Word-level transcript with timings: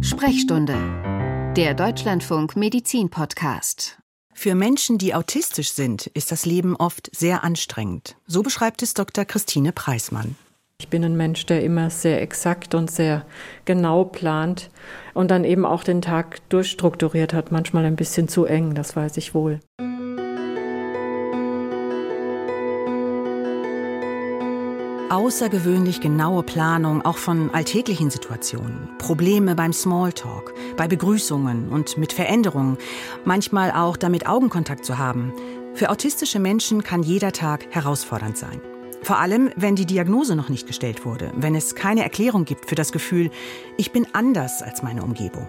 Sprechstunde, 0.00 1.52
der 1.56 1.74
Deutschlandfunk 1.74 2.56
Medizin 2.56 3.10
Podcast. 3.10 3.98
Für 4.32 4.54
Menschen, 4.54 4.98
die 4.98 5.14
autistisch 5.14 5.72
sind, 5.72 6.06
ist 6.08 6.32
das 6.32 6.46
Leben 6.46 6.76
oft 6.76 7.14
sehr 7.14 7.44
anstrengend. 7.44 8.16
So 8.26 8.42
beschreibt 8.42 8.82
es 8.82 8.94
Dr. 8.94 9.24
Christine 9.24 9.72
Preismann. 9.72 10.36
Ich 10.80 10.88
bin 10.88 11.04
ein 11.04 11.16
Mensch, 11.16 11.46
der 11.46 11.62
immer 11.62 11.90
sehr 11.90 12.20
exakt 12.20 12.74
und 12.74 12.90
sehr 12.90 13.24
genau 13.64 14.04
plant 14.04 14.70
und 15.14 15.30
dann 15.30 15.44
eben 15.44 15.64
auch 15.64 15.84
den 15.84 16.02
Tag 16.02 16.40
durchstrukturiert 16.48 17.32
hat, 17.32 17.52
manchmal 17.52 17.84
ein 17.84 17.96
bisschen 17.96 18.28
zu 18.28 18.44
eng, 18.44 18.74
das 18.74 18.96
weiß 18.96 19.16
ich 19.16 19.34
wohl. 19.34 19.60
Außergewöhnlich 25.14 26.00
genaue 26.00 26.42
Planung 26.42 27.02
auch 27.02 27.18
von 27.18 27.54
alltäglichen 27.54 28.10
Situationen, 28.10 28.88
Probleme 28.98 29.54
beim 29.54 29.72
Smalltalk, 29.72 30.52
bei 30.76 30.88
Begrüßungen 30.88 31.68
und 31.68 31.96
mit 31.98 32.12
Veränderungen, 32.12 32.78
manchmal 33.24 33.70
auch 33.70 33.96
damit 33.96 34.26
Augenkontakt 34.26 34.84
zu 34.84 34.98
haben. 34.98 35.32
Für 35.74 35.90
autistische 35.90 36.40
Menschen 36.40 36.82
kann 36.82 37.04
jeder 37.04 37.30
Tag 37.30 37.66
herausfordernd 37.70 38.36
sein. 38.36 38.60
Vor 39.02 39.20
allem, 39.20 39.52
wenn 39.54 39.76
die 39.76 39.86
Diagnose 39.86 40.34
noch 40.34 40.48
nicht 40.48 40.66
gestellt 40.66 41.04
wurde, 41.04 41.30
wenn 41.36 41.54
es 41.54 41.76
keine 41.76 42.02
Erklärung 42.02 42.44
gibt 42.44 42.68
für 42.68 42.74
das 42.74 42.90
Gefühl, 42.90 43.30
ich 43.76 43.92
bin 43.92 44.08
anders 44.14 44.62
als 44.62 44.82
meine 44.82 45.04
Umgebung. 45.04 45.46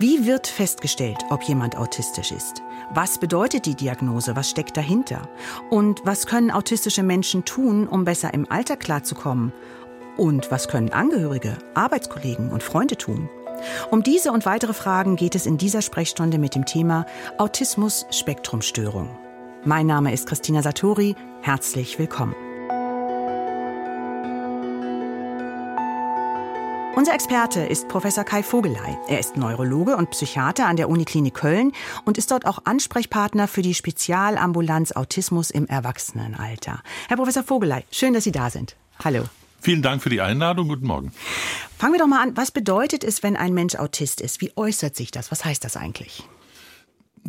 Wie 0.00 0.26
wird 0.26 0.48
festgestellt, 0.48 1.18
ob 1.30 1.44
jemand 1.44 1.76
autistisch 1.76 2.32
ist? 2.32 2.60
Was 2.94 3.16
bedeutet 3.16 3.64
die 3.64 3.74
Diagnose? 3.74 4.36
Was 4.36 4.50
steckt 4.50 4.76
dahinter? 4.76 5.26
Und 5.70 6.02
was 6.04 6.26
können 6.26 6.50
autistische 6.50 7.02
Menschen 7.02 7.46
tun, 7.46 7.88
um 7.88 8.04
besser 8.04 8.34
im 8.34 8.50
Alter 8.50 8.76
klarzukommen? 8.76 9.50
Und 10.18 10.50
was 10.50 10.68
können 10.68 10.90
Angehörige, 10.90 11.56
Arbeitskollegen 11.72 12.50
und 12.50 12.62
Freunde 12.62 12.98
tun? 12.98 13.30
Um 13.90 14.02
diese 14.02 14.30
und 14.30 14.44
weitere 14.44 14.74
Fragen 14.74 15.16
geht 15.16 15.34
es 15.34 15.46
in 15.46 15.56
dieser 15.56 15.80
Sprechstunde 15.80 16.36
mit 16.36 16.54
dem 16.54 16.66
Thema 16.66 17.06
Autismus-Spektrumstörung. 17.38 19.08
Mein 19.64 19.86
Name 19.86 20.12
ist 20.12 20.26
Christina 20.26 20.60
Satori. 20.60 21.16
Herzlich 21.40 21.98
willkommen. 21.98 22.34
Unser 26.94 27.14
Experte 27.14 27.60
ist 27.60 27.88
Professor 27.88 28.22
Kai 28.22 28.42
Vogelei. 28.42 28.98
Er 29.08 29.18
ist 29.18 29.38
Neurologe 29.38 29.96
und 29.96 30.10
Psychiater 30.10 30.66
an 30.66 30.76
der 30.76 30.90
Uniklinik 30.90 31.32
Köln 31.32 31.72
und 32.04 32.18
ist 32.18 32.30
dort 32.30 32.44
auch 32.44 32.58
Ansprechpartner 32.66 33.48
für 33.48 33.62
die 33.62 33.72
Spezialambulanz 33.72 34.92
Autismus 34.92 35.50
im 35.50 35.66
Erwachsenenalter. 35.66 36.82
Herr 37.08 37.16
Professor 37.16 37.44
Vogelei, 37.44 37.86
schön, 37.90 38.12
dass 38.12 38.24
Sie 38.24 38.32
da 38.32 38.50
sind. 38.50 38.76
Hallo. 39.02 39.24
Vielen 39.62 39.80
Dank 39.80 40.02
für 40.02 40.10
die 40.10 40.20
Einladung. 40.20 40.68
Guten 40.68 40.86
Morgen. 40.86 41.12
Fangen 41.78 41.94
wir 41.94 41.98
doch 41.98 42.06
mal 42.06 42.22
an. 42.22 42.36
Was 42.36 42.50
bedeutet 42.50 43.04
es, 43.04 43.22
wenn 43.22 43.36
ein 43.36 43.54
Mensch 43.54 43.76
Autist 43.76 44.20
ist? 44.20 44.42
Wie 44.42 44.52
äußert 44.54 44.94
sich 44.94 45.10
das? 45.10 45.30
Was 45.30 45.46
heißt 45.46 45.64
das 45.64 45.78
eigentlich? 45.78 46.28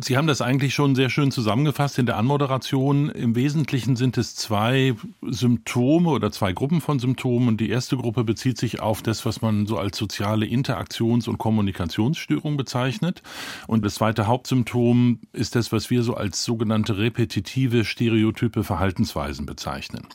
Sie 0.00 0.16
haben 0.16 0.26
das 0.26 0.42
eigentlich 0.42 0.74
schon 0.74 0.96
sehr 0.96 1.08
schön 1.08 1.30
zusammengefasst 1.30 2.00
in 2.00 2.06
der 2.06 2.16
Anmoderation. 2.16 3.10
Im 3.10 3.36
Wesentlichen 3.36 3.94
sind 3.94 4.18
es 4.18 4.34
zwei 4.34 4.96
Symptome 5.22 6.10
oder 6.10 6.32
zwei 6.32 6.52
Gruppen 6.52 6.80
von 6.80 6.98
Symptomen. 6.98 7.56
Die 7.56 7.70
erste 7.70 7.96
Gruppe 7.96 8.24
bezieht 8.24 8.58
sich 8.58 8.80
auf 8.80 9.02
das, 9.02 9.24
was 9.24 9.40
man 9.40 9.66
so 9.66 9.78
als 9.78 9.96
soziale 9.96 10.46
Interaktions- 10.46 11.28
und 11.28 11.38
Kommunikationsstörung 11.38 12.56
bezeichnet. 12.56 13.22
Und 13.68 13.84
das 13.84 13.94
zweite 13.94 14.26
Hauptsymptom 14.26 15.20
ist 15.32 15.54
das, 15.54 15.70
was 15.70 15.90
wir 15.90 16.02
so 16.02 16.14
als 16.14 16.42
sogenannte 16.42 16.98
repetitive, 16.98 17.84
stereotype 17.84 18.64
Verhaltensweisen 18.64 19.46
bezeichnen. 19.46 20.08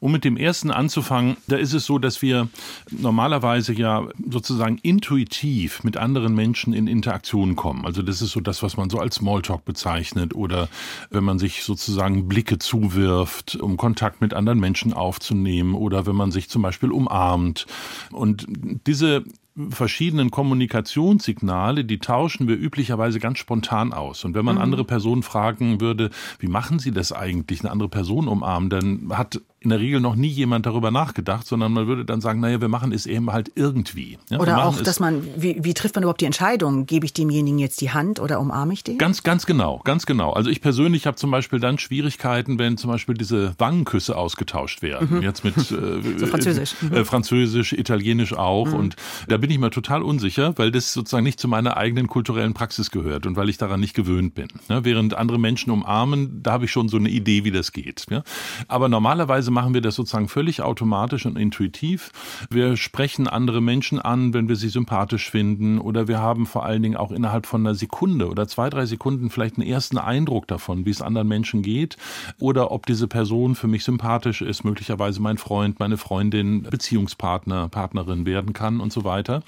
Um 0.00 0.10
mit 0.10 0.24
dem 0.24 0.36
ersten 0.36 0.72
anzufangen, 0.72 1.36
da 1.46 1.54
ist 1.54 1.72
es 1.72 1.86
so, 1.86 2.00
dass 2.00 2.20
wir 2.20 2.48
normalerweise 2.90 3.74
ja 3.74 4.08
sozusagen 4.28 4.78
intuitiv 4.78 5.84
mit 5.84 5.96
anderen 5.96 6.34
Menschen 6.34 6.72
in 6.72 6.88
Interaktion 6.88 7.54
kommen. 7.54 7.86
Also 7.86 8.02
das 8.02 8.22
ist 8.22 8.32
so 8.32 8.40
das, 8.40 8.64
was 8.64 8.76
man 8.76 8.90
so 8.90 8.98
als 8.98 9.19
Smalltalk 9.20 9.64
bezeichnet 9.64 10.34
oder 10.34 10.68
wenn 11.10 11.24
man 11.24 11.38
sich 11.38 11.62
sozusagen 11.62 12.26
Blicke 12.28 12.58
zuwirft, 12.58 13.56
um 13.56 13.76
Kontakt 13.76 14.20
mit 14.20 14.34
anderen 14.34 14.58
Menschen 14.58 14.92
aufzunehmen 14.92 15.74
oder 15.74 16.06
wenn 16.06 16.16
man 16.16 16.30
sich 16.32 16.48
zum 16.48 16.62
Beispiel 16.62 16.90
umarmt. 16.90 17.66
Und 18.10 18.46
diese 18.86 19.24
verschiedenen 19.68 20.30
Kommunikationssignale, 20.30 21.84
die 21.84 21.98
tauschen 21.98 22.48
wir 22.48 22.56
üblicherweise 22.56 23.18
ganz 23.18 23.38
spontan 23.38 23.92
aus. 23.92 24.24
Und 24.24 24.34
wenn 24.34 24.44
man 24.44 24.56
mhm. 24.56 24.62
andere 24.62 24.84
Personen 24.84 25.22
fragen 25.22 25.80
würde, 25.80 26.10
wie 26.38 26.48
machen 26.48 26.78
Sie 26.78 26.92
das 26.92 27.12
eigentlich, 27.12 27.60
eine 27.60 27.70
andere 27.70 27.88
Person 27.88 28.28
umarmen, 28.28 28.70
dann 28.70 29.16
hat 29.16 29.40
in 29.62 29.68
der 29.68 29.78
Regel 29.78 30.00
noch 30.00 30.16
nie 30.16 30.28
jemand 30.28 30.64
darüber 30.64 30.90
nachgedacht, 30.90 31.46
sondern 31.46 31.72
man 31.72 31.86
würde 31.86 32.06
dann 32.06 32.22
sagen, 32.22 32.40
naja, 32.40 32.62
wir 32.62 32.68
machen 32.68 32.92
es 32.92 33.04
eben 33.04 33.30
halt 33.30 33.52
irgendwie. 33.54 34.16
Ja, 34.30 34.40
oder 34.40 34.64
auch, 34.64 34.80
dass 34.80 35.00
man, 35.00 35.22
wie, 35.36 35.58
wie 35.62 35.74
trifft 35.74 35.96
man 35.96 36.02
überhaupt 36.02 36.22
die 36.22 36.26
Entscheidung? 36.26 36.86
Gebe 36.86 37.04
ich 37.04 37.12
demjenigen 37.12 37.58
jetzt 37.58 37.82
die 37.82 37.90
Hand 37.90 38.20
oder 38.20 38.40
umarme 38.40 38.72
ich 38.72 38.84
den? 38.84 38.96
Ganz, 38.96 39.22
ganz 39.22 39.44
genau, 39.44 39.82
ganz 39.84 40.06
genau. 40.06 40.32
Also 40.32 40.48
ich 40.48 40.62
persönlich 40.62 41.06
habe 41.06 41.18
zum 41.18 41.30
Beispiel 41.30 41.60
dann 41.60 41.76
Schwierigkeiten, 41.76 42.58
wenn 42.58 42.78
zum 42.78 42.90
Beispiel 42.90 43.14
diese 43.14 43.54
Wangenküsse 43.58 44.16
ausgetauscht 44.16 44.80
werden. 44.80 45.16
Mhm. 45.16 45.22
Jetzt 45.22 45.44
mit 45.44 45.56
äh, 45.58 45.60
so 46.16 46.26
Französisch. 46.26 46.76
Mhm. 46.80 46.94
Äh, 46.94 47.04
Französisch, 47.04 47.74
Italienisch 47.74 48.32
auch. 48.32 48.68
Mhm. 48.68 48.74
Und 48.74 48.96
da 49.28 49.36
bin 49.36 49.50
ich 49.50 49.58
mir 49.58 49.70
total 49.70 50.02
unsicher, 50.02 50.56
weil 50.56 50.70
das 50.70 50.94
sozusagen 50.94 51.24
nicht 51.24 51.38
zu 51.38 51.48
meiner 51.48 51.76
eigenen 51.76 52.06
kulturellen 52.06 52.54
Praxis 52.54 52.90
gehört 52.90 53.26
und 53.26 53.36
weil 53.36 53.50
ich 53.50 53.58
daran 53.58 53.80
nicht 53.80 53.92
gewöhnt 53.92 54.34
bin. 54.34 54.48
Ja, 54.70 54.86
während 54.86 55.12
andere 55.12 55.38
Menschen 55.38 55.70
umarmen, 55.70 56.42
da 56.42 56.52
habe 56.52 56.64
ich 56.64 56.72
schon 56.72 56.88
so 56.88 56.96
eine 56.96 57.10
Idee, 57.10 57.44
wie 57.44 57.50
das 57.50 57.72
geht. 57.72 58.06
Ja? 58.08 58.22
Aber 58.66 58.88
normalerweise 58.88 59.49
Normalerweise 59.50 59.60
machen 59.60 59.74
wir 59.74 59.80
das 59.80 59.96
sozusagen 59.96 60.28
völlig 60.28 60.62
automatisch 60.62 61.26
und 61.26 61.36
intuitiv. 61.36 62.12
Wir 62.50 62.76
sprechen 62.76 63.26
andere 63.26 63.60
Menschen 63.60 63.98
an, 63.98 64.32
wenn 64.32 64.48
wir 64.48 64.56
sie 64.56 64.68
sympathisch 64.68 65.30
finden 65.30 65.78
oder 65.78 66.08
wir 66.08 66.18
haben 66.18 66.46
vor 66.46 66.64
allen 66.64 66.82
Dingen 66.82 66.96
auch 66.96 67.10
innerhalb 67.10 67.46
von 67.46 67.66
einer 67.66 67.74
Sekunde 67.74 68.28
oder 68.28 68.46
zwei, 68.46 68.70
drei 68.70 68.86
Sekunden 68.86 69.28
vielleicht 69.28 69.58
einen 69.58 69.66
ersten 69.66 69.98
Eindruck 69.98 70.46
davon, 70.46 70.86
wie 70.86 70.90
es 70.90 71.02
anderen 71.02 71.28
Menschen 71.28 71.62
geht 71.62 71.96
oder 72.38 72.70
ob 72.70 72.86
diese 72.86 73.08
Person 73.08 73.54
für 73.54 73.66
mich 73.66 73.84
sympathisch 73.84 74.40
ist, 74.40 74.64
möglicherweise 74.64 75.20
mein 75.20 75.36
Freund, 75.36 75.80
meine 75.80 75.96
Freundin, 75.96 76.62
Beziehungspartner, 76.62 77.68
Partnerin 77.68 78.24
werden 78.26 78.52
kann 78.52 78.80
und 78.80 78.92
so 78.92 79.04
weiter. 79.04 79.42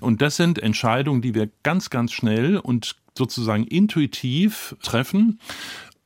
Und 0.00 0.22
das 0.22 0.36
sind 0.36 0.58
Entscheidungen, 0.58 1.20
die 1.20 1.34
wir 1.34 1.50
ganz, 1.62 1.90
ganz 1.90 2.12
schnell 2.12 2.56
und 2.58 2.96
sozusagen 3.16 3.64
intuitiv 3.64 4.76
treffen. 4.82 5.40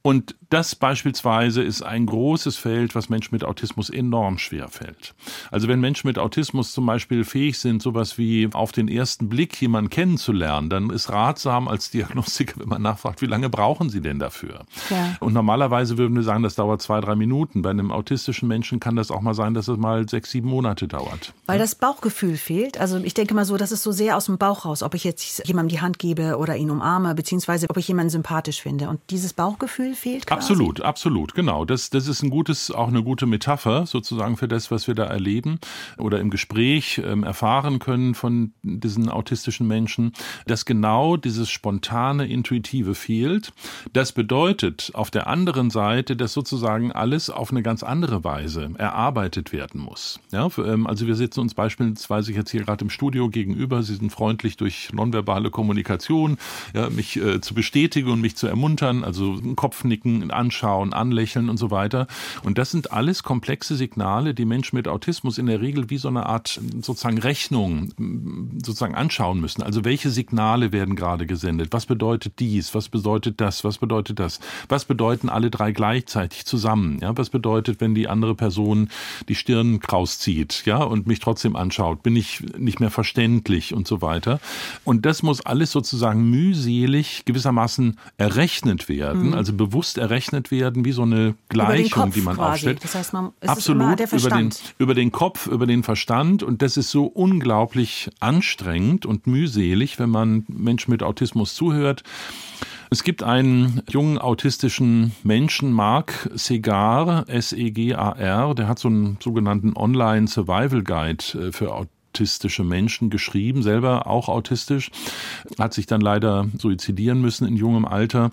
Und 0.03 0.35
das 0.53 0.75
beispielsweise 0.75 1.63
ist 1.63 1.81
ein 1.81 2.05
großes 2.05 2.59
Feld, 2.59 2.95
was 2.95 3.09
Menschen 3.09 3.35
mit 3.35 3.43
Autismus 3.43 3.89
enorm 3.89 4.37
schwer 4.37 4.69
fällt. 4.69 5.15
Also 5.51 5.67
wenn 5.67 5.81
Menschen 5.81 6.09
mit 6.09 6.19
Autismus 6.19 6.73
zum 6.73 6.85
Beispiel 6.85 7.25
fähig 7.25 7.59
sind, 7.59 7.81
sowas 7.81 8.19
wie 8.19 8.51
auf 8.53 8.71
den 8.71 8.89
ersten 8.89 9.31
Blick 9.31 9.59
jemanden 9.63 9.89
kennenzulernen, 9.89 10.69
dann 10.69 10.91
ist 10.91 11.09
ratsam 11.09 11.69
als 11.69 11.91
Diagnostiker, 11.91 12.55
wenn 12.61 12.69
man 12.69 12.83
nachfragt, 12.83 13.23
wie 13.23 13.27
lange 13.27 13.49
brauchen 13.49 13.89
Sie 13.89 14.03
denn 14.03 14.19
dafür? 14.19 14.67
Ja. 14.91 15.17
Und 15.21 15.33
normalerweise 15.33 15.97
würden 15.97 16.15
wir 16.15 16.23
sagen, 16.23 16.43
das 16.43 16.55
dauert 16.55 16.83
zwei, 16.83 17.01
drei 17.01 17.15
Minuten. 17.15 17.63
Bei 17.63 17.71
einem 17.71 17.91
autistischen 17.91 18.47
Menschen 18.47 18.79
kann 18.79 18.95
das 18.95 19.11
auch 19.11 19.23
mal 19.23 19.35
sein, 19.35 19.55
dass 19.55 19.69
es 19.69 19.79
mal 19.79 20.07
sechs, 20.07 20.33
sieben 20.33 20.51
Monate 20.51 20.87
dauert. 20.87 21.33
Weil 21.47 21.59
das 21.59 21.75
Bauchgefühl 21.75 22.37
fehlt. 22.37 22.79
Also 22.79 22.99
ich 22.99 23.15
denke 23.15 23.33
mal 23.33 23.47
so, 23.47 23.57
das 23.57 23.73
ist 23.73 23.83
so 23.83 23.93
sehr 23.93 24.19
aus 24.19 24.27
dem 24.27 24.37
Bauch 24.37 24.67
raus, 24.67 24.83
ob 24.83 24.95
ich 24.95 25.05
jetzt 25.05 25.49
jemandem 25.49 25.69
die 25.69 25.81
Hand 25.81 25.99
gebe 25.99 26.37
oder 26.37 26.57
ihn 26.57 26.71
umarme, 26.71 27.15
beziehungsweise 27.15 27.71
ob 27.71 27.79
ich 27.79 27.89
jemanden 27.89 28.11
sympathisch 28.11 28.61
finde. 28.61 28.91
Und 28.91 29.01
dieses 29.09 29.33
Bauchgefühl 29.33 29.95
fehlt 29.95 30.27
quasi. 30.27 30.42
Absolut, 30.43 30.81
absolut, 30.81 31.35
genau. 31.37 31.65
Das, 31.65 31.89
das 31.91 32.09
ist 32.09 32.25
ein 32.25 32.29
gutes, 32.29 32.73
auch 32.73 32.89
eine 32.89 33.05
gute 33.05 33.27
Metapher 33.27 33.87
sozusagen 33.87 34.37
für 34.37 34.49
das, 34.49 34.73
was 34.73 34.89
wir 34.89 34.97
da 34.97 35.05
erleben 35.05 35.61
oder 35.99 36.19
im 36.19 36.31
Gespräch 36.31 37.01
ähm, 37.05 37.23
erfahren 37.23 37.79
können 37.79 38.17
von 38.17 38.53
diesen 38.65 39.09
autistischen 39.09 39.69
Menschen, 39.69 40.13
dass 40.49 40.65
genau 40.65 41.17
dieses 41.17 41.49
spontane, 41.49 42.27
intuitive 42.27 42.97
fehlt. 42.97 43.53
Das 43.93 44.11
bedeutet 44.11 44.91
auf 44.95 45.13
der 45.13 45.29
anderen 45.29 45.71
Seite, 45.71 46.17
dass 46.17 46.33
sozusagen 46.33 46.91
alles 46.91 47.31
auf 47.31 47.53
eine 47.53 47.63
ganz 47.63 47.85
andere 47.85 48.25
Weise 48.25 48.71
erarbeitet 48.79 49.53
werden 49.53 49.81
muss. 49.81 50.19
Ja, 50.33 50.49
ähm, 50.59 50.89
also 50.89 51.07
wir 51.07 51.15
sitzen 51.15 51.39
uns 51.39 51.55
beispielsweise 51.55 52.33
jetzt 52.33 52.51
hier 52.51 52.65
gerade 52.65 52.85
im 52.85 52.91
Studio 52.91 53.29
gegenüber. 53.29 53.85
Sie 53.85 53.95
sind 53.95 54.11
freundlich 54.11 54.57
durch 54.57 54.93
nonverbale 54.93 55.51
Kommunikation, 55.51 56.37
ja, 56.75 56.91
mich 56.91 57.17
äh, 57.17 57.41
zu 57.41 57.55
bestätigen 57.55 58.11
und 58.11 58.21
mich 58.21 58.35
zu 58.35 58.49
ermuntern, 58.49 59.05
also 59.05 59.41
Kopfnicken, 59.55 60.32
anschauen, 60.33 60.93
anlächeln 60.93 61.49
und 61.49 61.57
so 61.57 61.71
weiter. 61.71 62.07
Und 62.43 62.59
das 62.59 62.71
sind 62.71 62.93
alles 62.93 63.23
komplexe 63.23 63.77
Signale, 63.77 64.35
die 64.35 64.45
Menschen 64.45 64.77
mit 64.77 64.89
Autismus 64.89 65.39
in 65.39 65.47
der 65.47 65.61
Regel 65.61 65.91
wie 65.91 65.99
so 65.99 66.09
eine 66.09 66.27
Art 66.27 66.61
sozusagen 66.81 67.19
Rechnung 67.19 67.93
sozusagen 68.65 68.95
anschauen 68.95 69.41
müssen. 69.41 69.63
Also 69.63 69.85
welche 69.85 70.11
Signale 70.11 70.73
werden 70.73 70.97
gerade 70.97 71.27
gesendet? 71.27 71.69
Was 71.73 71.87
bedeutet 71.87 72.39
dies? 72.39 72.75
Was 72.75 72.89
bedeutet 72.89 73.41
das? 73.41 73.65
Was 73.65 73.79
bedeutet 73.79 74.19
das? 74.19 74.41
Was 74.69 74.85
bedeuten 74.85 75.29
alle 75.29 75.51
drei 75.51 75.73
gleichzeitig 75.73 76.47
zusammen? 76.47 76.99
Ja, 77.01 77.17
was 77.17 77.31
bedeutet, 77.31 77.81
wenn 77.81 77.95
die 77.95 78.09
andere 78.09 78.35
Person 78.35 78.89
die 79.29 79.35
Stirn 79.35 79.81
kraus 79.81 80.19
zieht, 80.19 80.65
ja, 80.65 80.79
und 80.83 81.07
mich 81.07 81.21
trotzdem 81.21 81.57
anschaut? 81.57 82.03
Bin 82.03 82.17
ich 82.17 82.43
nicht 82.57 82.81
mehr 82.81 82.91
verständlich 82.91 83.75
und 83.75 83.87
so 83.87 84.03
weiter? 84.03 84.41
Und 84.85 85.07
das 85.07 85.23
muss 85.23 85.45
alles 85.45 85.71
sozusagen 85.73 86.31
mühselig 86.31 87.25
gewissermaßen 87.25 87.99
errechnet 88.17 88.89
werden, 88.89 89.29
mhm. 89.29 89.35
also 89.35 89.53
bewusst 89.53 89.99
errechnet 89.99 90.22
berechnet 90.23 90.51
werden, 90.51 90.85
wie 90.85 90.93
so 90.93 91.03
eine 91.03 91.35
Gleichung, 91.49 92.13
die 92.13 92.21
man 92.21 92.37
quasi. 92.37 92.53
aufstellt. 92.53 92.85
Das 92.85 92.95
heißt, 92.95 93.13
man, 93.13 93.33
Absolut 93.45 94.01
ist 94.01 94.13
über 94.13 94.31
den, 94.31 94.51
über 94.79 94.95
den 94.95 95.13
Kopf, 95.13 95.47
über 95.47 95.67
den 95.67 95.83
Verstand. 95.83 96.43
Und 96.43 96.63
das 96.63 96.77
ist 96.77 96.91
so 96.91 97.07
unglaublich 97.07 98.11
anstrengend 98.21 99.07
und 99.07 99.27
mühselig, 99.27 99.99
wenn 99.99 100.11
man 100.11 100.45
Menschen 100.49 100.91
mit 100.91 101.03
Autismus 101.03 101.55
zuhört. 101.55 102.03
Es 102.91 103.03
gibt 103.05 103.23
einen 103.23 103.83
jungen 103.89 104.19
autistischen 104.19 105.13
Menschen, 105.23 105.73
Marc 105.73 106.31
Segar, 106.35 107.27
S-E-G-A-R, 107.29 108.55
der 108.55 108.69
hat 108.69 108.79
so 108.79 108.89
einen 108.89 109.17
sogenannten 109.21 109.75
Online 109.77 110.29
Survival 110.29 110.83
Guide 110.83 111.25
äh, 111.49 111.53
für 111.53 111.75
autistische 111.75 112.65
Menschen 112.65 113.09
geschrieben, 113.09 113.63
selber 113.63 114.07
auch 114.07 114.29
autistisch, 114.29 114.91
hat 115.59 115.73
sich 115.73 115.87
dann 115.87 116.03
leider 116.03 116.49
suizidieren 116.59 117.23
müssen 117.23 117.49
in 117.49 117.57
jungem 117.57 117.87
Alter. 117.87 118.31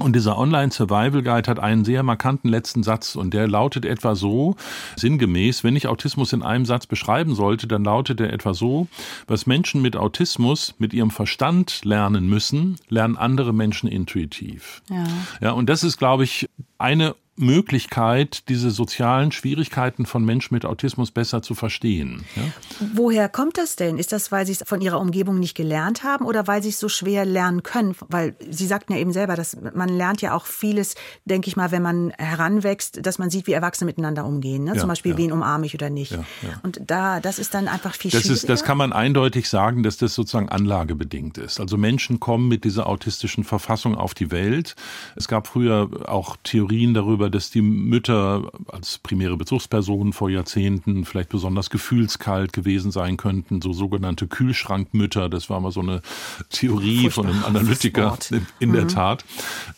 Und 0.00 0.16
dieser 0.16 0.38
Online 0.38 0.72
Survival 0.72 1.22
Guide 1.22 1.50
hat 1.50 1.58
einen 1.58 1.84
sehr 1.84 2.02
markanten 2.02 2.48
letzten 2.48 2.82
Satz 2.82 3.16
und 3.16 3.34
der 3.34 3.46
lautet 3.46 3.84
etwa 3.84 4.14
so, 4.14 4.56
sinngemäß, 4.96 5.62
wenn 5.62 5.76
ich 5.76 5.88
Autismus 5.88 6.32
in 6.32 6.42
einem 6.42 6.64
Satz 6.64 6.86
beschreiben 6.86 7.34
sollte, 7.34 7.66
dann 7.66 7.84
lautet 7.84 8.18
er 8.20 8.32
etwa 8.32 8.54
so, 8.54 8.88
was 9.26 9.46
Menschen 9.46 9.82
mit 9.82 9.96
Autismus 9.96 10.74
mit 10.78 10.94
ihrem 10.94 11.10
Verstand 11.10 11.84
lernen 11.84 12.28
müssen, 12.28 12.76
lernen 12.88 13.18
andere 13.18 13.52
Menschen 13.52 13.90
intuitiv. 13.90 14.80
Ja, 14.88 15.04
ja 15.42 15.50
und 15.50 15.68
das 15.68 15.84
ist, 15.84 15.98
glaube 15.98 16.24
ich, 16.24 16.48
eine 16.80 17.14
Möglichkeit, 17.40 18.48
diese 18.48 18.70
sozialen 18.70 19.32
Schwierigkeiten 19.32 20.06
von 20.06 20.24
Menschen 20.24 20.54
mit 20.54 20.64
Autismus 20.64 21.10
besser 21.10 21.42
zu 21.42 21.54
verstehen. 21.54 22.24
Ja? 22.36 22.42
Woher 22.94 23.28
kommt 23.28 23.56
das 23.56 23.76
denn? 23.76 23.98
Ist 23.98 24.12
das, 24.12 24.30
weil 24.30 24.46
Sie 24.46 24.52
es 24.52 24.62
von 24.66 24.80
Ihrer 24.80 25.00
Umgebung 25.00 25.38
nicht 25.38 25.56
gelernt 25.56 26.04
haben 26.04 26.26
oder 26.26 26.46
weil 26.46 26.62
Sie 26.62 26.68
es 26.68 26.78
so 26.78 26.88
schwer 26.88 27.24
lernen 27.24 27.62
können? 27.62 27.96
Weil 28.08 28.36
Sie 28.50 28.66
sagten 28.66 28.92
ja 28.92 28.98
eben 28.98 29.12
selber, 29.12 29.36
dass 29.36 29.56
man 29.74 29.88
lernt 29.88 30.20
ja 30.20 30.34
auch 30.34 30.44
vieles, 30.44 30.94
denke 31.24 31.48
ich 31.48 31.56
mal, 31.56 31.70
wenn 31.70 31.82
man 31.82 32.10
heranwächst, 32.18 33.04
dass 33.04 33.18
man 33.18 33.30
sieht, 33.30 33.46
wie 33.46 33.52
Erwachsene 33.52 33.86
miteinander 33.86 34.26
umgehen. 34.26 34.64
Ne? 34.64 34.74
Ja, 34.74 34.80
Zum 34.80 34.88
Beispiel, 34.88 35.12
ja. 35.12 35.18
wen 35.18 35.32
umarme 35.32 35.66
ich 35.66 35.74
oder 35.74 35.88
nicht. 35.88 36.18
Und 36.62 36.80
da, 36.86 37.20
das 37.20 37.38
ist 37.38 37.54
dann 37.54 37.68
einfach 37.68 37.94
viel 37.94 38.10
das 38.10 38.22
schwieriger. 38.22 38.34
Ist, 38.34 38.48
das 38.48 38.64
kann 38.64 38.76
man 38.76 38.92
eindeutig 38.92 39.48
sagen, 39.48 39.82
dass 39.82 39.96
das 39.96 40.14
sozusagen 40.14 40.50
anlagebedingt 40.50 41.38
ist. 41.38 41.58
Also 41.58 41.78
Menschen 41.78 42.20
kommen 42.20 42.48
mit 42.48 42.64
dieser 42.64 42.86
autistischen 42.86 43.44
Verfassung 43.44 43.94
auf 43.94 44.12
die 44.12 44.30
Welt. 44.30 44.76
Es 45.16 45.26
gab 45.26 45.46
früher 45.46 45.88
auch 46.06 46.36
Theorien 46.42 46.69
darüber, 46.94 47.30
dass 47.30 47.50
die 47.50 47.62
Mütter 47.62 48.50
als 48.68 48.98
primäre 48.98 49.36
Bezugspersonen 49.36 50.12
vor 50.12 50.30
Jahrzehnten 50.30 51.04
vielleicht 51.04 51.28
besonders 51.28 51.68
gefühlskalt 51.68 52.52
gewesen 52.52 52.92
sein 52.92 53.16
könnten, 53.16 53.60
so 53.60 53.72
sogenannte 53.72 54.28
Kühlschrankmütter. 54.28 55.28
Das 55.28 55.50
war 55.50 55.60
mal 55.60 55.72
so 55.72 55.80
eine 55.80 56.00
Theorie 56.50 57.10
Furchtbar. 57.10 57.24
von 57.24 57.32
einem 57.32 57.44
Analytiker 57.44 58.16
in, 58.30 58.46
in 58.60 58.68
mhm. 58.70 58.74
der 58.74 58.88
Tat. 58.88 59.24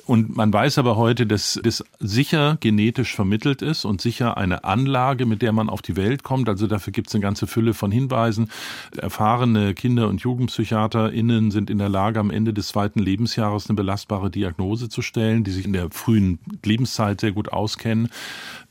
Und 0.07 0.37
man 0.37 0.53
weiß 0.53 0.79
aber 0.79 0.97
heute, 0.97 1.27
dass 1.27 1.59
das 1.63 1.83
sicher 1.99 2.59
genetisch 2.61 3.15
vermittelt 3.15 3.63
ist 3.63 3.85
und 3.85 4.01
sicher 4.01 4.37
eine 4.37 4.65
Anlage, 4.65 5.25
mit 5.25 5.41
der 5.41 5.53
man 5.53 5.71
auf 5.71 5.81
die 5.81 5.97
Welt 5.97 6.23
kommt. 6.23 6.49
Also 6.49 6.67
dafür 6.67 6.93
gibt 6.93 7.09
es 7.09 7.15
eine 7.15 7.23
ganze 7.23 7.47
Fülle 7.47 7.73
von 7.73 7.91
Hinweisen. 7.91 8.51
Erfahrene 8.97 9.73
Kinder- 9.73 10.09
und 10.09 10.21
JugendpsychiaterInnen 10.21 11.51
sind 11.51 11.71
in 11.71 11.79
der 11.79 11.89
Lage, 11.89 12.21
am 12.21 12.31
Ende 12.31 12.53
des 12.53 12.69
zweiten 12.69 12.99
Lebensjahres 12.99 13.69
eine 13.69 13.77
belastbare 13.77 14.31
Diagnose 14.31 14.89
zu 14.89 15.01
stellen, 15.01 15.45
die 15.45 15.51
sich 15.51 15.65
in 15.65 15.73
der 15.73 15.89
frühen 15.91 16.39
Lebenszeit 16.83 17.21
sehr 17.21 17.33
gut 17.33 17.53
auskennen. 17.53 18.09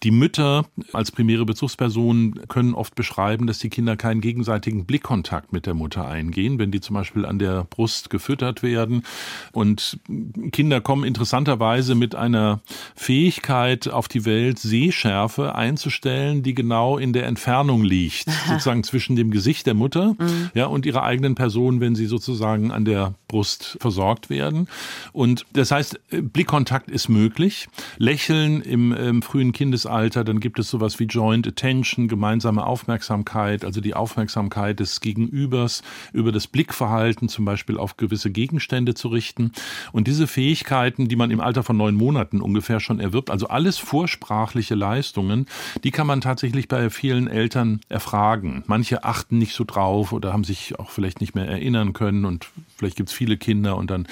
Die 0.03 0.11
Mütter 0.11 0.65
als 0.93 1.11
primäre 1.11 1.45
Bezugspersonen 1.45 2.47
können 2.47 2.73
oft 2.73 2.95
beschreiben, 2.95 3.45
dass 3.45 3.59
die 3.59 3.69
Kinder 3.69 3.95
keinen 3.95 4.19
gegenseitigen 4.19 4.85
Blickkontakt 4.85 5.53
mit 5.53 5.67
der 5.67 5.75
Mutter 5.75 6.07
eingehen, 6.07 6.57
wenn 6.57 6.71
die 6.71 6.81
zum 6.81 6.95
Beispiel 6.95 7.23
an 7.23 7.37
der 7.37 7.65
Brust 7.65 8.09
gefüttert 8.09 8.63
werden. 8.63 9.03
Und 9.51 9.99
Kinder 10.51 10.81
kommen 10.81 11.03
interessanterweise 11.03 11.93
mit 11.93 12.15
einer 12.15 12.61
Fähigkeit 12.95 13.89
auf 13.89 14.07
die 14.07 14.25
Welt, 14.25 14.57
Sehschärfe 14.57 15.53
einzustellen, 15.53 16.41
die 16.41 16.55
genau 16.55 16.97
in 16.97 17.13
der 17.13 17.27
Entfernung 17.27 17.83
liegt, 17.83 18.25
sozusagen 18.47 18.83
zwischen 18.83 19.15
dem 19.15 19.29
Gesicht 19.29 19.67
der 19.67 19.75
Mutter 19.75 20.15
mhm. 20.17 20.49
ja, 20.55 20.65
und 20.65 20.87
ihrer 20.87 21.03
eigenen 21.03 21.35
Person, 21.35 21.79
wenn 21.79 21.93
sie 21.93 22.07
sozusagen 22.07 22.71
an 22.71 22.85
der 22.85 23.13
Brust 23.27 23.77
versorgt 23.79 24.31
werden. 24.31 24.67
Und 25.13 25.45
das 25.53 25.69
heißt, 25.69 25.99
Blickkontakt 26.09 26.89
ist 26.89 27.07
möglich. 27.07 27.67
Lächeln 28.01 28.61
im, 28.61 28.93
im 28.93 29.21
frühen 29.21 29.51
Kindesalter, 29.51 30.23
dann 30.23 30.39
gibt 30.39 30.57
es 30.57 30.71
sowas 30.71 30.99
wie 30.99 31.03
Joint 31.03 31.47
Attention, 31.47 32.07
gemeinsame 32.07 32.65
Aufmerksamkeit, 32.65 33.63
also 33.63 33.79
die 33.79 33.93
Aufmerksamkeit 33.93 34.79
des 34.79 35.01
Gegenübers 35.01 35.83
über 36.11 36.31
das 36.31 36.47
Blickverhalten 36.47 37.29
zum 37.29 37.45
Beispiel 37.45 37.77
auf 37.77 37.97
gewisse 37.97 38.31
Gegenstände 38.31 38.95
zu 38.95 39.09
richten. 39.09 39.51
Und 39.91 40.07
diese 40.07 40.25
Fähigkeiten, 40.25 41.09
die 41.09 41.15
man 41.15 41.29
im 41.29 41.39
Alter 41.39 41.61
von 41.61 41.77
neun 41.77 41.93
Monaten 41.93 42.41
ungefähr 42.41 42.79
schon 42.79 42.99
erwirbt, 42.99 43.29
also 43.29 43.49
alles 43.49 43.77
vorsprachliche 43.77 44.73
Leistungen, 44.73 45.45
die 45.83 45.91
kann 45.91 46.07
man 46.07 46.21
tatsächlich 46.21 46.67
bei 46.67 46.89
vielen 46.89 47.27
Eltern 47.27 47.81
erfragen. 47.87 48.63
Manche 48.65 49.03
achten 49.03 49.37
nicht 49.37 49.53
so 49.53 49.63
drauf 49.63 50.11
oder 50.11 50.33
haben 50.33 50.43
sich 50.43 50.79
auch 50.79 50.89
vielleicht 50.89 51.21
nicht 51.21 51.35
mehr 51.35 51.47
erinnern 51.47 51.93
können 51.93 52.25
und 52.25 52.47
vielleicht 52.75 52.95
gibt 52.95 53.09
es 53.09 53.15
viele 53.15 53.37
Kinder 53.37 53.77
und 53.77 53.91
dann 53.91 54.07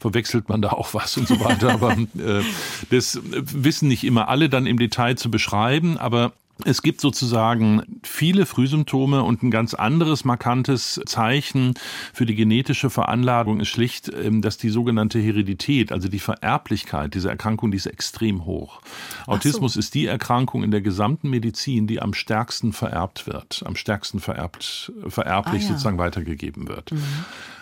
verwechselt 0.00 0.48
man 0.48 0.62
da 0.62 0.70
auch 0.70 0.94
was 0.94 1.16
und 1.16 1.28
so 1.28 1.40
weiter. 1.40 1.72
Aber 1.72 1.92
äh, 1.92 2.42
das 2.90 3.20
wissen 3.22 3.88
nicht 3.88 4.04
immer 4.04 4.28
alle 4.28 4.48
dann 4.48 4.66
im 4.66 4.78
Detail 4.78 5.16
zu 5.16 5.30
beschreiben, 5.30 5.98
aber 5.98 6.32
es 6.64 6.82
gibt 6.82 7.00
sozusagen 7.00 8.00
viele 8.02 8.44
Frühsymptome 8.44 9.22
und 9.22 9.42
ein 9.42 9.50
ganz 9.50 9.74
anderes 9.74 10.24
markantes 10.24 11.00
Zeichen 11.06 11.74
für 12.12 12.26
die 12.26 12.34
genetische 12.34 12.90
Veranlagung 12.90 13.60
ist 13.60 13.68
schlicht, 13.68 14.10
ähm, 14.12 14.42
dass 14.42 14.58
die 14.58 14.70
sogenannte 14.70 15.20
Heredität, 15.20 15.92
also 15.92 16.08
die 16.08 16.18
Vererblichkeit 16.18 17.14
dieser 17.14 17.30
Erkrankung, 17.30 17.70
die 17.70 17.76
ist 17.76 17.86
extrem 17.86 18.44
hoch. 18.44 18.80
Autismus 19.26 19.74
so. 19.74 19.80
ist 19.80 19.94
die 19.94 20.06
Erkrankung 20.06 20.64
in 20.64 20.70
der 20.70 20.80
gesamten 20.80 21.30
Medizin, 21.30 21.86
die 21.86 22.02
am 22.02 22.12
stärksten 22.12 22.72
vererbt 22.72 23.26
wird, 23.26 23.62
am 23.64 23.76
stärksten 23.76 24.18
vererbt, 24.18 24.92
vererblich 25.06 25.62
ah, 25.62 25.64
ja. 25.64 25.68
sozusagen 25.68 25.98
weitergegeben 25.98 26.68
wird. 26.68 26.92
Mhm. 26.92 27.02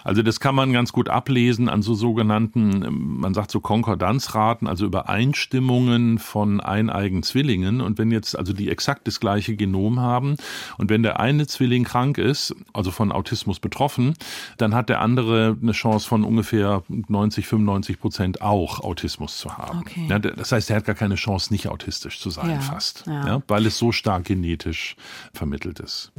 Also 0.07 0.23
das 0.23 0.39
kann 0.39 0.55
man 0.55 0.73
ganz 0.73 0.93
gut 0.93 1.09
ablesen 1.09 1.69
an 1.69 1.83
so 1.83 1.95
sogenannten, 1.95 3.19
man 3.19 3.35
sagt 3.35 3.51
so 3.51 3.59
Konkordanzraten, 3.59 4.69
also 4.69 4.87
Übereinstimmungen 4.87 6.21
von 6.21 6.61
eineigen 6.61 7.25
Zwillingen. 7.25 7.81
Und 7.81 7.99
wenn 7.99 8.13
jetzt 8.13 8.39
also 8.39 8.53
die 8.53 8.69
exakt 8.87 9.09
das 9.09 9.19
gleiche 9.19 9.57
Genom 9.57 9.99
haben 9.99 10.37
und 10.79 10.91
wenn 10.91 11.03
der 11.03 11.19
eine 11.19 11.49
Zwilling 11.49 11.83
krank 11.83 12.19
ist, 12.19 12.55
also 12.73 12.93
von 12.93 13.11
Autismus 13.11 13.59
betroffen, 13.59 14.15
dann 14.59 14.77
hat 14.77 14.89
der 14.89 15.01
andere 15.01 15.57
eine 15.61 15.73
Chance 15.73 16.07
von 16.07 16.23
ungefähr 16.23 16.85
90, 16.89 17.49
95 17.49 17.99
Prozent 17.99 18.43
auch 18.43 18.79
Autismus 18.79 19.39
zu 19.39 19.59
haben. 19.59 19.81
Okay. 19.81 20.07
Ja, 20.09 20.21
das 20.21 20.53
heißt, 20.53 20.71
er 20.71 20.77
hat 20.77 20.85
gar 20.85 20.95
keine 20.95 21.17
Chance, 21.17 21.53
nicht 21.53 21.67
autistisch 21.69 22.21
zu 22.21 22.31
sein, 22.31 22.51
ja, 22.51 22.61
fast, 22.61 23.05
ja. 23.09 23.27
ja, 23.27 23.43
weil 23.49 23.67
es 23.67 23.77
so 23.77 23.91
stark 23.91 24.27
genetisch 24.27 24.95
vermittelt 25.35 25.81
ist. 25.81 26.13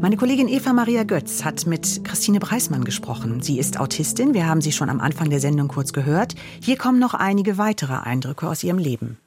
Meine 0.00 0.16
Kollegin 0.16 0.48
Eva 0.48 0.72
Maria 0.72 1.04
Götz 1.04 1.44
hat 1.44 1.66
mit 1.66 2.02
Christine 2.02 2.38
Preismann 2.38 2.84
gesprochen. 2.84 3.42
Sie 3.42 3.58
ist 3.58 3.78
Autistin, 3.78 4.32
wir 4.32 4.46
haben 4.46 4.62
sie 4.62 4.72
schon 4.72 4.88
am 4.88 5.00
Anfang 5.00 5.28
der 5.28 5.40
Sendung 5.40 5.68
kurz 5.68 5.92
gehört. 5.92 6.34
Hier 6.62 6.78
kommen 6.78 6.98
noch 6.98 7.12
einige 7.12 7.58
weitere 7.58 7.94
Eindrücke 7.94 8.48
aus 8.48 8.64
ihrem 8.64 8.78
Leben. 8.78 9.18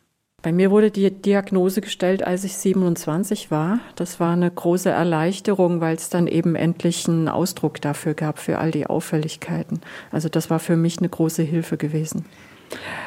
Bei 0.42 0.54
mir 0.54 0.72
wurde 0.72 0.90
die 0.90 1.12
Diagnose 1.12 1.82
gestellt, 1.82 2.24
als 2.26 2.46
ich 2.46 2.56
27 2.56 3.52
war. 3.52 3.80
Das 3.96 4.20
war 4.20 4.32
eine 4.32 4.50
große 4.50 4.90
Erleichterung, 4.90 5.82
weil 5.82 5.96
es 5.96 6.10
dann 6.10 6.28
eben 6.28 6.56
endlich 6.56 7.08
einen 7.10 7.28
Ausdruck 7.28 7.82
dafür 7.82 8.14
gab, 8.14 8.40
für 8.40 8.60
all 8.60 8.72
die 8.72 8.88
Auffälligkeiten. 8.88 9.82
Also 10.12 10.30
das 10.30 10.50
war 10.50 10.60
für 10.60 10.78
mich 10.78 11.00
eine 11.00 11.10
große 11.10 11.44
Hilfe 11.44 11.76
gewesen. 11.76 12.26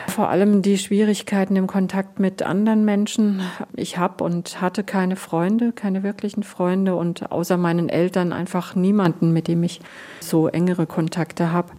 Vor 0.09 0.29
allem 0.29 0.61
die 0.61 0.77
Schwierigkeiten 0.77 1.57
im 1.57 1.67
Kontakt 1.67 2.19
mit 2.19 2.43
anderen 2.43 2.85
Menschen. 2.85 3.41
Ich 3.77 3.97
habe 3.97 4.25
und 4.25 4.61
hatte 4.61 4.83
keine 4.83 5.17
Freunde, 5.17 5.73
keine 5.73 6.03
wirklichen 6.03 6.43
Freunde 6.43 6.97
und 6.97 7.31
außer 7.31 7.57
meinen 7.57 7.89
Eltern 7.89 8.33
einfach 8.33 8.75
niemanden, 8.75 9.33
mit 9.33 9.49
dem 9.49 9.63
ich 9.63 9.81
so 10.21 10.49
engere 10.49 10.87
Kontakte 10.87 11.53
habe. 11.53 11.73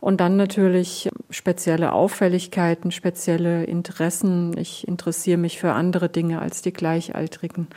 Und 0.00 0.20
dann 0.20 0.36
natürlich 0.36 1.08
spezielle 1.30 1.92
Auffälligkeiten, 1.92 2.90
spezielle 2.90 3.64
Interessen. 3.64 4.56
Ich 4.58 4.86
interessiere 4.86 5.38
mich 5.38 5.58
für 5.58 5.72
andere 5.72 6.08
Dinge 6.08 6.40
als 6.40 6.62
die 6.62 6.72
Gleichaltrigen. 6.72 7.68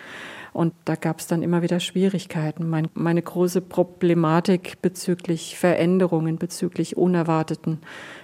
Und 0.51 0.73
da 0.85 0.95
gab 0.95 1.19
es 1.19 1.27
dann 1.27 1.43
immer 1.43 1.61
wieder 1.61 1.79
Schwierigkeiten. 1.79 2.67
Mein, 2.69 2.87
meine 2.93 3.21
große 3.21 3.61
Problematik 3.61 4.81
bezüglich 4.81 5.57
Veränderungen, 5.57 6.37
bezüglich 6.37 6.97
unerwarteten 6.97 7.79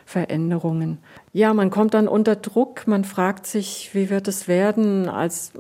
Veränderungen. 0.06 0.98
Ja, 1.34 1.54
man 1.54 1.70
kommt 1.70 1.94
dann 1.94 2.08
unter 2.08 2.36
Druck, 2.36 2.88
man 2.88 3.04
fragt 3.04 3.46
sich, 3.46 3.92
wie 3.94 4.10
wird 4.10 4.28
es 4.28 4.48
werden? 4.48 5.08
Als 5.08 5.54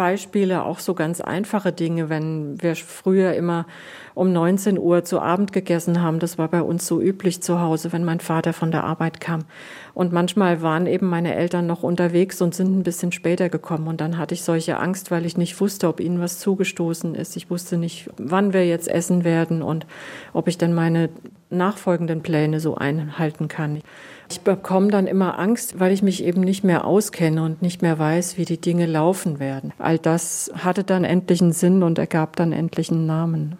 Beispiele 0.00 0.64
auch 0.64 0.78
so 0.78 0.94
ganz 0.94 1.20
einfache 1.20 1.72
Dinge, 1.72 2.08
wenn 2.08 2.62
wir 2.62 2.74
früher 2.74 3.34
immer 3.34 3.66
um 4.14 4.32
19 4.32 4.78
Uhr 4.78 5.04
zu 5.04 5.20
Abend 5.20 5.52
gegessen 5.52 6.00
haben, 6.00 6.20
das 6.20 6.38
war 6.38 6.48
bei 6.48 6.62
uns 6.62 6.86
so 6.86 7.02
üblich 7.02 7.42
zu 7.42 7.60
Hause, 7.60 7.92
wenn 7.92 8.02
mein 8.02 8.20
Vater 8.20 8.54
von 8.54 8.70
der 8.70 8.84
Arbeit 8.84 9.20
kam. 9.20 9.44
Und 9.92 10.10
manchmal 10.10 10.62
waren 10.62 10.86
eben 10.86 11.06
meine 11.06 11.34
Eltern 11.34 11.66
noch 11.66 11.82
unterwegs 11.82 12.40
und 12.40 12.54
sind 12.54 12.78
ein 12.78 12.82
bisschen 12.82 13.12
später 13.12 13.50
gekommen. 13.50 13.88
Und 13.88 14.00
dann 14.00 14.16
hatte 14.16 14.32
ich 14.32 14.42
solche 14.42 14.78
Angst, 14.78 15.10
weil 15.10 15.26
ich 15.26 15.36
nicht 15.36 15.60
wusste, 15.60 15.86
ob 15.86 16.00
ihnen 16.00 16.18
was 16.18 16.38
zugestoßen 16.38 17.14
ist. 17.14 17.36
Ich 17.36 17.50
wusste 17.50 17.76
nicht, 17.76 18.08
wann 18.16 18.54
wir 18.54 18.66
jetzt 18.66 18.88
essen 18.88 19.22
werden 19.22 19.60
und 19.60 19.86
ob 20.32 20.48
ich 20.48 20.56
dann 20.56 20.72
meine 20.72 21.10
nachfolgenden 21.50 22.22
Pläne 22.22 22.58
so 22.58 22.74
einhalten 22.74 23.48
kann. 23.48 23.82
Ich 24.30 24.42
bekomme 24.42 24.88
dann 24.88 25.08
immer 25.08 25.40
Angst, 25.40 25.80
weil 25.80 25.90
ich 25.90 26.02
mich 26.02 26.22
eben 26.22 26.40
nicht 26.40 26.62
mehr 26.62 26.84
auskenne 26.84 27.42
und 27.42 27.62
nicht 27.62 27.82
mehr 27.82 27.98
weiß, 27.98 28.38
wie 28.38 28.44
die 28.44 28.60
Dinge 28.60 28.86
laufen 28.86 29.40
werden. 29.40 29.72
All 29.78 29.98
das 29.98 30.52
hatte 30.54 30.84
dann 30.84 31.02
endlich 31.02 31.42
einen 31.42 31.52
Sinn 31.52 31.82
und 31.82 31.98
ergab 31.98 32.36
dann 32.36 32.52
endlich 32.52 32.92
einen 32.92 33.06
Namen. 33.06 33.58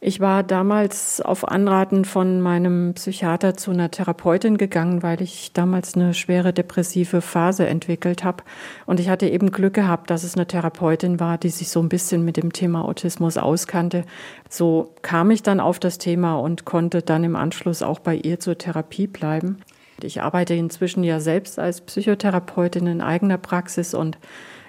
Ich 0.00 0.18
war 0.18 0.42
damals 0.42 1.20
auf 1.20 1.46
Anraten 1.46 2.04
von 2.04 2.40
meinem 2.40 2.94
Psychiater 2.94 3.56
zu 3.56 3.70
einer 3.70 3.92
Therapeutin 3.92 4.56
gegangen, 4.56 5.04
weil 5.04 5.22
ich 5.22 5.52
damals 5.52 5.94
eine 5.94 6.14
schwere 6.14 6.52
depressive 6.52 7.20
Phase 7.20 7.68
entwickelt 7.68 8.24
habe. 8.24 8.42
Und 8.86 8.98
ich 8.98 9.08
hatte 9.08 9.28
eben 9.28 9.52
Glück 9.52 9.74
gehabt, 9.74 10.10
dass 10.10 10.24
es 10.24 10.34
eine 10.34 10.46
Therapeutin 10.46 11.20
war, 11.20 11.38
die 11.38 11.50
sich 11.50 11.68
so 11.68 11.80
ein 11.80 11.88
bisschen 11.88 12.24
mit 12.24 12.36
dem 12.36 12.52
Thema 12.52 12.84
Autismus 12.84 13.36
auskannte. 13.36 14.04
So 14.48 14.94
kam 15.02 15.30
ich 15.30 15.44
dann 15.44 15.60
auf 15.60 15.78
das 15.78 15.98
Thema 15.98 16.36
und 16.36 16.64
konnte 16.64 17.02
dann 17.02 17.22
im 17.22 17.36
Anschluss 17.36 17.82
auch 17.82 18.00
bei 18.00 18.16
ihr 18.16 18.40
zur 18.40 18.58
Therapie 18.58 19.06
bleiben. 19.06 19.58
Ich 20.02 20.22
arbeite 20.22 20.54
inzwischen 20.54 21.04
ja 21.04 21.20
selbst 21.20 21.58
als 21.58 21.80
Psychotherapeutin 21.80 22.86
in 22.86 23.00
eigener 23.00 23.38
Praxis 23.38 23.94
und 23.94 24.18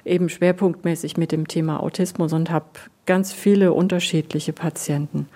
eben 0.05 0.29
schwerpunktmäßig 0.29 1.17
mit 1.17 1.31
dem 1.31 1.48
Thema 1.48 1.81
Autismus 1.81 2.33
und 2.33 2.50
habe 2.50 2.65
ganz 3.05 3.33
viele 3.33 3.74
unterschiedliche 3.74 4.53
Patienten. 4.53 5.27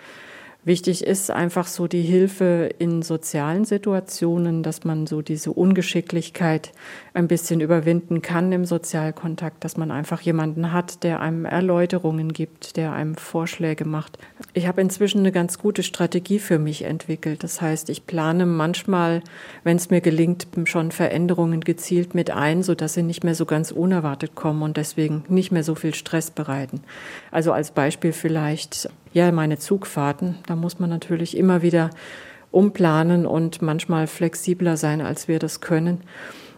Wichtig 0.65 1.03
ist 1.03 1.29
einfach 1.29 1.67
so 1.67 1.88
die 1.88 2.03
Hilfe 2.03 2.70
in 2.79 3.01
sozialen 3.01 3.65
Situationen, 3.65 4.63
dass 4.63 4.86
man 4.86 5.08
so 5.08 5.22
diese 5.22 5.51
Ungeschicklichkeit 5.51 6.72
ein 7.13 7.27
bisschen 7.27 7.60
überwinden 7.60 8.22
kann 8.22 8.53
im 8.53 8.63
Sozialkontakt, 8.63 9.65
dass 9.65 9.75
man 9.75 9.91
einfach 9.91 10.22
jemanden 10.22 10.72
hat, 10.72 11.03
der 11.03 11.20
einem 11.20 11.43
Erläuterungen 11.43 12.32
gibt, 12.32 12.77
der 12.77 12.93
einem 12.93 13.15
Vorschläge 13.15 13.84
macht. 13.84 14.17
Ich 14.53 14.65
habe 14.65 14.79
inzwischen 14.79 15.20
eine 15.20 15.34
ganz 15.34 15.60
gute 15.60 15.84
Strategie 15.84 16.39
für 16.39 16.60
mich 16.60 16.84
entwickelt. 16.84 17.43
Das 17.43 17.60
heißt, 17.60 17.89
ich 17.89 18.05
plane 18.05 18.46
manchmal, 18.46 19.22
wenn 19.65 19.75
es 19.75 19.89
mir 19.89 20.00
gelingt, 20.00 20.48
schon 20.63 20.93
Veränderungen 20.93 21.60
gezielt 21.60 22.15
mit 22.15 22.32
ein, 22.32 22.63
sodass 22.63 22.93
sie 22.93 23.03
nicht 23.03 23.25
mehr 23.25 23.36
so 23.36 23.46
ganz 23.46 23.72
unerwartet 23.72 24.34
kommen 24.36 24.62
und 24.62 24.77
deswegen 24.77 25.25
nicht 25.27 25.51
mehr 25.51 25.63
so 25.65 25.75
viel 25.75 25.93
Stress 25.93 26.32
bereiten. 26.32 26.84
Also 27.32 27.51
als 27.51 27.72
Beispiel 27.72 28.13
vielleicht 28.13 28.89
ja, 29.13 29.32
meine 29.32 29.58
Zugfahrten, 29.58 30.39
da 30.48 30.55
muss 30.55 30.79
man 30.79 30.89
natürlich 30.89 31.38
immer 31.38 31.62
wieder 31.62 31.89
umplanen 32.51 33.25
und 33.25 33.62
manchmal 33.62 34.08
flexibler 34.08 34.77
sein, 34.77 35.01
als 35.01 35.27
wir 35.27 35.39
das 35.39 35.62
können, 35.62 36.01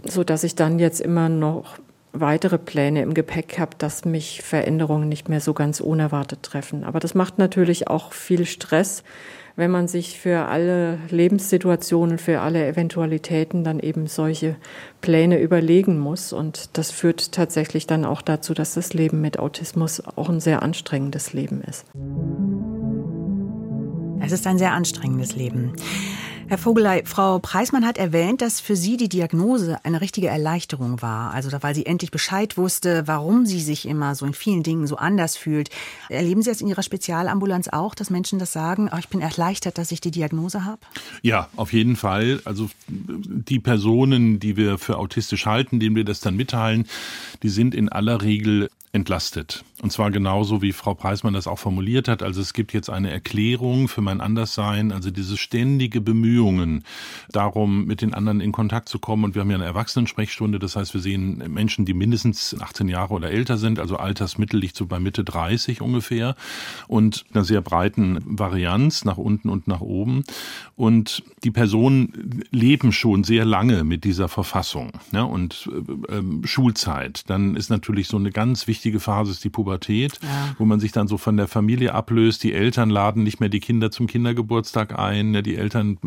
so 0.04 0.24
dass 0.24 0.44
ich 0.44 0.56
dann 0.56 0.80
jetzt 0.80 1.00
immer 1.02 1.30
noch 1.30 1.78
weitere 2.20 2.58
Pläne 2.58 3.02
im 3.02 3.14
Gepäck 3.14 3.60
habe, 3.60 3.72
dass 3.78 4.06
mich 4.06 4.42
Veränderungen 4.42 5.10
nicht 5.10 5.30
mehr 5.30 5.42
so 5.42 5.54
ganz 5.54 5.80
unerwartet 5.80 6.44
treffen. 6.44 6.84
Aber 6.84 7.00
das 7.00 7.14
macht 7.16 7.38
natürlich 7.38 7.88
auch 7.88 8.14
viel 8.14 8.46
Stress, 8.46 9.04
wenn 9.56 9.72
man 9.72 9.88
sich 9.88 10.20
für 10.20 10.46
alle 10.48 11.00
Lebenssituationen, 11.10 12.18
für 12.18 12.42
alle 12.42 12.68
Eventualitäten 12.68 13.64
dann 13.64 13.80
eben 13.80 14.08
solche 14.08 14.58
Pläne 15.02 15.40
überlegen 15.40 15.98
muss. 15.98 16.34
Und 16.34 16.78
das 16.78 16.92
führt 16.92 17.32
tatsächlich 17.32 17.88
dann 17.88 18.06
auch 18.06 18.22
dazu, 18.22 18.54
dass 18.54 18.74
das 18.74 18.94
Leben 18.94 19.22
mit 19.22 19.40
Autismus 19.40 20.04
auch 20.18 20.30
ein 20.30 20.40
sehr 20.42 20.62
anstrengendes 20.62 21.34
Leben 21.34 21.62
ist. 21.62 21.86
Es 24.22 24.32
ist 24.32 24.48
ein 24.48 24.58
sehr 24.58 24.74
anstrengendes 24.74 25.36
Leben. 25.36 25.74
Herr 26.48 26.60
Vogelei, 26.60 27.02
Frau 27.06 27.40
Preismann 27.40 27.88
hat 27.88 27.98
erwähnt, 27.98 28.40
dass 28.40 28.60
für 28.60 28.76
Sie 28.76 28.98
die 28.98 29.10
Diagnose 29.10 29.80
eine 29.84 30.00
richtige 30.00 30.28
Erleichterung 30.28 31.02
war. 31.02 31.34
Also 31.34 31.50
weil 31.62 31.74
sie 31.74 31.88
endlich 31.88 32.12
Bescheid 32.12 32.56
wusste, 32.56 33.08
warum 33.08 33.48
sie 33.48 33.60
sich 33.62 33.88
immer 33.88 34.14
so 34.14 34.28
in 34.28 34.36
vielen 34.36 34.62
Dingen 34.62 34.86
so 34.86 34.96
anders 34.98 35.38
fühlt. 35.38 35.72
Erleben 36.08 36.44
Sie 36.44 36.52
das 36.52 36.62
in 36.62 36.68
Ihrer 36.68 36.84
Spezialambulanz 36.84 37.70
auch, 37.70 37.96
dass 37.96 38.12
Menschen 38.12 38.38
das 38.38 38.54
sagen, 38.54 38.92
oh, 38.94 38.98
ich 39.00 39.10
bin 39.10 39.22
erleichtert, 39.22 39.80
dass 39.80 39.92
ich 39.92 40.02
die 40.02 40.12
Diagnose 40.12 40.66
habe? 40.66 40.82
Ja, 41.24 41.50
auf 41.56 41.74
jeden 41.74 41.96
Fall. 41.96 42.42
Also 42.46 42.70
die 42.88 43.60
Personen, 43.60 44.40
die 44.40 44.56
wir 44.56 44.78
für 44.78 44.98
autistisch 45.00 45.48
halten, 45.48 45.80
denen 45.80 45.96
wir 45.96 46.06
das 46.06 46.20
dann 46.20 46.36
mitteilen, 46.36 46.88
die 47.42 47.50
sind 47.50 47.74
in 47.74 47.90
aller 47.90 48.22
Regel 48.22 48.70
entlastet. 48.92 49.64
Und 49.86 49.92
zwar 49.92 50.10
genauso, 50.10 50.64
wie 50.64 50.72
Frau 50.72 50.96
Preismann 50.96 51.36
das 51.36 51.46
auch 51.46 51.60
formuliert 51.60 52.08
hat. 52.08 52.24
Also 52.24 52.42
es 52.42 52.54
gibt 52.54 52.74
jetzt 52.74 52.90
eine 52.90 53.12
Erklärung 53.12 53.88
für 53.88 54.02
mein 54.02 54.20
Anderssein, 54.20 54.92
also 54.92 55.12
diese 55.12 55.38
ständige 55.38 56.02
Bemühungen 56.02 56.84
darum, 57.30 57.86
mit 57.86 58.02
den 58.02 58.16
anderen 58.16 58.42
in 58.42 58.52
Kontakt 58.52 58.90
zu 58.90 58.98
kommen. 58.98 59.24
Und 59.24 59.36
wir 59.36 59.42
haben 59.42 59.52
ja 59.52 59.58
eine 59.58 59.66
Erwachsenensprechstunde, 59.66 60.58
das 60.58 60.76
heißt, 60.76 60.96
wir 60.96 61.02
sehen 61.02 61.38
Menschen, 61.54 61.86
die 61.86 61.94
mindestens 61.94 62.60
18 62.60 62.88
Jahre 62.88 63.14
oder 63.14 63.30
älter 63.30 63.58
sind, 63.58 63.78
also 63.78 63.98
Altersmittel 63.98 64.60
liegt 64.60 64.76
so 64.76 64.88
bei 64.88 65.00
Mitte 65.00 65.24
30 65.24 65.82
ungefähr 65.82 66.36
und 66.88 67.24
einer 67.32 67.44
sehr 67.44 67.62
breiten 67.62 68.18
Varianz 68.26 69.06
nach 69.06 69.18
unten 69.18 69.50
und 69.50 69.68
nach 69.68 69.82
oben. 69.82 70.24
Und 70.76 71.22
die 71.44 71.52
Personen 71.52 72.44
leben 72.50 72.92
schon 72.92 73.24
sehr 73.24 73.46
lange 73.46 73.84
mit 73.84 74.04
dieser 74.04 74.30
Verfassung 74.30 74.94
ja, 75.12 75.22
und 75.22 75.70
äh, 76.10 76.16
äh, 76.16 76.48
Schulzeit. 76.48 77.30
Dann 77.30 77.56
ist 77.56 77.70
natürlich 77.70 78.08
so 78.08 78.18
eine 78.18 78.32
ganz 78.32 78.66
wichtige 78.66 79.00
Phase, 79.00 79.30
ist 79.30 79.44
die 79.44 79.50
Pubertät, 79.50 79.75
ja. 80.22 80.56
wo 80.58 80.66
man 80.66 80.80
sich 80.80 80.92
dann 80.92 81.08
so 81.08 81.18
von 81.18 81.38
der 81.38 81.48
Familie 81.48 81.94
ablöst. 81.94 82.44
Die 82.44 82.54
Eltern 82.54 82.90
laden 82.90 83.24
nicht 83.24 83.40
mehr 83.40 83.50
die 83.50 83.60
Kinder 83.60 83.92
zum 83.92 84.08
Kindergeburtstag 84.08 84.98
ein. 84.98 85.32
Ne? 85.32 85.44
Die 85.44 85.56
Eltern 85.56 85.98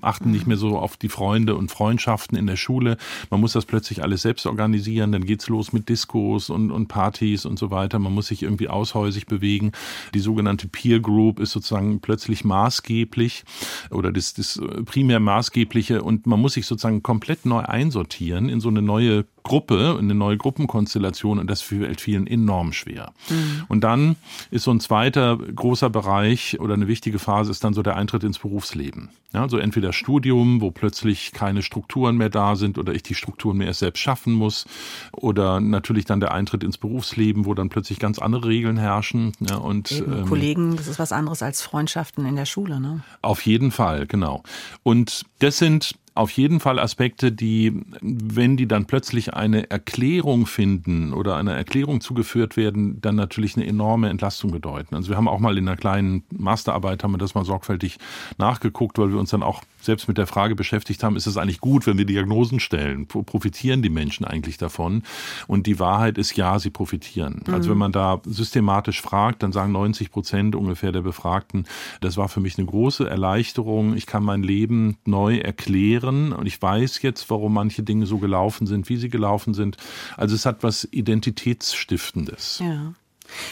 achten 0.00 0.26
mhm. 0.26 0.32
nicht 0.32 0.46
mehr 0.46 0.56
so 0.56 0.78
auf 0.78 0.96
die 0.96 1.08
Freunde 1.08 1.54
und 1.54 1.70
Freundschaften 1.70 2.36
in 2.36 2.46
der 2.46 2.56
Schule. 2.56 2.96
Man 3.30 3.40
muss 3.40 3.52
das 3.52 3.64
plötzlich 3.64 4.02
alles 4.02 4.22
selbst 4.22 4.46
organisieren. 4.46 5.12
Dann 5.12 5.24
geht's 5.24 5.48
los 5.48 5.72
mit 5.72 5.88
Diskos 5.88 6.50
und, 6.50 6.70
und 6.70 6.88
Partys 6.88 7.46
und 7.46 7.58
so 7.58 7.70
weiter. 7.70 7.98
Man 7.98 8.12
muss 8.12 8.28
sich 8.28 8.42
irgendwie 8.42 8.68
aushäusig 8.68 9.26
bewegen. 9.26 9.72
Die 10.14 10.20
sogenannte 10.20 10.68
Peer 10.68 11.00
Group 11.00 11.40
ist 11.40 11.52
sozusagen 11.52 12.00
plötzlich 12.00 12.44
maßgeblich 12.44 13.44
oder 13.90 14.12
das, 14.12 14.34
das 14.34 14.60
primär 14.84 15.20
maßgebliche 15.20 16.02
und 16.02 16.26
man 16.26 16.40
muss 16.40 16.54
sich 16.54 16.66
sozusagen 16.66 17.02
komplett 17.02 17.46
neu 17.46 17.60
einsortieren 17.60 18.48
in 18.48 18.60
so 18.60 18.68
eine 18.68 18.82
neue 18.82 19.24
Gruppe, 19.42 19.96
eine 19.98 20.14
neue 20.14 20.36
Gruppenkonstellation 20.36 21.38
und 21.38 21.48
das 21.48 21.62
fällt 21.62 22.00
vielen 22.00 22.26
enorm 22.26 22.72
schwer. 22.72 23.12
Mhm. 23.28 23.64
Und 23.68 23.82
dann 23.82 24.16
ist 24.50 24.64
so 24.64 24.70
ein 24.70 24.80
zweiter 24.80 25.36
großer 25.36 25.90
Bereich 25.90 26.60
oder 26.60 26.74
eine 26.74 26.88
wichtige 26.88 27.18
Phase 27.18 27.50
ist 27.50 27.64
dann 27.64 27.74
so 27.74 27.82
der 27.82 27.96
Eintritt 27.96 28.24
ins 28.24 28.38
Berufsleben. 28.38 29.10
Ja, 29.34 29.48
so 29.48 29.56
entweder 29.56 29.94
Studium, 29.94 30.60
wo 30.60 30.70
plötzlich 30.70 31.32
keine 31.32 31.62
Strukturen 31.62 32.16
mehr 32.18 32.28
da 32.28 32.54
sind 32.54 32.76
oder 32.76 32.92
ich 32.92 33.02
die 33.02 33.14
Strukturen 33.14 33.56
mir 33.56 33.64
erst 33.64 33.80
selbst 33.80 34.00
schaffen 34.00 34.34
muss 34.34 34.66
oder 35.12 35.58
natürlich 35.60 36.04
dann 36.04 36.20
der 36.20 36.32
Eintritt 36.32 36.62
ins 36.62 36.76
Berufsleben, 36.76 37.46
wo 37.46 37.54
dann 37.54 37.70
plötzlich 37.70 37.98
ganz 37.98 38.18
andere 38.18 38.48
Regeln 38.48 38.76
herrschen. 38.76 39.32
Ja, 39.40 39.56
und 39.56 39.90
ähm, 39.90 40.26
Kollegen, 40.28 40.76
das 40.76 40.86
ist 40.86 40.98
was 40.98 41.12
anderes 41.12 41.42
als 41.42 41.62
Freundschaften 41.62 42.26
in 42.26 42.36
der 42.36 42.44
Schule, 42.44 42.78
ne? 42.78 43.00
Auf 43.22 43.46
jeden 43.46 43.70
Fall, 43.70 44.06
genau. 44.06 44.42
Und 44.82 45.24
das 45.38 45.56
sind 45.56 45.94
auf 46.14 46.30
jeden 46.32 46.60
Fall 46.60 46.78
Aspekte, 46.78 47.32
die, 47.32 47.72
wenn 48.02 48.58
die 48.58 48.68
dann 48.68 48.84
plötzlich 48.84 49.32
eine 49.32 49.70
Erklärung 49.70 50.44
finden 50.46 51.14
oder 51.14 51.36
einer 51.36 51.54
Erklärung 51.54 52.02
zugeführt 52.02 52.56
werden, 52.58 53.00
dann 53.00 53.16
natürlich 53.16 53.56
eine 53.56 53.66
enorme 53.66 54.10
Entlastung 54.10 54.50
bedeuten. 54.50 54.94
Also 54.94 55.08
wir 55.08 55.16
haben 55.16 55.28
auch 55.28 55.38
mal 55.38 55.56
in 55.56 55.66
einer 55.66 55.76
kleinen 55.76 56.24
Masterarbeit 56.30 57.02
haben 57.02 57.12
wir 57.12 57.18
das 57.18 57.34
mal 57.34 57.46
sorgfältig 57.46 57.98
nachgeguckt, 58.36 58.98
weil 58.98 59.10
wir 59.10 59.18
uns 59.18 59.30
dann 59.30 59.42
auch 59.42 59.62
selbst 59.80 60.06
mit 60.06 60.18
der 60.18 60.26
Frage 60.26 60.54
beschäftigt 60.54 61.02
haben, 61.02 61.16
ist 61.16 61.26
es 61.26 61.36
eigentlich 61.36 61.60
gut, 61.60 61.86
wenn 61.86 61.98
wir 61.98 62.04
Diagnosen 62.04 62.60
stellen? 62.60 63.06
Profitieren 63.06 63.82
die 63.82 63.88
Menschen 63.88 64.24
eigentlich 64.24 64.58
davon? 64.58 65.02
Und 65.46 65.66
die 65.66 65.80
Wahrheit 65.80 66.18
ist 66.18 66.36
ja, 66.36 66.58
sie 66.58 66.70
profitieren. 66.70 67.42
Mhm. 67.46 67.54
Also 67.54 67.70
wenn 67.70 67.78
man 67.78 67.90
da 67.90 68.20
systematisch 68.24 69.00
fragt, 69.00 69.42
dann 69.42 69.52
sagen 69.52 69.72
90 69.72 70.10
Prozent 70.12 70.54
ungefähr 70.54 70.92
der 70.92 71.00
Befragten, 71.00 71.64
das 72.00 72.16
war 72.16 72.28
für 72.28 72.40
mich 72.40 72.58
eine 72.58 72.66
große 72.66 73.08
Erleichterung. 73.08 73.96
Ich 73.96 74.06
kann 74.06 74.22
mein 74.22 74.42
Leben 74.42 74.98
neu 75.04 75.38
erklären 75.38 76.01
und 76.02 76.46
ich 76.46 76.60
weiß 76.60 77.02
jetzt, 77.02 77.30
warum 77.30 77.54
manche 77.54 77.82
Dinge 77.82 78.06
so 78.06 78.18
gelaufen 78.18 78.66
sind, 78.66 78.88
wie 78.88 78.96
sie 78.96 79.08
gelaufen 79.08 79.54
sind. 79.54 79.76
Also 80.16 80.34
es 80.34 80.46
hat 80.46 80.62
was 80.62 80.88
Identitätsstiftendes. 80.90 82.60
Ja. 82.62 82.94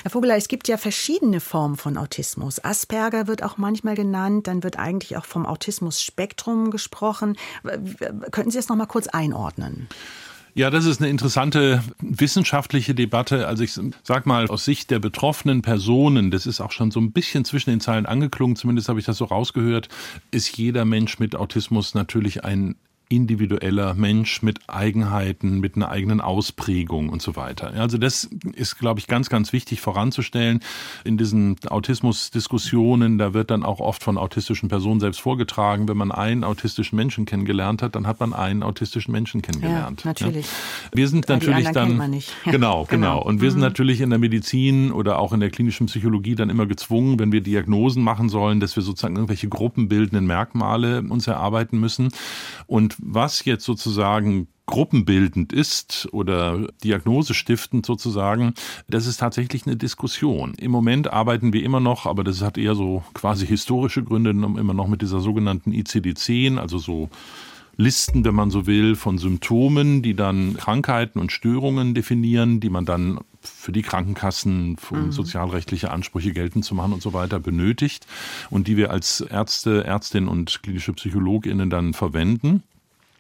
Herr 0.03 0.11
Vogeler, 0.11 0.37
es 0.37 0.49
gibt 0.49 0.69
ja 0.69 0.77
verschiedene 0.77 1.41
Formen 1.41 1.77
von 1.77 1.97
Autismus. 1.97 2.63
Asperger 2.63 3.27
wird 3.27 3.43
auch 3.43 3.57
manchmal 3.57 3.95
genannt, 3.95 4.47
dann 4.47 4.63
wird 4.63 4.79
eigentlich 4.79 5.17
auch 5.17 5.25
vom 5.25 5.47
Autismus-Spektrum 5.47 6.71
gesprochen. 6.71 7.37
Könnten 8.31 8.51
Sie 8.51 8.59
das 8.59 8.69
noch 8.69 8.77
mal 8.77 8.87
kurz 8.87 9.07
einordnen? 9.09 9.89
Ja, 10.55 10.71
das 10.71 10.85
ist 10.85 11.01
eine 11.01 11.11
interessante 11.11 11.83
wissenschaftliche 12.01 12.95
Debatte. 12.95 13.47
Also 13.47 13.63
ich 13.63 13.79
sag 14.03 14.27
mal, 14.27 14.49
aus 14.49 14.65
Sicht 14.65 14.91
der 14.91 14.99
betroffenen 14.99 15.63
Personen, 15.63 16.31
das 16.31 16.47
ist 16.47 16.61
auch 16.61 16.73
schon 16.73 16.91
so 16.91 17.01
ein 17.01 17.13
bisschen 17.13 17.45
zwischen 17.45 17.71
den 17.71 17.81
Zeilen 17.81 18.07
angeklungen, 18.07 18.57
zumindest 18.57 18.89
habe 18.89 18.99
ich 18.99 19.07
das 19.07 19.19
so 19.19 19.27
rausgehört, 19.27 19.89
ist 20.31 20.57
jeder 20.57 20.85
Mensch 20.85 21.19
mit 21.19 21.37
Autismus 21.37 21.95
natürlich 21.95 22.45
ein 22.45 22.77
individueller 23.11 23.95
Mensch 23.95 24.41
mit 24.41 24.61
Eigenheiten, 24.69 25.59
mit 25.59 25.75
einer 25.75 25.91
eigenen 25.91 26.21
Ausprägung 26.21 27.09
und 27.09 27.21
so 27.21 27.35
weiter. 27.35 27.73
Also 27.75 27.99
das 27.99 28.31
ist, 28.55 28.79
glaube 28.79 29.01
ich, 29.01 29.09
ganz, 29.09 29.29
ganz 29.29 29.53
wichtig 29.53 29.81
voranzustellen. 29.81 30.61
In 31.03 31.19
diesen 31.19 31.57
Autismusdiskussionen, 31.69 33.19
da 33.19 33.35
wird 33.35 33.51
dann 33.51 33.65
auch 33.65 33.81
oft 33.81 34.05
von 34.05 34.17
autistischen 34.17 34.69
Personen 34.69 35.01
selbst 35.01 35.21
vorgetragen, 35.21 35.89
wenn 35.89 35.97
man 35.97 36.13
einen 36.13 36.45
autistischen 36.45 36.95
Menschen 36.95 37.27
kennengelernt 37.27 37.83
hat, 37.83 37.97
dann 37.97 38.07
hat 38.07 38.21
man 38.21 38.33
einen 38.33 38.63
autistischen 38.63 39.11
Menschen 39.11 39.43
kennengelernt. 39.43 40.05
Ja, 40.05 40.11
natürlich. 40.11 40.47
Ja. 40.47 40.91
Wir 40.93 41.09
sind 41.09 41.29
Weil 41.29 41.39
natürlich 41.39 41.71
dann 41.71 41.99
genau, 42.45 42.85
genau, 42.85 42.85
genau. 42.85 43.23
Und 43.23 43.41
wir 43.41 43.49
mhm. 43.49 43.53
sind 43.55 43.61
natürlich 43.61 44.03
in 44.03 44.11
der 44.11 44.21
Medizin 44.21 44.93
oder 44.93 45.19
auch 45.19 45.33
in 45.33 45.41
der 45.41 45.51
klinischen 45.51 45.87
Psychologie 45.87 46.37
dann 46.37 46.49
immer 46.49 46.67
gezwungen, 46.67 47.19
wenn 47.19 47.33
wir 47.33 47.41
Diagnosen 47.41 48.05
machen 48.05 48.29
sollen, 48.29 48.61
dass 48.61 48.77
wir 48.77 48.85
sozusagen 48.85 49.17
irgendwelche 49.17 49.49
gruppenbildenden 49.49 50.27
Merkmale 50.27 51.03
uns 51.03 51.27
erarbeiten 51.27 51.81
müssen. 51.81 52.11
Und 52.69 53.00
was 53.03 53.45
jetzt 53.45 53.65
sozusagen 53.65 54.49
gruppenbildend 54.67 55.53
ist 55.53 56.09
oder 56.13 56.69
diagnosestiftend 56.85 57.85
sozusagen, 57.85 58.55
das 58.89 59.07
ist 59.07 59.19
tatsächlich 59.19 59.67
eine 59.67 59.77
Diskussion. 59.77 60.55
Im 60.55 60.71
Moment 60.71 61.13
arbeiten 61.13 61.53
wir 61.53 61.65
immer 61.65 61.81
noch, 61.81 62.07
aber 62.07 62.23
das 62.23 62.41
hat 62.41 62.57
eher 62.57 62.77
so 62.77 63.03
quasi 63.13 63.47
historische 63.47 64.05
Gründe, 64.05 64.31
immer 64.31 64.75
noch 64.75 64.87
mit 64.87 65.03
dieser 65.03 65.21
sogenannten 65.21 65.73
ICD-10, 65.73 66.59
also 66.59 66.79
so 66.79 67.11
Listen, 67.81 68.27
wenn 68.27 68.35
man 68.35 68.51
so 68.51 68.67
will, 68.67 68.95
von 68.95 69.17
Symptomen, 69.17 70.03
die 70.03 70.15
dann 70.15 70.55
Krankheiten 70.55 71.19
und 71.19 71.33
Störungen 71.33 71.95
definieren, 71.95 72.61
die 72.61 72.69
man 72.69 72.85
dann 72.85 73.21
für 73.41 73.73
die 73.73 73.81
Krankenkassen, 73.81 74.77
um 74.91 75.07
mhm. 75.07 75.13
sozialrechtliche 75.13 75.91
Ansprüche 75.91 76.33
geltend 76.33 76.67
zu 76.67 76.75
machen 76.75 76.93
und 76.93 77.01
so 77.01 77.15
weiter 77.15 77.41
benötigt 77.41 78.07
und 78.51 78.69
die 78.69 78.77
wir 78.77 78.91
als 78.91 79.23
Ärzte, 79.23 79.85
Ärztinnen 79.85 80.29
und 80.29 80.63
klinische 80.63 80.93
PsychologInnen 80.93 81.71
dann 81.71 81.95
verwenden. 81.95 82.63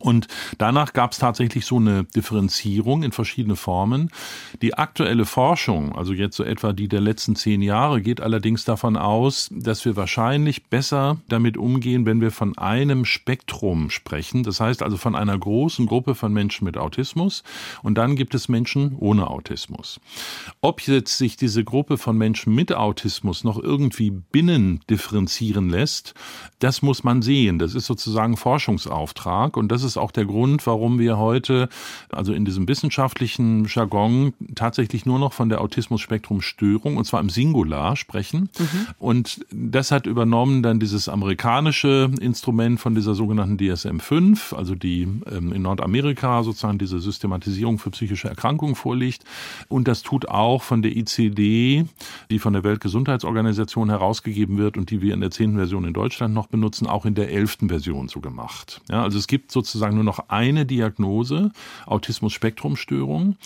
Und 0.00 0.28
danach 0.57 0.95
gab 0.95 1.12
es 1.12 1.19
tatsächlich 1.19 1.66
so 1.66 1.76
eine 1.76 2.04
Differenzierung 2.04 3.02
in 3.02 3.12
verschiedene 3.12 3.54
Formen. 3.54 4.11
Die 4.62 4.75
aktuelle 4.75 5.26
Forschung, 5.26 5.95
also 5.95 6.14
jetzt 6.14 6.37
so 6.37 6.42
etwa 6.42 6.73
die 6.73 6.88
der 6.88 7.02
letzten 7.02 7.37
zehn 7.37 7.61
Jahre, 7.61 8.00
geht 8.00 8.23
allerdings 8.23 8.64
davon 8.64 8.97
aus, 8.97 9.50
dass 9.52 9.85
wir 9.85 9.97
wahrscheinlich 9.97 10.64
besser 10.64 11.19
damit 11.28 11.59
umgehen, 11.59 12.07
wenn 12.07 12.23
wir 12.23 12.30
von 12.30 12.57
einem 12.57 13.04
Spektrum 13.04 13.90
sprechen. 13.90 14.42
Das 14.42 14.59
heißt 14.59 14.83
also 14.83 14.97
von 14.97 15.14
einer 15.14 15.38
großen 15.38 15.85
Gruppe 15.85 16.14
von 16.14 16.33
Menschen 16.33 16.64
mit 16.64 16.78
Autismus. 16.78 17.42
Und 17.83 17.97
dann 17.97 18.16
gibt 18.16 18.35
es 18.35 18.49
Menschen 18.49 18.97
ohne 18.99 19.28
Autismus. 19.28 20.00
Ob 20.62 20.80
jetzt 20.80 21.19
sich 21.19 21.37
diese 21.37 21.62
Gruppe 21.62 21.99
von 21.99 22.16
Menschen 22.16 22.54
mit 22.54 22.73
Autismus 22.73 23.45
noch 23.45 23.62
irgendwie 23.62 24.11
binnen 24.11 24.80
differenzieren 24.88 25.69
lässt, 25.69 26.14
das 26.59 26.80
muss 26.80 27.04
man 27.04 27.21
sehen. 27.21 27.59
Das 27.59 27.75
ist 27.75 27.85
sozusagen 27.85 28.38
Forschungsauftrag. 28.38 29.59
Und 29.59 29.69
das 29.69 29.83
ist 29.83 29.89
ist 29.90 29.97
auch 29.97 30.12
der 30.12 30.25
Grund, 30.25 30.66
warum 30.66 30.99
wir 30.99 31.18
heute, 31.18 31.68
also 32.11 32.32
in 32.32 32.44
diesem 32.44 32.68
wissenschaftlichen 32.68 33.66
Jargon, 33.66 34.32
tatsächlich 34.54 35.06
nur 35.06 35.18
noch 35.18 35.32
von 35.32 35.49
der 35.49 35.61
Autismus-Spektrum-Störung, 35.61 36.97
und 36.97 37.04
zwar 37.04 37.20
im 37.20 37.30
Singular, 37.30 37.97
sprechen. 37.97 38.50
Mhm. 38.59 38.87
Und 38.99 39.47
das 39.50 39.90
hat 39.90 40.06
übernommen 40.06 40.62
dann 40.62 40.80
dieses 40.80 41.09
amerikanische 41.09 42.11
Instrument 42.20 42.80
von 42.80 42.94
dieser 42.94 43.14
sogenannten 43.14 43.56
DSM-5, 43.56 44.54
also 44.54 44.75
die 44.75 45.02
ähm, 45.30 45.52
in 45.52 45.62
Nordamerika 45.62 46.42
sozusagen 46.42 46.78
diese 46.78 47.00
Systematisierung 47.00 47.78
für 47.78 47.90
psychische 47.90 48.28
Erkrankungen 48.28 48.75
vorliegt. 48.75 49.25
Und 49.68 49.88
das 49.88 50.02
tut 50.02 50.28
auch 50.28 50.62
von 50.62 50.82
der 50.82 50.97
ICD, 50.97 51.85
die 52.30 52.38
von 52.38 52.52
der 52.52 52.64
Weltgesundheitsorganisation 52.64 53.90
herausgegeben 53.90 54.59
wird 54.59 54.76
und 54.76 54.90
die 54.90 55.02
wir 55.02 55.14
in 55.14 55.20
der 55.20 55.30
zehnten 55.30 55.56
Version 55.56 55.85
in 55.85 55.92
Deutschland 55.92 56.35
noch 56.35 56.47
benutzen, 56.47 56.87
auch 56.87 57.04
in 57.04 57.14
der 57.14 57.30
elften 57.30 57.68
Version 57.68 58.09
so 58.09 58.20
gemacht. 58.20 58.80
Ja, 58.90 59.02
also 59.02 59.18
es 59.18 59.26
gibt 59.26 59.50
sozusagen 59.50 59.79
sozusagen 59.80 59.96
nur 59.96 60.04
noch 60.04 60.28
eine 60.28 60.66
Diagnose, 60.66 61.52
Autismus-Spektrum-Störung. 61.87 63.37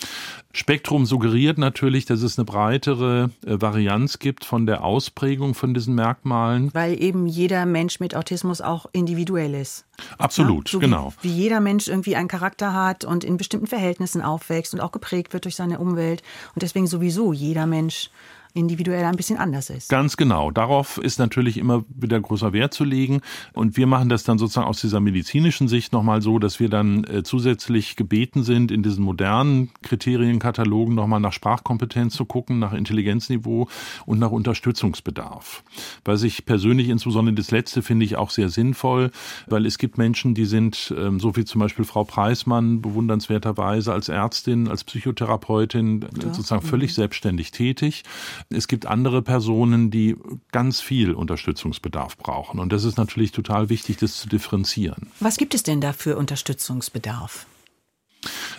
Spektrum 0.52 1.06
suggeriert 1.06 1.58
natürlich, 1.58 2.06
dass 2.06 2.22
es 2.22 2.38
eine 2.38 2.44
breitere 2.44 3.30
äh, 3.46 3.60
Varianz 3.60 4.18
gibt 4.18 4.44
von 4.44 4.66
der 4.66 4.82
Ausprägung 4.82 5.54
von 5.54 5.74
diesen 5.74 5.94
Merkmalen. 5.94 6.74
Weil 6.74 7.00
eben 7.00 7.26
jeder 7.26 7.66
Mensch 7.66 8.00
mit 8.00 8.16
Autismus 8.16 8.60
auch 8.60 8.86
individuell 8.92 9.54
ist. 9.54 9.86
Absolut, 10.18 10.68
ja, 10.68 10.72
so 10.72 10.78
genau. 10.80 11.12
Wie, 11.22 11.28
wie, 11.28 11.34
jeder 11.34 11.60
Mensch 11.60 11.86
irgendwie 11.86 12.16
einen 12.16 12.28
Charakter 12.28 12.74
hat 12.74 13.04
und 13.04 13.22
in 13.22 13.36
bestimmten 13.36 13.68
Verhältnissen 13.68 14.20
aufwächst 14.20 14.74
und 14.74 14.80
auch 14.80 14.90
geprägt 14.90 15.32
wird 15.32 15.44
durch 15.44 15.54
seine 15.54 15.78
Umwelt. 15.78 16.22
Und 16.54 16.62
deswegen 16.62 16.88
sowieso 16.88 17.32
jeder 17.32 17.66
Mensch 17.66 18.10
individuell 18.54 19.04
ein 19.04 19.16
bisschen 19.16 19.36
anders 19.36 19.68
ist. 19.68 19.88
Ganz 19.88 20.16
genau. 20.16 20.52
Darauf 20.52 20.98
ist 20.98 21.18
natürlich 21.18 21.58
immer 21.58 21.84
wieder 21.88 22.20
großer 22.20 22.52
Wert 22.52 22.72
zu 22.72 22.84
legen. 22.84 23.20
Und 23.52 23.76
wir 23.76 23.88
machen 23.88 24.08
das 24.08 24.22
dann 24.22 24.38
sozusagen 24.38 24.68
aus 24.68 24.80
dieser 24.80 25.00
medizinischen 25.00 25.66
Sicht 25.66 25.92
nochmal 25.92 26.22
so, 26.22 26.38
dass 26.38 26.60
wir 26.60 26.68
dann 26.68 27.02
äh, 27.04 27.24
zusätzlich 27.24 27.96
gebeten 27.96 28.44
sind, 28.44 28.70
in 28.70 28.84
diesen 28.84 29.04
modernen 29.04 29.70
Kriterienkatalogen 29.82 30.94
nochmal 30.94 31.18
nach 31.18 31.32
Sprachkompetenz 31.32 32.14
zu 32.14 32.26
gucken, 32.26 32.60
nach 32.60 32.72
Intelligenzniveau 32.72 33.68
und 34.06 34.20
nach 34.20 34.30
Unterstützungsbedarf. 34.30 35.64
Was 36.04 36.22
ich 36.22 36.46
persönlich 36.46 36.90
insbesondere 36.90 37.34
das 37.34 37.50
Letzte 37.50 37.82
finde 37.82 38.06
ich 38.06 38.14
auch 38.14 38.30
sehr 38.30 38.50
sinnvoll, 38.50 39.10
weil 39.48 39.66
es 39.66 39.78
gibt 39.78 39.98
Menschen, 39.98 40.34
die 40.34 40.44
sind, 40.44 40.94
ähm, 40.96 41.18
so 41.18 41.34
wie 41.34 41.44
zum 41.44 41.60
Beispiel 41.60 41.84
Frau 41.84 42.04
Preismann, 42.04 42.82
bewundernswerterweise 42.82 43.92
als 43.92 44.08
Ärztin, 44.08 44.68
als 44.68 44.84
Psychotherapeutin, 44.84 46.02
ja. 46.02 46.22
sozusagen 46.22 46.62
völlig 46.62 46.92
mhm. 46.92 46.94
selbstständig 46.94 47.50
tätig. 47.50 48.04
Es 48.50 48.68
gibt 48.68 48.86
andere 48.86 49.22
Personen, 49.22 49.90
die 49.90 50.16
ganz 50.52 50.80
viel 50.80 51.12
Unterstützungsbedarf 51.12 52.16
brauchen. 52.16 52.60
Und 52.60 52.72
das 52.72 52.84
ist 52.84 52.96
natürlich 52.96 53.32
total 53.32 53.68
wichtig, 53.68 53.96
das 53.96 54.18
zu 54.18 54.28
differenzieren. 54.28 55.08
Was 55.20 55.36
gibt 55.36 55.54
es 55.54 55.62
denn 55.62 55.80
da 55.80 55.92
für 55.92 56.16
Unterstützungsbedarf? 56.16 57.46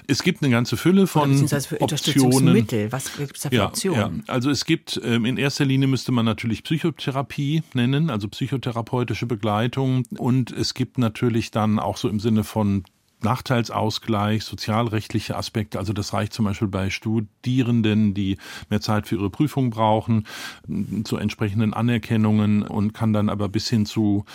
Es 0.08 0.22
gibt 0.22 0.44
eine 0.44 0.52
ganze 0.52 0.78
Fülle 0.78 1.08
von 1.08 1.48
für 1.48 1.82
Optionen. 1.82 2.68
Was 2.92 3.18
gibt 3.18 3.36
es 3.36 3.42
da 3.44 3.50
für 3.50 3.56
ja, 3.56 3.66
Optionen? 3.68 4.24
Ja. 4.28 4.34
Also 4.34 4.50
es 4.50 4.66
gibt 4.66 5.00
ähm, 5.04 5.26
in 5.26 5.38
erster 5.38 5.66
Linie 5.66 5.88
müsste 5.88 6.12
man 6.12 6.26
natürlich 6.26 6.64
Psychotherapie 6.64 7.64
nennen, 7.74 8.10
also 8.10 8.28
psychotherapeutische 8.28 9.26
Begleitung. 9.26 10.04
Und 10.18 10.52
es 10.52 10.74
gibt 10.74 10.98
natürlich 10.98 11.52
dann 11.52 11.80
auch 11.80 11.98
so 11.98 12.10
im 12.10 12.20
Sinne 12.20 12.44
von 12.44 12.84
Nachteilsausgleich, 13.22 14.44
sozialrechtliche 14.44 15.36
Aspekte. 15.36 15.80
Also 15.80 15.94
das 15.94 16.14
reicht 16.14 16.34
zum 16.34 16.46
Beispiel 16.46 16.68
bei 16.68 16.90
Studierenden, 16.90 18.14
die 18.14 18.38
mehr 18.70 18.82
Zeit 18.82 19.08
für 19.08 19.16
ihre 19.16 19.30
Prüfung 19.30 19.70
brauchen, 19.70 20.26
zu 21.04 21.18
entsprechenden 21.18 21.74
Anerkennungen 21.74 22.64
und 22.64 22.94
kann 22.94 23.14
dann 23.14 23.30
aber 23.30 23.50
bis 23.50 23.70
hin 23.70 23.86
zu 23.86 24.26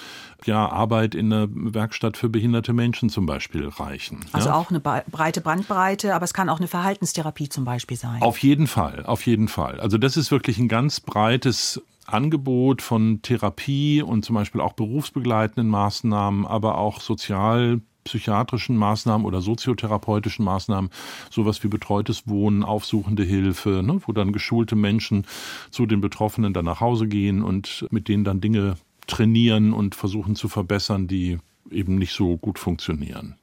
ja, 0.44 0.68
Arbeit 0.68 1.14
in 1.14 1.32
einer 1.32 1.48
Werkstatt 1.50 2.16
für 2.16 2.28
behinderte 2.28 2.72
Menschen 2.72 3.10
zum 3.10 3.26
Beispiel 3.26 3.68
reichen. 3.68 4.20
Also 4.32 4.48
ja? 4.48 4.54
auch 4.54 4.70
eine 4.70 4.80
breite 4.80 5.40
Bandbreite, 5.40 6.14
aber 6.14 6.24
es 6.24 6.34
kann 6.34 6.48
auch 6.48 6.58
eine 6.58 6.68
Verhaltenstherapie 6.68 7.48
zum 7.48 7.64
Beispiel 7.64 7.96
sein. 7.96 8.22
Auf 8.22 8.38
jeden 8.38 8.66
Fall, 8.66 9.04
auf 9.06 9.26
jeden 9.26 9.48
Fall. 9.48 9.80
Also 9.80 9.98
das 9.98 10.16
ist 10.16 10.30
wirklich 10.30 10.58
ein 10.58 10.68
ganz 10.68 11.00
breites 11.00 11.82
Angebot 12.06 12.82
von 12.82 13.22
Therapie 13.22 14.02
und 14.02 14.24
zum 14.24 14.34
Beispiel 14.34 14.60
auch 14.60 14.72
berufsbegleitenden 14.72 15.68
Maßnahmen, 15.68 16.46
aber 16.46 16.78
auch 16.78 17.00
sozial 17.00 17.80
psychiatrischen 18.04 18.76
Maßnahmen 18.76 19.26
oder 19.26 19.40
soziotherapeutischen 19.40 20.44
Maßnahmen, 20.44 20.90
sowas 21.30 21.62
wie 21.62 21.68
betreutes 21.68 22.26
Wohnen, 22.26 22.62
aufsuchende 22.62 23.22
Hilfe, 23.22 23.82
ne, 23.82 24.00
wo 24.06 24.12
dann 24.12 24.32
geschulte 24.32 24.76
Menschen 24.76 25.26
zu 25.70 25.86
den 25.86 26.00
Betroffenen 26.00 26.52
dann 26.52 26.64
nach 26.64 26.80
Hause 26.80 27.06
gehen 27.06 27.42
und 27.42 27.86
mit 27.90 28.08
denen 28.08 28.24
dann 28.24 28.40
Dinge 28.40 28.76
trainieren 29.06 29.72
und 29.72 29.94
versuchen 29.94 30.36
zu 30.36 30.48
verbessern, 30.48 31.08
die 31.08 31.38
eben 31.70 31.96
nicht 31.96 32.14
so 32.14 32.36
gut 32.36 32.58
funktionieren. 32.58 33.36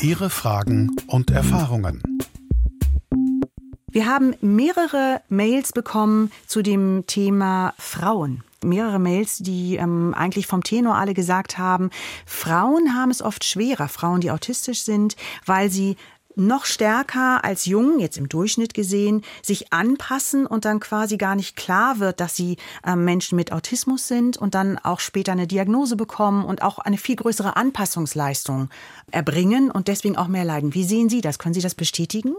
Ihre 0.00 0.30
Fragen 0.30 0.90
und 1.06 1.30
Erfahrungen. 1.30 2.02
Wir 3.90 4.06
haben 4.06 4.34
mehrere 4.42 5.22
Mails 5.30 5.72
bekommen 5.72 6.30
zu 6.46 6.60
dem 6.60 7.04
Thema 7.06 7.72
Frauen 7.78 8.42
mehrere 8.64 8.98
Mails, 8.98 9.38
die 9.38 9.76
ähm, 9.76 10.14
eigentlich 10.16 10.46
vom 10.46 10.62
Tenor 10.62 10.96
alle 10.96 11.14
gesagt 11.14 11.58
haben, 11.58 11.90
Frauen 12.24 12.94
haben 12.94 13.10
es 13.10 13.22
oft 13.22 13.44
schwerer, 13.44 13.88
Frauen, 13.88 14.20
die 14.20 14.30
autistisch 14.30 14.82
sind, 14.82 15.16
weil 15.44 15.70
sie 15.70 15.96
noch 16.36 16.66
stärker 16.66 17.42
als 17.44 17.64
Jungen, 17.64 17.98
jetzt 17.98 18.18
im 18.18 18.28
Durchschnitt 18.28 18.74
gesehen, 18.74 19.22
sich 19.42 19.72
anpassen 19.72 20.46
und 20.46 20.66
dann 20.66 20.80
quasi 20.80 21.16
gar 21.16 21.34
nicht 21.34 21.56
klar 21.56 21.98
wird, 21.98 22.20
dass 22.20 22.36
sie 22.36 22.58
äh, 22.86 22.94
Menschen 22.94 23.36
mit 23.36 23.52
Autismus 23.52 24.06
sind 24.06 24.36
und 24.36 24.54
dann 24.54 24.78
auch 24.78 25.00
später 25.00 25.32
eine 25.32 25.46
Diagnose 25.46 25.96
bekommen 25.96 26.44
und 26.44 26.62
auch 26.62 26.78
eine 26.78 26.98
viel 26.98 27.16
größere 27.16 27.56
Anpassungsleistung 27.56 28.68
erbringen 29.10 29.70
und 29.70 29.88
deswegen 29.88 30.16
auch 30.16 30.28
mehr 30.28 30.44
leiden. 30.44 30.74
Wie 30.74 30.84
sehen 30.84 31.08
Sie 31.08 31.22
das? 31.22 31.38
Können 31.38 31.54
Sie 31.54 31.62
das 31.62 31.74
bestätigen? 31.74 32.34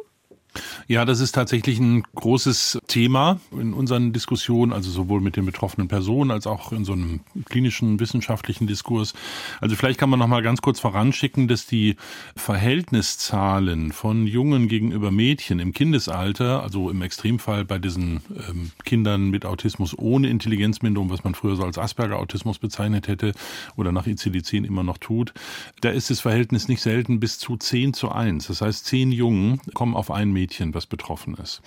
Ja, 0.88 1.06
das 1.06 1.20
ist 1.20 1.34
tatsächlich 1.34 1.80
ein 1.80 2.04
großes 2.16 2.80
Thema 2.88 3.40
in 3.52 3.74
unseren 3.74 4.13
Diskussionen, 4.13 4.74
also 4.74 4.90
sowohl 4.90 5.22
mit 5.22 5.36
den 5.36 5.46
betroffenen 5.46 5.88
Personen 5.88 6.32
als 6.32 6.48
auch 6.48 6.72
in 6.72 6.86
so 6.86 6.94
einem 6.94 7.22
klinischen 7.46 8.00
wissenschaftlichen 8.00 8.68
Diskurs. 8.68 9.13
Also 9.60 9.76
vielleicht 9.76 10.00
kann 10.00 10.10
man 10.10 10.20
noch 10.20 10.28
mal 10.28 10.42
ganz 10.42 10.62
kurz 10.62 10.80
voranschicken, 10.80 11.48
dass 11.48 11.66
die 11.66 11.96
Verhältniszahlen 12.36 13.92
von 13.92 14.28
Jungen 14.28 14.68
gegenüber 14.68 15.12
Mädchen 15.12 15.60
im 15.60 15.74
Kindesalter, 15.74 16.63
also 16.63 16.90
im 16.90 17.02
Extremfall 17.02 17.66
bei 17.66 17.80
diesen 17.80 18.22
ähm, 18.50 18.72
Kindern 18.86 19.30
mit 19.30 19.46
Autismus 19.46 19.98
ohne 19.98 20.30
Intelligenzminderung, 20.30 21.10
was 21.10 21.24
man 21.24 21.36
früher 21.36 21.56
so 21.56 21.63
als 21.63 21.78
Asperger-Autismus 21.78 22.60
bezeichnet 22.60 23.08
hätte 23.08 23.34
oder 23.76 23.92
nach 23.92 24.08
ICD-10 24.08 24.66
immer 24.66 24.84
noch 24.84 24.98
tut, 24.98 25.34
da 25.82 25.90
ist 25.90 26.10
das 26.10 26.20
Verhältnis 26.20 26.68
nicht 26.68 26.82
selten 26.82 27.20
bis 27.20 27.40
zu 27.40 27.58
10 27.58 27.94
zu 27.94 28.12
1. 28.12 28.48
Das 28.48 28.62
heißt, 28.62 28.86
zehn 28.86 29.12
Jungen 29.12 29.60
kommen 29.74 29.96
auf 29.96 30.12
ein 30.12 30.32
Mädchen, 30.32 30.66
was 30.73 30.86
betroffen 30.86 31.36
ist. 31.36 31.62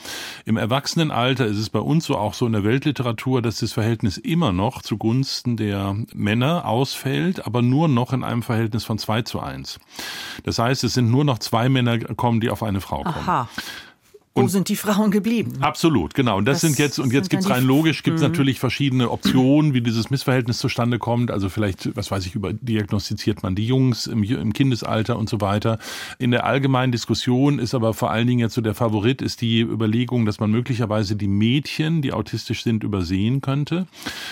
Im 0.44 0.56
Erwachsenenalter 0.56 1.46
ist 1.46 1.58
es 1.58 1.70
bei 1.70 1.78
uns 1.78 2.04
so 2.04 2.16
auch 2.16 2.34
so 2.34 2.46
in 2.46 2.52
der 2.52 2.64
Weltliteratur, 2.64 3.42
dass 3.42 3.60
das 3.60 3.72
Verhältnis 3.72 4.16
immer 4.18 4.52
noch 4.52 4.82
zugunsten 4.82 5.56
der 5.56 5.96
Männer 6.14 6.66
ausfällt, 6.66 7.46
aber 7.46 7.62
nur 7.62 7.88
noch 7.88 8.12
in 8.12 8.24
einem 8.24 8.42
Verhältnis 8.42 8.84
von 8.84 8.98
2 8.98 9.22
zu 9.22 9.40
1. 9.40 9.80
Das 10.44 10.58
heißt, 10.58 10.84
es 10.84 10.94
sind 10.94 11.10
nur 11.10 11.24
noch 11.24 11.38
zwei 11.38 11.68
Männer 11.68 11.98
kommen, 11.98 12.40
die 12.40 12.50
auf 12.50 12.62
eine 12.62 12.80
Frau 12.80 13.02
kommen. 13.02 13.16
Aha. 13.16 13.48
Wo 14.34 14.46
sind 14.46 14.68
die 14.68 14.76
Frauen 14.76 15.10
geblieben? 15.10 15.54
Absolut, 15.60 16.14
genau. 16.14 16.38
Und 16.38 16.44
das, 16.44 16.60
das 16.60 16.70
sind 16.70 16.78
jetzt, 16.78 17.00
und 17.00 17.12
jetzt 17.12 17.30
gibt's 17.30 17.50
rein 17.50 17.64
logisch, 17.64 18.04
gibt's 18.04 18.22
mhm. 18.22 18.28
natürlich 18.28 18.60
verschiedene 18.60 19.10
Optionen, 19.10 19.74
wie 19.74 19.80
dieses 19.80 20.08
Missverhältnis 20.08 20.58
zustande 20.58 21.00
kommt. 21.00 21.32
Also 21.32 21.48
vielleicht, 21.48 21.96
was 21.96 22.12
weiß 22.12 22.24
ich, 22.26 22.36
über 22.36 22.52
diagnostiziert 22.52 23.42
man 23.42 23.56
die 23.56 23.66
Jungs 23.66 24.06
im, 24.06 24.22
im 24.22 24.52
Kindesalter 24.52 25.18
und 25.18 25.28
so 25.28 25.40
weiter. 25.40 25.78
In 26.18 26.30
der 26.30 26.46
allgemeinen 26.46 26.92
Diskussion 26.92 27.58
ist 27.58 27.74
aber 27.74 27.92
vor 27.92 28.12
allen 28.12 28.28
Dingen 28.28 28.38
jetzt 28.38 28.54
so 28.54 28.60
der 28.60 28.74
Favorit, 28.74 29.20
ist 29.20 29.40
die 29.40 29.62
Überlegung, 29.62 30.26
dass 30.26 30.38
man 30.38 30.52
möglicherweise 30.52 31.16
die 31.16 31.28
Mädchen, 31.28 32.00
die 32.00 32.12
autistisch 32.12 32.62
sind, 32.62 32.84
übersehen 32.84 33.40
könnte. 33.40 33.88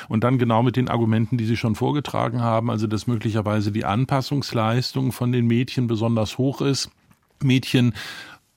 Und 0.09 0.23
dann 0.23 0.39
genau 0.39 0.63
mit 0.63 0.77
den 0.77 0.89
Argumenten, 0.89 1.39
die 1.39 1.45
Sie 1.45 1.57
schon 1.57 1.75
vorgetragen 1.75 2.41
haben, 2.41 2.71
also 2.71 2.87
dass 2.87 3.09
möglicherweise 3.09 3.73
die 3.73 3.85
Anpassungsleistung 3.85 5.11
von 5.11 5.33
den 5.33 5.49
Mädchen 5.49 5.89
besonders 5.89 6.39
hoch 6.39 6.61
ist. 6.61 6.89
Mädchen 7.43 7.95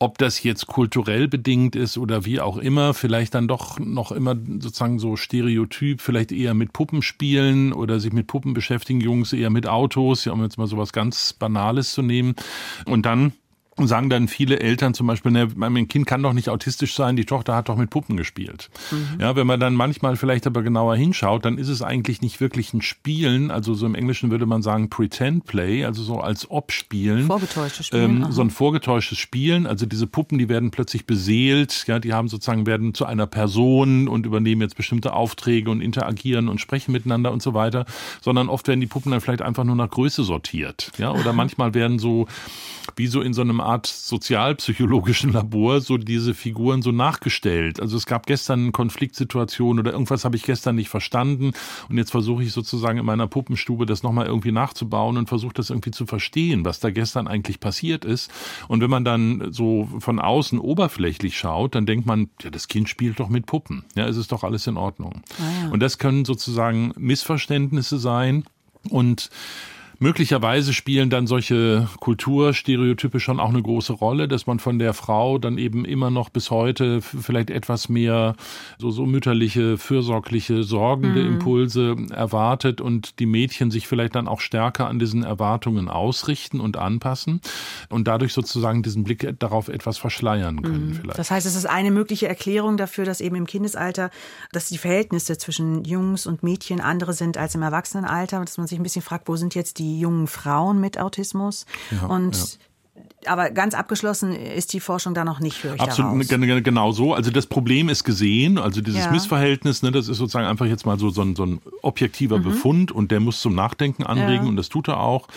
ob 0.02 0.18
das 0.18 0.42
jetzt 0.42 0.66
kulturell 0.66 1.28
bedingt 1.28 1.76
ist 1.76 1.96
oder 1.96 2.26
wie 2.26 2.42
auch 2.42 2.58
immer, 2.58 2.96
vielleicht 2.96 3.36
dann 3.36 3.48
doch 3.48 3.78
noch 3.78 4.12
immer 4.12 4.36
sozusagen 4.36 4.98
so 4.98 5.16
Stereotyp, 5.16 6.02
vielleicht 6.02 6.32
eher 6.32 6.56
mit 6.56 6.74
Puppen 6.74 7.04
spielen 7.04 7.72
oder 7.72 8.00
sich 8.00 8.12
mit 8.12 8.26
Puppen 8.26 8.56
beschäftigen, 8.56 9.00
Jungs 9.00 9.32
eher 9.32 9.52
mit 9.52 9.68
Autos, 9.68 10.26
ja, 10.26 10.32
um 10.32 10.42
jetzt 10.42 10.58
mal 10.58 10.66
sowas 10.66 10.92
ganz 10.92 11.34
Banales 11.34 11.94
zu 11.94 12.02
nehmen. 12.02 12.34
Und 12.86 13.06
dann 13.06 13.34
sagen 13.88 14.10
dann 14.10 14.28
viele 14.28 14.60
Eltern 14.60 14.94
zum 14.94 15.08
Beispiel, 15.08 15.32
ne, 15.32 15.50
mein 15.56 15.88
Kind 15.88 16.06
kann 16.08 16.24
doch 16.24 16.34
nicht 16.34 16.50
autistisch 16.50 16.96
sein, 16.96 17.16
die 17.16 17.26
Tochter 17.26 17.56
hat 17.56 17.70
doch 17.70 17.78
mit 17.78 17.90
Puppen 17.90 18.18
gespielt. 18.18 18.70
Mhm. 18.92 19.20
Ja, 19.20 19.36
wenn 19.36 19.48
man 19.48 19.60
dann 19.60 19.76
manchmal 19.76 20.16
vielleicht 20.16 20.48
aber 20.48 20.62
genauer 20.62 20.96
hinschaut, 20.96 21.46
dann 21.46 21.58
ist 21.58 21.68
es 21.68 21.82
eigentlich 21.82 22.22
nicht 22.22 22.42
wirklich 22.42 22.74
ein 22.74 22.82
Spielen, 22.82 23.52
also 23.52 23.74
so 23.74 23.86
im 23.86 23.96
Englischen 23.96 24.32
würde 24.32 24.46
man 24.46 24.62
sagen 24.62 24.90
Pretend 24.90 25.46
Play, 25.46 25.86
also 25.86 26.04
so 26.04 26.20
als 26.20 26.50
ob 26.50 26.72
Spielen. 26.72 27.28
Vorgetäuschtes 27.28 27.88
Spielen. 27.88 28.24
Ähm, 28.24 28.32
so 28.32 28.42
ein 28.42 28.50
vorgetäuschtes 28.50 29.18
Spielen, 29.18 29.68
also 29.68 29.86
diese 29.86 30.08
Puppen, 30.08 30.38
die 30.38 30.50
werden 30.50 30.72
plötzlich 30.72 31.06
beseelt, 31.06 31.86
ja, 31.88 32.00
die 32.00 32.14
haben 32.14 32.28
sozusagen, 32.28 32.66
werden 32.66 32.94
zu 32.94 33.06
einer 33.06 33.28
Person 33.28 34.08
und 34.08 34.26
übernehmen 34.26 34.62
jetzt 34.62 34.76
bestimmte 34.76 35.14
Aufträge 35.14 35.70
und 35.70 35.82
interagieren 35.82 36.50
und 36.50 36.60
sprechen 36.60 36.92
miteinander 36.92 37.32
und 37.32 37.42
so 37.42 37.54
weiter, 37.54 37.86
sondern 38.22 38.50
oft 38.50 38.68
werden 38.68 38.82
die 38.82 38.88
Puppen 38.88 39.12
dann 39.12 39.22
vielleicht 39.22 39.42
einfach 39.42 39.64
nur 39.64 39.76
nach 39.76 39.90
Größe 39.90 40.24
sortiert, 40.24 40.92
ja, 40.98 41.12
oder 41.12 41.34
manchmal 41.34 41.74
werden 41.74 42.00
so, 42.00 42.28
wie 42.96 43.08
so 43.08 43.22
in 43.22 43.34
so 43.34 43.42
einem 43.42 43.62
Art 43.72 43.88
sozialpsychologischen 43.88 45.32
Labor 45.32 45.80
so 45.80 45.98
diese 45.98 46.34
Figuren 46.34 46.82
so 46.82 46.92
nachgestellt. 46.92 47.80
Also 47.80 47.96
es 47.96 48.06
gab 48.06 48.26
gestern 48.26 48.62
eine 48.62 48.72
Konfliktsituation 48.72 49.80
oder 49.80 49.94
irgendwas 49.94 50.26
habe 50.26 50.36
ich 50.36 50.44
gestern 50.44 50.76
nicht 50.76 50.90
verstanden 50.90 51.54
und 51.90 51.98
jetzt 51.98 52.12
versuche 52.12 52.44
ich 52.44 52.52
sozusagen 52.52 53.00
in 53.00 53.06
meiner 53.06 53.28
Puppenstube 53.28 53.86
das 53.86 54.04
nochmal 54.04 54.26
irgendwie 54.26 54.52
nachzubauen 54.52 55.18
und 55.18 55.30
versuche 55.30 55.54
das 55.54 55.70
irgendwie 55.70 55.92
zu 55.92 56.06
verstehen, 56.06 56.66
was 56.66 56.80
da 56.80 56.92
gestern 56.92 57.28
eigentlich 57.28 57.60
passiert 57.60 58.04
ist. 58.04 58.30
Und 58.68 58.82
wenn 58.82 58.90
man 58.90 59.06
dann 59.06 59.52
so 59.52 59.88
von 60.00 60.20
außen 60.20 60.60
oberflächlich 60.60 61.38
schaut, 61.38 61.76
dann 61.76 61.86
denkt 61.86 62.06
man, 62.06 62.30
ja, 62.42 62.50
das 62.50 62.68
Kind 62.68 62.90
spielt 62.90 63.20
doch 63.20 63.30
mit 63.30 63.46
Puppen. 63.46 63.86
Ja, 63.96 64.08
es 64.08 64.18
ist 64.18 64.32
doch 64.32 64.44
alles 64.44 64.68
in 64.68 64.78
Ordnung. 64.78 65.22
Ah, 65.40 65.64
ja. 65.64 65.70
Und 65.70 65.80
das 65.80 65.98
können 65.98 66.26
sozusagen 66.26 66.94
Missverständnisse 66.98 67.98
sein. 67.98 68.44
Und 68.90 69.30
Möglicherweise 70.04 70.74
spielen 70.74 71.12
dann 71.12 71.28
solche 71.28 71.88
Kulturstereotype 72.00 73.20
schon 73.20 73.40
auch 73.40 73.50
eine 73.50 73.62
große 73.62 73.94
Rolle, 73.94 74.28
dass 74.28 74.48
man 74.48 74.58
von 74.58 74.80
der 74.80 74.96
Frau 74.96 75.38
dann 75.38 75.60
eben 75.60 75.86
immer 75.86 76.10
noch 76.10 76.30
bis 76.30 76.50
heute 76.50 77.04
vielleicht 77.04 77.52
etwas 77.52 77.88
mehr 77.88 78.36
so, 78.80 78.90
so 78.90 79.06
mütterliche, 79.06 79.78
fürsorgliche, 79.78 80.64
sorgende 80.64 81.22
mhm. 81.22 81.34
Impulse 81.34 81.96
erwartet 82.10 82.82
und 82.82 83.20
die 83.20 83.28
Mädchen 83.28 83.70
sich 83.70 83.88
vielleicht 83.88 84.16
dann 84.16 84.28
auch 84.28 84.40
stärker 84.40 84.88
an 84.88 84.98
diesen 84.98 85.22
Erwartungen 85.22 85.88
ausrichten 85.88 86.62
und 86.62 86.78
anpassen 86.78 87.40
und 87.90 88.08
dadurch 88.08 88.34
sozusagen 88.34 88.82
diesen 88.82 89.04
Blick 89.04 89.36
darauf 89.38 89.68
etwas 89.68 90.00
verschleiern 90.00 90.64
können 90.64 90.88
mhm. 90.88 90.94
vielleicht. 90.96 91.20
Das 91.20 91.30
heißt, 91.30 91.46
es 91.46 91.54
ist 91.54 91.68
eine 91.68 91.92
mögliche 91.92 92.28
Erklärung 92.28 92.76
dafür, 92.76 93.06
dass 93.06 93.22
eben 93.22 93.36
im 93.36 93.46
Kindesalter, 93.46 94.10
dass 94.52 94.68
die 94.68 94.80
Verhältnisse 94.80 95.38
zwischen 95.38 95.84
Jungs 95.84 96.26
und 96.26 96.42
Mädchen 96.42 96.82
andere 96.82 97.14
sind 97.14 97.38
als 97.38 97.54
im 97.54 97.62
Erwachsenenalter 97.62 98.40
und 98.40 98.50
dass 98.50 98.58
man 98.58 98.66
sich 98.66 98.80
ein 98.80 98.84
bisschen 98.84 99.04
fragt, 99.04 99.28
wo 99.28 99.36
sind 99.36 99.54
jetzt 99.54 99.78
die 99.78 99.91
jungen 100.00 100.28
Frauen 100.28 100.80
mit 100.80 101.00
Autismus. 101.00 101.66
Ja, 101.92 102.08
und 102.08 102.36
ja 102.36 102.44
aber 103.26 103.52
ganz 103.52 103.74
abgeschlossen 103.74 104.34
ist 104.34 104.74
die 104.74 104.80
Forschung 104.80 105.14
da 105.14 105.24
noch 105.24 105.40
nicht, 105.40 105.64
höre 105.64 105.76
ich 105.76 105.82
Absolut, 105.82 106.32
daraus. 106.32 106.64
genau 106.64 106.92
so. 106.92 107.14
Also 107.14 107.32
das 107.32 107.46
Problem 107.46 107.90
ist 107.90 108.04
gesehen, 108.04 108.58
also 108.58 108.82
dieses 108.82 109.06
ja. 109.06 109.12
Missverhältnis, 109.12 109.84
ne, 109.84 109.92
das 109.92 110.08
ist 110.08 110.18
sozusagen 110.18 110.48
einfach 110.48 110.66
jetzt 110.66 110.86
mal 110.86 110.98
so, 110.98 111.10
so, 111.10 111.22
ein, 111.22 111.36
so 111.36 111.46
ein 111.46 111.62
objektiver 111.82 112.40
mhm. 112.40 112.44
Befund 112.44 112.92
und 112.92 113.12
der 113.12 113.20
muss 113.20 113.42
zum 113.42 113.54
Nachdenken 113.56 114.04
anregen 114.04 114.44
ja. 114.44 114.50
und 114.50 114.56
das 114.56 114.70
tut 114.70 114.88
er 114.88 115.00
auch. 115.00 115.28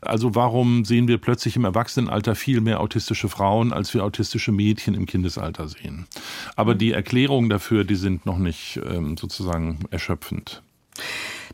Also 0.00 0.34
warum 0.34 0.84
sehen 0.84 1.08
wir 1.08 1.18
plötzlich 1.18 1.56
im 1.56 1.64
Erwachsenenalter 1.64 2.34
viel 2.34 2.60
mehr 2.60 2.80
autistische 2.80 3.28
Frauen, 3.28 3.72
als 3.72 3.92
wir 3.94 4.04
autistische 4.04 4.52
Mädchen 4.52 4.94
im 4.94 5.06
Kindesalter 5.06 5.68
sehen? 5.68 6.06
Aber 6.56 6.74
mhm. 6.74 6.78
die 6.78 6.92
Erklärungen 6.92 7.50
dafür, 7.50 7.84
die 7.84 7.96
sind 7.96 8.26
noch 8.26 8.38
nicht 8.38 8.80
ähm, 8.88 9.16
sozusagen 9.16 9.80
erschöpfend. 9.90 10.62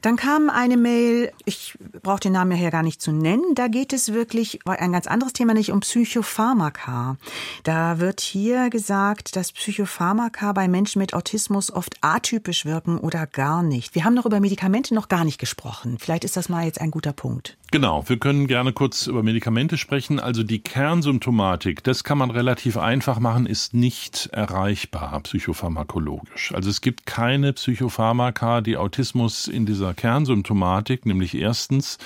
Dann 0.02 0.16
kam 0.16 0.48
eine 0.50 0.76
Mail, 0.76 1.32
ich 1.44 1.74
brauche 2.02 2.20
den 2.20 2.32
Namen 2.32 2.52
ja 2.52 2.56
hier 2.56 2.70
gar 2.70 2.82
nicht 2.82 3.02
zu 3.02 3.12
nennen, 3.12 3.54
da 3.54 3.68
geht 3.68 3.92
es 3.92 4.12
wirklich 4.12 4.60
ein 4.66 4.92
ganz 4.92 5.06
anderes 5.06 5.32
Thema, 5.32 5.54
nicht 5.54 5.72
um 5.72 5.80
Psychopharmaka. 5.80 7.16
Da 7.64 7.98
wird 7.98 8.20
hier 8.20 8.70
gesagt, 8.70 9.36
dass 9.36 9.52
Psychopharmaka 9.52 10.52
bei 10.52 10.68
Menschen 10.68 11.00
mit 11.00 11.14
Autismus 11.14 11.70
oft 11.70 11.96
atypisch 12.00 12.64
wirken 12.64 12.98
oder 12.98 13.26
gar 13.26 13.62
nicht. 13.62 13.94
Wir 13.94 14.04
haben 14.04 14.14
noch 14.14 14.26
über 14.26 14.40
Medikamente 14.40 14.94
noch 14.94 15.08
gar 15.08 15.24
nicht 15.24 15.38
gesprochen. 15.38 15.98
Vielleicht 16.00 16.24
ist 16.24 16.36
das 16.36 16.48
mal 16.48 16.64
jetzt 16.64 16.80
ein 16.80 16.90
guter 16.90 17.12
Punkt. 17.12 17.58
Genau, 17.72 18.02
wir 18.08 18.18
können 18.18 18.48
gerne 18.48 18.72
kurz 18.72 19.06
über 19.06 19.22
Medikamente 19.22 19.78
sprechen. 19.78 20.18
Also 20.18 20.42
die 20.42 20.58
Kernsymptomatik, 20.58 21.84
das 21.84 22.02
kann 22.02 22.18
man 22.18 22.32
relativ 22.32 22.76
einfach 22.76 23.20
machen, 23.20 23.46
ist 23.46 23.74
nicht 23.74 24.28
erreichbar 24.32 25.20
psychopharmakologisch. 25.20 26.52
Also 26.52 26.68
es 26.68 26.80
gibt 26.80 27.06
keine 27.06 27.52
Psychopharmaka, 27.52 28.60
die 28.60 28.76
Autismus 28.76 29.46
in 29.46 29.66
dieser 29.66 29.94
Kernsymptomatik, 29.94 31.06
nämlich 31.06 31.36
erstens 31.36 31.98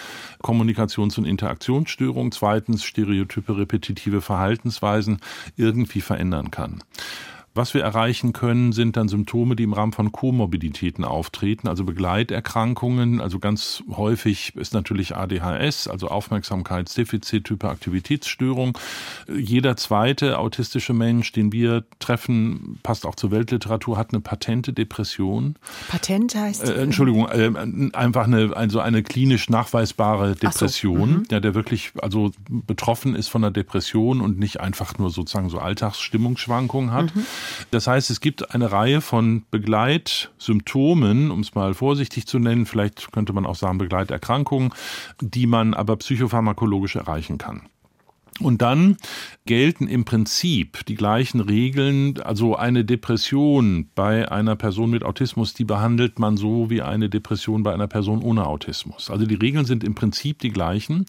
Kommunikations- 0.43 1.17
und 1.17 1.25
Interaktionsstörung, 1.25 2.31
zweitens 2.33 2.85
stereotype 2.85 3.57
repetitive 3.57 4.21
Verhaltensweisen 4.21 5.19
irgendwie 5.57 6.03
verändern 6.03 6.51
kann. 6.51 6.83
Was 7.57 7.73
wir 7.73 7.83
erreichen 7.83 8.33
können, 8.33 8.73
sind 8.73 8.97
dann 8.97 9.07
Symptome, 9.07 9.55
die 9.55 9.63
im 9.63 9.75
Rahmen 9.75 9.93
von 9.93 10.11
Komorbiditäten 10.11 11.05
auftreten, 11.05 11.69
also 11.69 11.85
Begleiterkrankungen. 11.85 13.21
Also 13.21 13.39
ganz 13.39 13.85
häufig 13.89 14.57
ist 14.57 14.75
natürlich 14.75 15.15
ADHS, 15.15 15.87
also 15.87 16.09
Aufmerksamkeitsdefizit, 16.09 17.49
Hyperaktivitätsstörung. 17.49 18.77
Jeder 19.33 19.77
zweite 19.77 20.41
autistische 20.41 20.95
Mensch, 20.95 21.31
den 21.31 21.53
wir 21.53 21.85
treffen, 22.01 22.81
passt 22.83 23.07
auch 23.07 23.15
zur 23.15 23.31
Weltliteratur, 23.31 23.99
hat 23.99 24.13
eine 24.13 24.21
patente 24.21 24.73
Depression. 24.73 25.55
Patent 25.87 26.35
heißt? 26.35 26.69
Äh, 26.69 26.83
Entschuldigung, 26.83 27.29
äh, 27.29 27.53
einfach 27.93 28.25
eine, 28.25 28.57
also 28.57 28.81
eine 28.81 29.05
klinisch 29.05 29.49
nachweisbare 29.49 30.35
Depression, 30.35 30.99
so. 30.99 31.19
mhm. 31.19 31.25
ja, 31.31 31.39
der 31.39 31.55
wirklich 31.55 31.93
also 32.03 32.33
betroffen 32.49 33.15
ist 33.15 33.29
von 33.29 33.45
einer 33.45 33.53
Depression 33.53 34.21
und 34.21 34.41
nicht 34.41 34.59
einfach 34.59 34.99
nur 34.99 35.11
sozusagen 35.11 35.51
so 35.51 35.61
Alltagsstimmungsschwankungen 35.61 36.91
hat. 36.91 37.15
Mhm. 37.15 37.25
Das 37.71 37.87
heißt, 37.87 38.11
es 38.11 38.21
gibt 38.21 38.55
eine 38.55 38.73
Reihe 38.73 39.01
von 39.01 39.45
Begleitsymptomen, 39.51 41.31
um 41.31 41.41
es 41.41 41.55
mal 41.55 41.75
vorsichtig 41.75 42.27
zu 42.27 42.39
nennen, 42.39 42.67
vielleicht 42.67 43.13
könnte 43.13 43.33
man 43.33 43.47
auch 43.47 43.57
sagen 43.57 43.79
Begleiterkrankungen, 43.79 44.73
die 45.21 45.47
man 45.47 45.75
aber 45.75 45.97
psychopharmakologisch 45.97 46.97
erreichen 46.97 47.39
kann. 47.39 47.69
Und 48.41 48.63
dann 48.63 48.97
gelten 49.47 49.87
im 49.87 50.05
Prinzip 50.05 50.85
die 50.87 50.97
gleichen 50.97 51.41
Regeln. 51.41 52.21
Also 52.21 52.57
eine 52.57 52.85
Depression 52.85 53.89
bei 53.95 54.31
einer 54.31 54.57
Person 54.57 54.91
mit 54.91 55.05
Autismus, 55.05 55.55
die 55.55 55.65
behandelt 55.65 56.19
man 56.19 56.37
so 56.37 56.69
wie 56.69 56.83
eine 56.83 57.09
Depression 57.09 57.63
bei 57.63 57.73
einer 57.73 57.87
Person 57.87 58.23
ohne 58.23 58.47
Autismus. 58.47 59.09
Also 59.09 59.27
die 59.27 59.37
Regeln 59.37 59.67
sind 59.67 59.85
im 59.85 59.95
Prinzip 59.95 60.41
die 60.41 60.51
gleichen. 60.51 61.07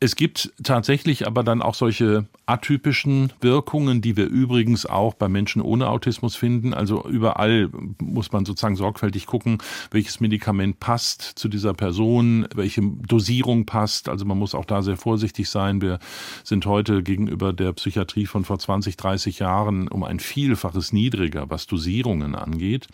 Es 0.00 0.16
gibt 0.16 0.52
tatsächlich 0.62 1.26
aber 1.26 1.44
dann 1.44 1.60
auch 1.60 1.74
solche 1.74 2.26
atypischen 2.46 3.32
Wirkungen, 3.40 4.00
die 4.00 4.16
wir 4.16 4.26
übrigens 4.26 4.86
auch 4.86 5.14
bei 5.14 5.28
Menschen 5.28 5.60
ohne 5.60 5.88
Autismus 5.88 6.36
finden. 6.36 6.72
Also 6.72 7.04
überall 7.06 7.68
muss 8.00 8.32
man 8.32 8.44
sozusagen 8.44 8.76
sorgfältig 8.76 9.26
gucken, 9.26 9.58
welches 9.90 10.20
Medikament 10.20 10.80
passt 10.80 11.22
zu 11.22 11.48
dieser 11.48 11.74
Person, 11.74 12.46
welche 12.54 12.82
Dosierung 12.82 13.66
passt. 13.66 14.08
Also 14.08 14.24
man 14.24 14.38
muss 14.38 14.54
auch 14.54 14.64
da 14.64 14.80
sehr 14.82 14.96
vorsichtig 14.96 15.48
sein. 15.48 15.82
Wir 15.82 15.98
sind 16.42 16.53
heute 16.62 17.02
gegenüber 17.02 17.52
der 17.52 17.72
Psychiatrie 17.72 18.26
von 18.26 18.44
vor 18.44 18.58
20, 18.58 18.96
30 18.96 19.40
Jahren 19.40 19.88
um 19.88 20.04
ein 20.04 20.20
Vielfaches 20.20 20.92
niedriger, 20.92 21.50
was 21.50 21.66
Dosierungen 21.66 22.34
angeht. 22.34 22.86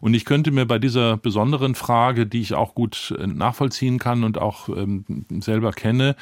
Und 0.00 0.14
ich 0.14 0.24
könnte 0.24 0.50
mir 0.50 0.66
bei 0.66 0.78
dieser 0.78 1.16
besonderen 1.16 1.74
Frage, 1.74 2.26
die 2.26 2.40
ich 2.40 2.54
auch 2.54 2.74
gut 2.74 3.14
äh, 3.18 3.26
nachvollziehen 3.26 3.98
kann 3.98 4.24
und 4.24 4.38
auch 4.38 4.68
ähm, 4.68 5.04
selber 5.40 5.72
kenne, 5.72 6.16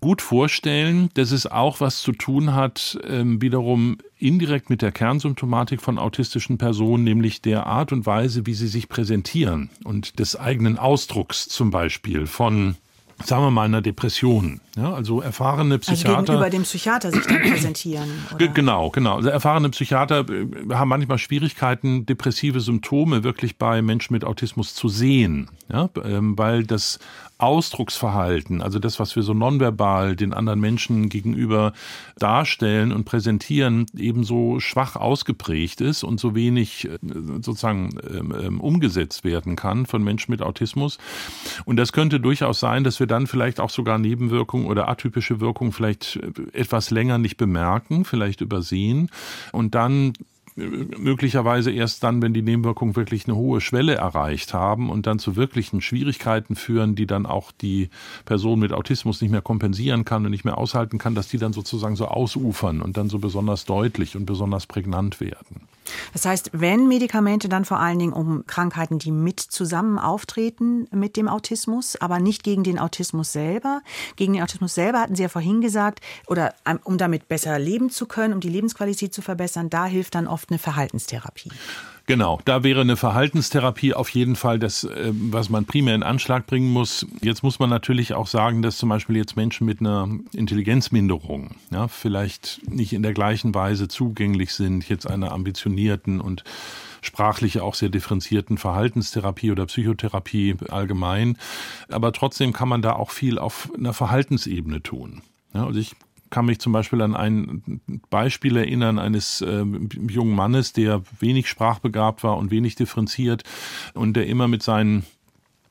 gut 0.00 0.22
vorstellen, 0.22 1.08
dass 1.14 1.30
es 1.30 1.46
auch 1.46 1.80
was 1.80 2.02
zu 2.02 2.12
tun 2.12 2.54
hat, 2.54 2.98
ähm, 3.06 3.40
wiederum 3.40 3.98
indirekt 4.18 4.68
mit 4.68 4.82
der 4.82 4.92
Kernsymptomatik 4.92 5.80
von 5.80 5.98
autistischen 5.98 6.58
Personen, 6.58 7.04
nämlich 7.04 7.40
der 7.42 7.66
Art 7.66 7.92
und 7.92 8.04
Weise, 8.04 8.46
wie 8.46 8.54
sie 8.54 8.68
sich 8.68 8.88
präsentieren 8.88 9.70
und 9.84 10.18
des 10.18 10.36
eigenen 10.36 10.78
Ausdrucks 10.78 11.48
zum 11.48 11.70
Beispiel 11.70 12.26
von 12.26 12.76
sagen 13.22 13.42
wir 13.42 13.50
mal, 13.50 13.64
einer 13.64 13.82
Depression. 13.82 14.60
Ja, 14.76 14.92
also 14.92 15.20
erfahrene 15.20 15.78
Psychiater. 15.78 16.18
Also 16.18 16.24
gegenüber 16.24 16.50
dem 16.50 16.62
Psychiater 16.62 17.12
sich 17.12 17.24
dann 17.26 17.42
präsentieren. 17.42 18.08
Oder? 18.34 18.48
Genau, 18.48 18.90
genau. 18.90 19.16
Also 19.16 19.28
erfahrene 19.28 19.70
Psychiater 19.70 20.28
äh, 20.28 20.74
haben 20.74 20.88
manchmal 20.88 21.18
Schwierigkeiten, 21.18 22.06
depressive 22.06 22.60
Symptome 22.60 23.22
wirklich 23.22 23.56
bei 23.56 23.82
Menschen 23.82 24.14
mit 24.14 24.24
Autismus 24.24 24.74
zu 24.74 24.88
sehen. 24.88 25.48
Ja, 25.72 25.88
ähm, 26.04 26.36
weil 26.36 26.64
das 26.64 26.98
Ausdrucksverhalten, 27.38 28.62
also 28.62 28.78
das, 28.78 29.00
was 29.00 29.16
wir 29.16 29.22
so 29.22 29.34
nonverbal 29.34 30.14
den 30.14 30.32
anderen 30.32 30.60
Menschen 30.60 31.08
gegenüber 31.08 31.72
darstellen 32.16 32.92
und 32.92 33.04
präsentieren, 33.04 33.86
ebenso 33.96 34.60
schwach 34.60 34.96
ausgeprägt 34.96 35.80
ist 35.80 36.04
und 36.04 36.20
so 36.20 36.34
wenig 36.34 36.86
äh, 36.86 36.98
sozusagen 37.40 37.98
ähm, 38.08 38.34
ähm, 38.40 38.60
umgesetzt 38.60 39.24
werden 39.24 39.56
kann 39.56 39.86
von 39.86 40.04
Menschen 40.04 40.32
mit 40.32 40.42
Autismus. 40.42 40.98
Und 41.64 41.76
das 41.76 41.92
könnte 41.92 42.20
durchaus 42.20 42.60
sein, 42.60 42.84
dass 42.84 43.00
wir 43.00 43.06
dann 43.06 43.26
vielleicht 43.26 43.58
auch 43.58 43.70
sogar 43.70 43.98
Nebenwirkungen 43.98 44.63
oder 44.66 44.88
atypische 44.88 45.40
Wirkungen 45.40 45.72
vielleicht 45.72 46.16
äh, 46.16 46.58
etwas 46.58 46.90
länger 46.90 47.18
nicht 47.18 47.36
bemerken, 47.36 48.04
vielleicht 48.04 48.40
übersehen 48.40 49.10
und 49.52 49.74
dann 49.74 50.14
möglicherweise 50.56 51.72
erst 51.72 52.04
dann, 52.04 52.22
wenn 52.22 52.32
die 52.32 52.42
Nebenwirkungen 52.42 52.94
wirklich 52.94 53.26
eine 53.26 53.36
hohe 53.36 53.60
Schwelle 53.60 53.96
erreicht 53.96 54.54
haben 54.54 54.88
und 54.88 55.06
dann 55.06 55.18
zu 55.18 55.34
wirklichen 55.34 55.80
Schwierigkeiten 55.80 56.54
führen, 56.54 56.94
die 56.94 57.06
dann 57.06 57.26
auch 57.26 57.50
die 57.50 57.90
Person 58.24 58.60
mit 58.60 58.72
Autismus 58.72 59.20
nicht 59.20 59.32
mehr 59.32 59.42
kompensieren 59.42 60.04
kann 60.04 60.24
und 60.24 60.30
nicht 60.30 60.44
mehr 60.44 60.58
aushalten 60.58 60.98
kann, 60.98 61.16
dass 61.16 61.28
die 61.28 61.38
dann 61.38 61.52
sozusagen 61.52 61.96
so 61.96 62.06
ausufern 62.06 62.82
und 62.82 62.96
dann 62.96 63.08
so 63.08 63.18
besonders 63.18 63.64
deutlich 63.64 64.16
und 64.16 64.26
besonders 64.26 64.66
prägnant 64.66 65.20
werden. 65.20 65.62
Das 66.12 66.24
heißt, 66.24 66.50
wenn 66.52 66.88
Medikamente 66.88 67.48
dann 67.48 67.64
vor 67.64 67.78
allen 67.78 67.98
Dingen 67.98 68.12
um 68.12 68.46
Krankheiten, 68.46 68.98
die 68.98 69.10
mit 69.10 69.40
zusammen 69.40 69.98
auftreten 69.98 70.86
mit 70.90 71.16
dem 71.16 71.28
Autismus, 71.28 71.96
aber 71.96 72.20
nicht 72.20 72.42
gegen 72.42 72.64
den 72.64 72.78
Autismus 72.78 73.32
selber. 73.32 73.82
Gegen 74.16 74.34
den 74.34 74.42
Autismus 74.42 74.74
selber 74.74 75.00
hatten 75.00 75.14
Sie 75.14 75.22
ja 75.22 75.28
vorhin 75.28 75.60
gesagt, 75.60 76.00
oder 76.26 76.54
ähm, 76.66 76.80
um 76.84 76.98
damit 76.98 77.28
besser 77.28 77.58
leben 77.58 77.90
zu 77.90 78.06
können, 78.06 78.34
um 78.34 78.40
die 78.40 78.48
Lebensqualität 78.48 79.12
zu 79.12 79.22
verbessern, 79.22 79.70
da 79.70 79.86
hilft 79.86 80.14
dann 80.14 80.26
oft 80.26 80.50
eine 80.50 80.58
Verhaltenstherapie. 80.58 81.50
Genau, 82.06 82.38
da 82.44 82.62
wäre 82.62 82.82
eine 82.82 82.96
Verhaltenstherapie 82.96 83.94
auf 83.94 84.10
jeden 84.10 84.36
Fall 84.36 84.58
das, 84.58 84.84
äh, 84.84 85.12
was 85.12 85.48
man 85.48 85.64
primär 85.64 85.94
in 85.94 86.02
Anschlag 86.02 86.46
bringen 86.46 86.70
muss. 86.70 87.06
Jetzt 87.22 87.42
muss 87.42 87.58
man 87.58 87.70
natürlich 87.70 88.12
auch 88.12 88.26
sagen, 88.26 88.60
dass 88.60 88.76
zum 88.76 88.90
Beispiel 88.90 89.16
jetzt 89.16 89.36
Menschen 89.36 89.66
mit 89.66 89.80
einer 89.80 90.08
Intelligenzminderung 90.34 91.56
ja, 91.70 91.88
vielleicht 91.88 92.60
nicht 92.68 92.92
in 92.92 93.02
der 93.02 93.14
gleichen 93.14 93.54
Weise 93.54 93.88
zugänglich 93.88 94.52
sind, 94.52 94.86
jetzt 94.88 95.08
einer 95.08 95.32
ambitionierten 95.32 96.20
und 96.20 96.44
sprachliche 97.00 97.62
auch 97.62 97.74
sehr 97.74 97.88
differenzierten 97.88 98.58
Verhaltenstherapie 98.58 99.50
oder 99.50 99.64
Psychotherapie 99.64 100.56
allgemein. 100.68 101.38
Aber 101.88 102.12
trotzdem 102.12 102.52
kann 102.52 102.68
man 102.68 102.82
da 102.82 102.94
auch 102.94 103.10
viel 103.10 103.38
auf 103.38 103.70
einer 103.76 103.94
Verhaltensebene 103.94 104.82
tun. 104.82 105.22
Ja, 105.54 105.66
also 105.66 105.78
ich 105.78 105.94
kann 106.34 106.46
mich 106.46 106.58
zum 106.58 106.72
Beispiel 106.72 107.00
an 107.00 107.14
ein 107.14 107.80
Beispiel 108.10 108.56
erinnern 108.56 108.98
eines 108.98 109.40
äh, 109.40 109.64
jungen 110.08 110.34
Mannes, 110.34 110.72
der 110.72 111.00
wenig 111.20 111.48
sprachbegabt 111.48 112.24
war 112.24 112.36
und 112.38 112.50
wenig 112.50 112.74
differenziert 112.74 113.44
und 113.94 114.14
der 114.14 114.26
immer 114.26 114.48
mit 114.48 114.60
seinen 114.60 115.06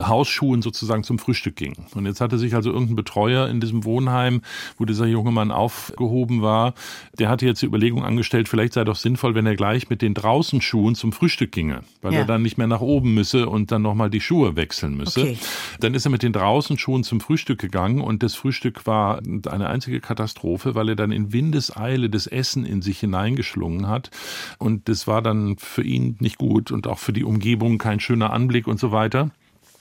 Hausschuhen 0.01 0.62
sozusagen 0.62 1.03
zum 1.03 1.19
Frühstück 1.19 1.56
ging. 1.56 1.75
Und 1.93 2.06
jetzt 2.06 2.21
hatte 2.21 2.38
sich 2.38 2.56
also 2.56 2.71
irgendein 2.71 2.95
Betreuer 2.95 3.47
in 3.47 3.60
diesem 3.60 3.84
Wohnheim, 3.84 4.41
wo 4.77 4.86
dieser 4.86 5.06
junge 5.06 5.32
Mann 5.32 5.51
aufgehoben 5.51 6.41
war, 6.41 6.73
der 7.17 7.29
hatte 7.29 7.45
jetzt 7.45 7.62
die 7.62 7.65
Überlegung 7.65 8.03
angestellt, 8.03 8.49
vielleicht 8.49 8.73
sei 8.73 8.84
doch 8.84 8.95
sinnvoll, 8.95 9.36
wenn 9.36 9.45
er 9.45 9.56
gleich 9.56 9.89
mit 9.89 10.01
den 10.01 10.13
Draußenschuhen 10.13 10.95
zum 10.95 11.12
Frühstück 11.12 11.51
ginge, 11.51 11.82
weil 12.01 12.13
ja. 12.13 12.19
er 12.19 12.25
dann 12.25 12.41
nicht 12.41 12.58
mehr 12.58 12.67
nach 12.67 12.82
oben 12.82 13.13
müsse 13.13 13.47
und 13.47 13.71
dann 13.71 13.82
nochmal 13.82 14.10
die 14.10 14.21
Schuhe 14.21 14.56
wechseln 14.56 14.97
müsse. 14.97 15.21
Okay. 15.21 15.38
Dann 15.79 15.93
ist 15.93 16.06
er 16.06 16.12
mit 16.12 16.23
den 16.23 16.34
Draußenschuhen 16.34 17.03
zum 17.03 17.21
Frühstück 17.21 17.60
gegangen 17.60 18.01
und 18.01 18.23
das 18.23 18.36
Frühstück 18.36 18.86
war 18.86 19.19
eine 19.19 19.69
einzige 19.69 19.99
Katastrophe, 19.99 20.75
weil 20.75 20.89
er 20.89 20.95
dann 20.95 21.12
in 21.12 21.32
Windeseile 21.32 22.10
das 22.10 22.27
Essen 22.27 22.65
in 22.65 22.82
sich 22.82 22.99
hineingeschlungen 22.99 23.88
hat 23.88 24.10
und 24.58 24.89
das 24.89 25.08
war 25.08 25.21
dann 25.21 25.58
für 25.58 25.84
ihn 25.84 26.17
nicht 26.19 26.38
gut 26.38 26.71
und 26.71 26.88
auch 26.88 26.99
für 26.99 27.13
die 27.13 27.23
Umgebung 27.23 27.77
kein 27.77 27.99
schöner 27.99 28.34
Anblick 28.34 28.67
und 28.67 28.79
so 28.79 28.91
weiter. 28.91 29.32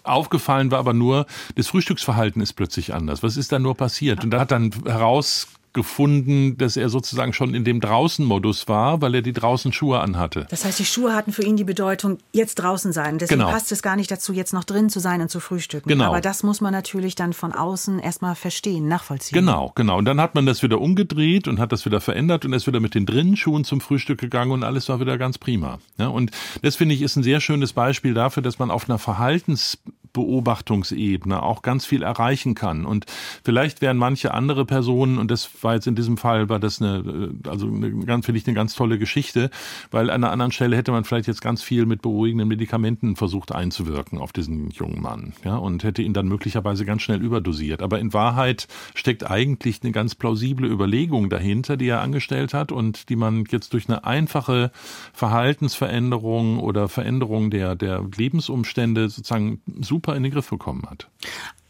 Aufgefallen 0.05 0.71
war 0.71 0.79
aber 0.79 0.93
nur, 0.93 1.27
das 1.55 1.69
Frühstücksverhalten 1.69 2.43
ist 2.43 2.55
plötzlich 2.55 2.95
anders. 2.95 3.23
Was 3.23 3.37
ist 3.37 3.53
da 3.53 3.59
nur 3.59 3.77
passiert? 3.77 4.25
Und 4.25 4.31
da 4.31 4.41
hat 4.41 4.51
dann 4.51 4.73
heraus 4.85 5.49
gefunden, 5.73 6.59
dass 6.59 6.77
er 6.77 6.89
sozusagen 6.89 7.33
schon 7.33 7.55
in 7.55 7.65
dem 7.65 7.81
Draußen-Modus 7.81 8.69
war, 8.69 9.01
weil 9.01 9.15
er 9.15 9.23
die 9.23 9.33
draußen 9.33 9.73
Schuhe 9.73 10.01
anhatte. 10.01 10.47
Das 10.51 10.65
heißt, 10.65 10.79
die 10.79 10.85
Schuhe 10.85 11.15
hatten 11.15 11.33
für 11.33 11.43
ihn 11.43 11.57
die 11.57 11.65
Bedeutung, 11.65 12.19
jetzt 12.33 12.57
draußen 12.57 12.93
sein. 12.93 13.19
Deswegen 13.19 13.41
genau. 13.41 13.51
passt 13.51 13.73
es 13.73 13.83
gar 13.83 13.97
nicht 13.97 14.11
dazu, 14.11 14.33
jetzt 14.33 14.53
noch 14.53 14.65
drin 14.65 14.91
zu 14.91 15.01
sein 15.01 15.21
und 15.21 15.31
zu 15.31 15.41
frühstücken. 15.41 15.89
Genau. 15.89 16.07
Aber 16.07 16.21
das 16.21 16.43
muss 16.43 16.61
man 16.61 16.73
natürlich 16.73 17.15
dann 17.15 17.33
von 17.33 17.53
außen 17.53 17.99
erstmal 17.99 18.35
verstehen, 18.35 18.89
nachvollziehen. 18.89 19.35
Genau, 19.35 19.73
genau. 19.75 19.99
Und 19.99 20.05
dann 20.05 20.21
hat 20.21 20.35
man 20.35 20.47
das 20.47 20.63
wieder 20.63 20.81
umgedreht 20.81 21.49
und 21.49 21.59
hat 21.59 21.73
das 21.73 21.87
wieder 21.87 22.01
verändert 22.01 22.45
und 22.45 22.53
ist 22.53 22.67
wieder 22.67 22.81
mit 22.81 22.95
den 22.95 23.07
drinnen 23.07 23.37
Schuhen 23.37 23.65
zum 23.65 23.81
Frühstück 23.81 24.21
gegangen 24.21 24.51
und 24.51 24.65
alles 24.65 24.89
war 24.89 25.01
wieder 25.01 25.19
ganz 25.19 25.39
prima. 25.39 25.79
Ja, 25.99 26.09
und 26.09 26.31
das 26.63 26.77
finde 26.77 26.95
ich 26.95 27.03
ist 27.03 27.17
ein 27.17 27.23
sehr 27.23 27.41
schönes 27.41 27.73
Beispiel 27.73 28.15
dafür, 28.15 28.43
dass 28.43 28.59
man 28.59 28.71
auf 28.71 28.89
einer 28.89 28.99
Verhaltens 28.99 29.79
Beobachtungsebene 30.13 31.43
auch 31.43 31.63
ganz 31.63 31.87
viel 31.87 32.03
erreichen 32.03 32.55
kann. 32.55 32.85
Und 32.85 33.07
vielleicht 33.45 33.81
wären 33.81 33.97
manche 33.97 34.35
andere 34.35 34.65
Personen, 34.65 35.19
und 35.19 35.31
das 35.31 35.49
war 35.63 35.75
jetzt 35.75 35.87
in 35.87 35.95
diesem 35.95 36.17
Fall, 36.17 36.49
war 36.49 36.61
das 36.61 36.83
eine, 36.83 37.33
äh, 37.45 37.49
also 37.49 37.67
eine, 37.67 37.91
ganz, 38.05 38.27
finde 38.27 38.39
ich 38.39 38.47
eine 38.47 38.55
ganz 38.55 38.75
tolle 38.75 38.99
Geschichte, 38.99 39.51
weil 39.91 40.11
an 40.11 40.23
einer 40.23 40.33
anderen 40.33 40.53
Stelle 40.53 40.77
hätte 40.77 40.93
man 40.93 41.05
vielleicht 41.05 41.29
jetzt 41.29 41.41
ganz 41.41 41.63
viel 41.63 41.87
mit 41.87 42.03
beruhigenden 42.03 42.49
Medikamenten 42.49 43.17
versucht 43.17 43.53
einzuwirken 43.53 44.19
auf 44.19 44.33
diesen 44.33 44.71
jungen 44.71 45.01
Mann, 45.01 45.33
ja, 45.45 45.57
und 45.57 45.85
hätte 45.85 46.03
ihn 46.03 46.13
dann 46.13 46.29
möglicherweise 46.29 46.85
ganz 46.85 47.03
schnell 47.03 47.23
überdosiert. 47.23 47.83
Aber 47.83 47.99
in 47.99 48.13
Wahrheit 48.13 48.69
steckt 48.95 49.31
eigentlich 49.31 49.81
eine 49.83 49.93
ganz 49.93 50.15
plausible 50.15 50.69
Überlegung 50.69 51.31
dahinter, 51.31 51.77
die 51.77 51.89
er 51.89 52.03
angestellt 52.03 52.53
hat 52.55 52.71
und 52.73 53.09
die 53.09 53.17
man 53.17 53.45
jetzt 53.51 53.73
durch 53.73 53.89
eine 53.89 54.05
einfache 54.05 54.71
Verhaltensveränderung 55.13 56.59
oder 56.59 56.89
Veränderung 56.89 57.51
der, 57.51 57.77
der 57.77 58.05
Lebensumstände 58.17 59.09
sozusagen 59.09 59.61
super 59.81 60.02
super 60.03 60.17
in 60.17 60.25
den 60.25 60.33
Griff 60.33 60.51
bekommen 60.51 60.83
hat. 60.91 61.09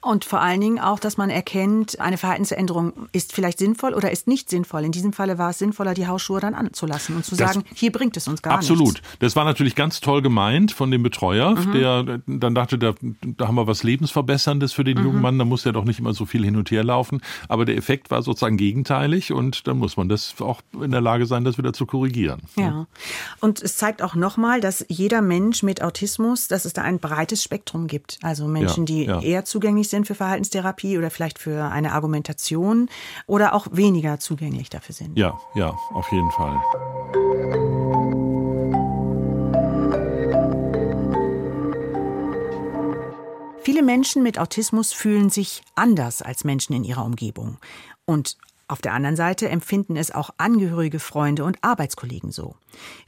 Und 0.05 0.25
vor 0.25 0.41
allen 0.41 0.61
Dingen 0.61 0.81
auch, 0.81 0.99
dass 0.99 1.17
man 1.17 1.31
erkennt, 1.31 2.01
eine 2.01 2.19
Verhaltensänderung 2.19 2.93
ist 3.13 3.33
vielleicht 3.33 3.61
sinnvoll 3.61 3.95
oder 3.95 4.11
ist 4.11 4.27
nicht 4.27 4.51
sinnvoll. 4.51 4.85
In 4.85 4.91
diesem 4.91 5.13
Falle 5.13 5.39
war 5.39 5.51
es 5.51 5.61
sinnvoller, 5.61 5.95
die 5.95 6.09
Hausschuhe 6.09 6.41
dann 6.41 6.55
anzulassen 6.55 7.15
und 7.15 7.25
zu 7.25 7.37
das 7.37 7.53
sagen, 7.53 7.65
hier 7.73 7.93
bringt 7.93 8.17
es 8.17 8.27
uns 8.27 8.43
gar 8.43 8.55
absolut. 8.55 8.81
nichts. 8.81 8.99
Absolut. 8.99 9.23
Das 9.23 9.37
war 9.37 9.45
natürlich 9.45 9.77
ganz 9.77 10.01
toll 10.01 10.21
gemeint 10.21 10.73
von 10.73 10.91
dem 10.91 11.05
Betreuer, 11.05 11.55
mhm. 11.55 11.73
der 11.73 12.21
dann 12.27 12.53
dachte, 12.53 12.79
da, 12.79 12.95
da 13.01 13.47
haben 13.47 13.55
wir 13.55 13.69
was 13.69 13.85
Lebensverbesserndes 13.85 14.73
für 14.73 14.83
den 14.83 14.99
mhm. 14.99 15.05
jungen 15.05 15.21
Mann, 15.21 15.39
da 15.39 15.45
muss 15.45 15.65
er 15.65 15.73
doch 15.73 15.85
nicht 15.85 16.01
immer 16.01 16.15
so 16.15 16.27
viel 16.27 16.45
hin 16.45 16.57
und 16.57 16.73
her 16.73 16.83
laufen. 16.83 17.21
Aber 17.47 17.65
der 17.65 17.77
Effekt 17.77 18.11
war 18.11 18.23
sozusagen 18.23 18.57
gegenteilig 18.57 19.33
und 19.33 19.69
dann 19.69 19.79
muss 19.79 19.97
man 19.97 20.09
das 20.09 20.35
auch 20.41 20.63
in 20.83 20.91
der 20.91 21.01
Lage 21.01 21.27
sein, 21.27 21.45
das 21.45 21.59
wieder 21.59 21.73
zu 21.73 21.87
korrigieren. 21.87 22.43
Ja. 22.57 22.89
Und 23.39 23.63
es 23.63 23.77
zeigt 23.77 24.03
auch 24.03 24.17
nochmal, 24.17 24.61
dass 24.61 24.85
jeder 24.89 25.23
Mensch 25.23 25.63
mit 25.63 25.81
Autismus, 25.81 26.49
dass 26.49 26.65
es 26.65 26.73
da 26.73 26.83
ein 26.83 26.99
breites 26.99 27.41
Spektrum 27.41 27.87
gibt. 27.87 28.19
Also 28.23 28.49
Menschen, 28.49 28.85
ja, 28.87 28.95
die 28.95 29.05
ja. 29.05 29.21
eher 29.21 29.45
zugänglich 29.45 29.92
sind 29.93 30.09
für 30.09 30.17
Verhaltenstherapie 30.17 30.99
oder 30.99 31.11
vielleicht 31.11 31.39
für 31.39 31.71
eine 31.71 31.93
Argumentation 31.93 32.89
oder 33.29 33.55
auch 33.55 33.69
weniger 33.71 34.19
zugänglich 34.19 34.69
dafür 34.69 34.97
sind. 34.97 35.17
Ja, 35.17 35.39
ja, 35.55 35.69
auf 35.93 36.11
jeden 36.11 36.31
Fall. 36.33 36.61
Viele 43.63 43.85
Menschen 43.85 44.25
mit 44.25 44.41
Autismus 44.41 44.93
fühlen 44.93 45.31
sich 45.31 45.63
anders 45.77 46.21
als 46.21 46.43
Menschen 46.43 46.75
in 46.75 46.83
ihrer 46.83 47.05
Umgebung. 47.05 47.59
Und 48.05 48.37
Auf 48.73 48.81
der 48.81 48.95
anderen 48.95 49.17
Seite 49.17 49.51
empfinden 49.51 49.97
es 49.97 50.15
auch 50.15 50.31
Angehörige, 50.39 50.99
Freunde 50.99 51.45
und 51.45 51.59
Arbeitskollegen 51.61 52.33
so. 52.33 52.57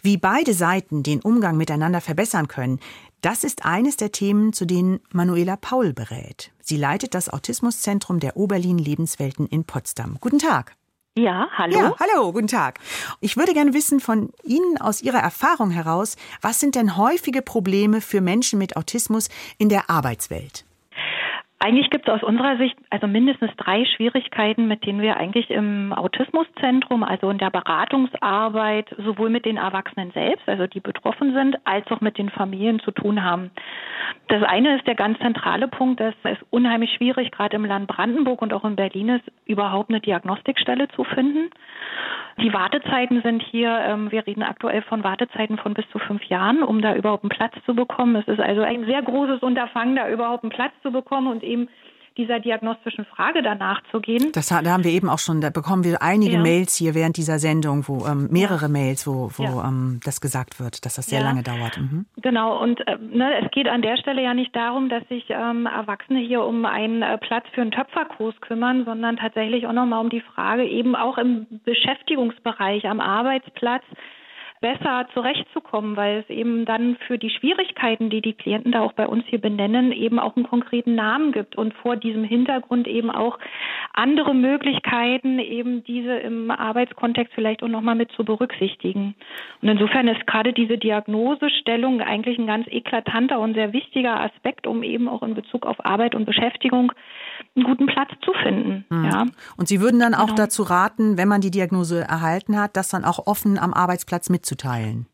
Wie 0.02 0.18
beide 0.18 0.52
Seiten 0.52 1.02
den 1.02 1.22
Umgang 1.22 1.56
miteinander 1.56 2.02
verbessern 2.02 2.48
können, 2.48 2.80
das 3.22 3.44
ist 3.44 3.64
eines 3.64 3.96
der 3.96 4.12
Themen, 4.12 4.52
zu 4.52 4.66
denen 4.66 5.00
Manuela 5.10 5.56
Paul 5.56 5.94
berät. 5.94 6.52
Sie 6.60 6.76
leitet 6.76 7.14
das 7.14 7.30
Autismuszentrum 7.30 8.20
der 8.20 8.36
Oberlin 8.36 8.76
Lebenswelten 8.76 9.46
in 9.46 9.64
Potsdam. 9.64 10.18
Guten 10.20 10.38
Tag. 10.38 10.76
Ja, 11.16 11.48
hallo. 11.56 11.78
Ja, 11.78 11.94
hallo, 11.98 12.30
guten 12.32 12.48
Tag. 12.48 12.78
Ich 13.20 13.38
würde 13.38 13.54
gerne 13.54 13.72
wissen 13.72 14.00
von 14.00 14.32
Ihnen 14.42 14.76
aus 14.78 15.00
Ihrer 15.00 15.20
Erfahrung 15.20 15.70
heraus, 15.70 16.16
was 16.42 16.60
sind 16.60 16.74
denn 16.74 16.98
häufige 16.98 17.40
Probleme 17.40 18.02
für 18.02 18.20
Menschen 18.20 18.58
mit 18.58 18.76
Autismus 18.76 19.30
in 19.56 19.70
der 19.70 19.88
Arbeitswelt? 19.88 20.66
Eigentlich 21.64 21.88
gibt 21.88 22.06
es 22.06 22.12
aus 22.12 22.22
unserer 22.22 22.58
Sicht 22.58 22.76
also 22.90 23.06
mindestens 23.06 23.50
drei 23.56 23.86
Schwierigkeiten, 23.86 24.68
mit 24.68 24.84
denen 24.84 25.00
wir 25.00 25.16
eigentlich 25.16 25.48
im 25.48 25.94
Autismuszentrum, 25.94 27.02
also 27.02 27.30
in 27.30 27.38
der 27.38 27.48
Beratungsarbeit, 27.48 28.94
sowohl 28.98 29.30
mit 29.30 29.46
den 29.46 29.56
Erwachsenen 29.56 30.10
selbst, 30.10 30.46
also 30.46 30.66
die 30.66 30.80
betroffen 30.80 31.32
sind, 31.32 31.56
als 31.64 31.90
auch 31.90 32.02
mit 32.02 32.18
den 32.18 32.28
Familien 32.28 32.80
zu 32.80 32.90
tun 32.90 33.24
haben. 33.24 33.50
Das 34.28 34.42
eine 34.42 34.76
ist 34.76 34.86
der 34.86 34.94
ganz 34.94 35.18
zentrale 35.20 35.66
Punkt, 35.66 36.00
dass 36.00 36.14
es 36.24 36.36
unheimlich 36.50 36.92
schwierig, 36.92 37.30
gerade 37.30 37.56
im 37.56 37.64
Land 37.64 37.86
Brandenburg 37.86 38.42
und 38.42 38.52
auch 38.52 38.66
in 38.66 38.76
Berlin 38.76 39.08
ist, 39.08 39.24
überhaupt 39.46 39.88
eine 39.88 40.00
Diagnostikstelle 40.00 40.88
zu 40.88 41.04
finden. 41.04 41.48
Die 42.42 42.52
Wartezeiten 42.52 43.22
sind 43.22 43.42
hier, 43.42 43.70
ähm, 43.70 44.10
wir 44.10 44.26
reden 44.26 44.42
aktuell 44.42 44.82
von 44.82 45.04
Wartezeiten 45.04 45.56
von 45.56 45.72
bis 45.72 45.88
zu 45.90 46.00
fünf 46.00 46.24
Jahren, 46.24 46.62
um 46.62 46.82
da 46.82 46.94
überhaupt 46.94 47.22
einen 47.22 47.30
Platz 47.30 47.54
zu 47.64 47.74
bekommen. 47.74 48.16
Es 48.16 48.26
ist 48.26 48.40
also 48.40 48.62
ein 48.62 48.86
sehr 48.86 49.02
großes 49.02 49.40
Unterfangen, 49.40 49.94
da 49.94 50.08
überhaupt 50.08 50.42
einen 50.42 50.50
Platz 50.50 50.72
zu 50.82 50.90
bekommen 50.90 51.28
und 51.28 51.44
eben 51.44 51.53
dieser 52.16 52.38
diagnostischen 52.38 53.04
Frage 53.04 53.42
danach 53.42 53.82
zu 53.90 54.00
gehen. 54.00 54.30
Das, 54.32 54.48
da 54.48 54.64
haben 54.64 54.84
wir 54.84 54.92
eben 54.92 55.08
auch 55.08 55.18
schon, 55.18 55.40
da 55.40 55.50
bekommen 55.50 55.82
wir 55.82 56.00
einige 56.00 56.34
ja. 56.34 56.40
Mails 56.40 56.76
hier 56.76 56.94
während 56.94 57.16
dieser 57.16 57.38
Sendung, 57.38 57.88
wo 57.88 58.06
ähm, 58.06 58.28
mehrere 58.30 58.62
ja. 58.62 58.68
Mails, 58.68 59.06
wo, 59.06 59.30
wo 59.36 59.42
ja. 59.42 59.68
ähm, 59.68 60.00
das 60.04 60.20
gesagt 60.20 60.60
wird, 60.60 60.84
dass 60.84 60.94
das 60.94 61.06
sehr 61.06 61.22
lange 61.22 61.42
dauert. 61.42 61.76
Mhm. 61.76 62.06
Genau, 62.22 62.62
und 62.62 62.86
äh, 62.86 62.96
ne, 62.98 63.44
es 63.44 63.50
geht 63.50 63.66
an 63.66 63.82
der 63.82 63.96
Stelle 63.96 64.22
ja 64.22 64.32
nicht 64.32 64.54
darum, 64.54 64.88
dass 64.88 65.06
sich 65.08 65.24
ähm, 65.30 65.66
Erwachsene 65.66 66.20
hier 66.20 66.42
um 66.44 66.64
einen 66.64 67.02
äh, 67.02 67.18
Platz 67.18 67.46
für 67.52 67.62
einen 67.62 67.72
Töpferkurs 67.72 68.40
kümmern, 68.40 68.84
sondern 68.84 69.16
tatsächlich 69.16 69.66
auch 69.66 69.72
nochmal 69.72 70.00
um 70.00 70.10
die 70.10 70.22
Frage, 70.34 70.64
eben 70.64 70.94
auch 70.94 71.18
im 71.18 71.46
Beschäftigungsbereich, 71.64 72.86
am 72.86 73.00
Arbeitsplatz, 73.00 73.82
besser 74.64 75.06
zurechtzukommen, 75.12 75.94
weil 75.94 76.20
es 76.20 76.30
eben 76.30 76.64
dann 76.64 76.96
für 77.06 77.18
die 77.18 77.28
Schwierigkeiten, 77.28 78.08
die 78.08 78.22
die 78.22 78.32
Klienten 78.32 78.72
da 78.72 78.80
auch 78.80 78.94
bei 78.94 79.06
uns 79.06 79.22
hier 79.26 79.38
benennen, 79.38 79.92
eben 79.92 80.18
auch 80.18 80.36
einen 80.36 80.48
konkreten 80.48 80.94
Namen 80.94 81.32
gibt 81.32 81.54
und 81.54 81.74
vor 81.74 81.96
diesem 81.96 82.24
Hintergrund 82.24 82.88
eben 82.88 83.10
auch 83.10 83.38
andere 83.92 84.34
Möglichkeiten, 84.34 85.38
eben 85.38 85.84
diese 85.84 86.16
im 86.16 86.50
Arbeitskontext 86.50 87.34
vielleicht 87.34 87.62
auch 87.62 87.68
nochmal 87.68 87.94
mit 87.94 88.10
zu 88.12 88.24
berücksichtigen. 88.24 89.14
Und 89.60 89.68
insofern 89.68 90.08
ist 90.08 90.26
gerade 90.26 90.54
diese 90.54 90.78
Diagnosestellung 90.78 92.00
eigentlich 92.00 92.38
ein 92.38 92.46
ganz 92.46 92.66
eklatanter 92.66 93.40
und 93.40 93.52
sehr 93.52 93.74
wichtiger 93.74 94.18
Aspekt, 94.18 94.66
um 94.66 94.82
eben 94.82 95.10
auch 95.10 95.22
in 95.22 95.34
Bezug 95.34 95.66
auf 95.66 95.84
Arbeit 95.84 96.14
und 96.14 96.24
Beschäftigung 96.24 96.90
einen 97.56 97.64
guten 97.64 97.86
Platz 97.86 98.10
zu 98.24 98.32
finden. 98.42 98.84
Mhm. 98.90 99.04
Ja. 99.04 99.26
Und 99.56 99.68
Sie 99.68 99.80
würden 99.80 100.00
dann 100.00 100.14
auch 100.14 100.26
genau. 100.26 100.36
dazu 100.36 100.62
raten, 100.62 101.16
wenn 101.18 101.28
man 101.28 101.40
die 101.40 101.50
Diagnose 101.50 102.02
erhalten 102.02 102.58
hat, 102.58 102.76
das 102.76 102.88
dann 102.88 103.04
auch 103.04 103.26
offen 103.26 103.58
am 103.58 103.72
Arbeitsplatz 103.72 104.30
mitzuteilen? 104.30 105.06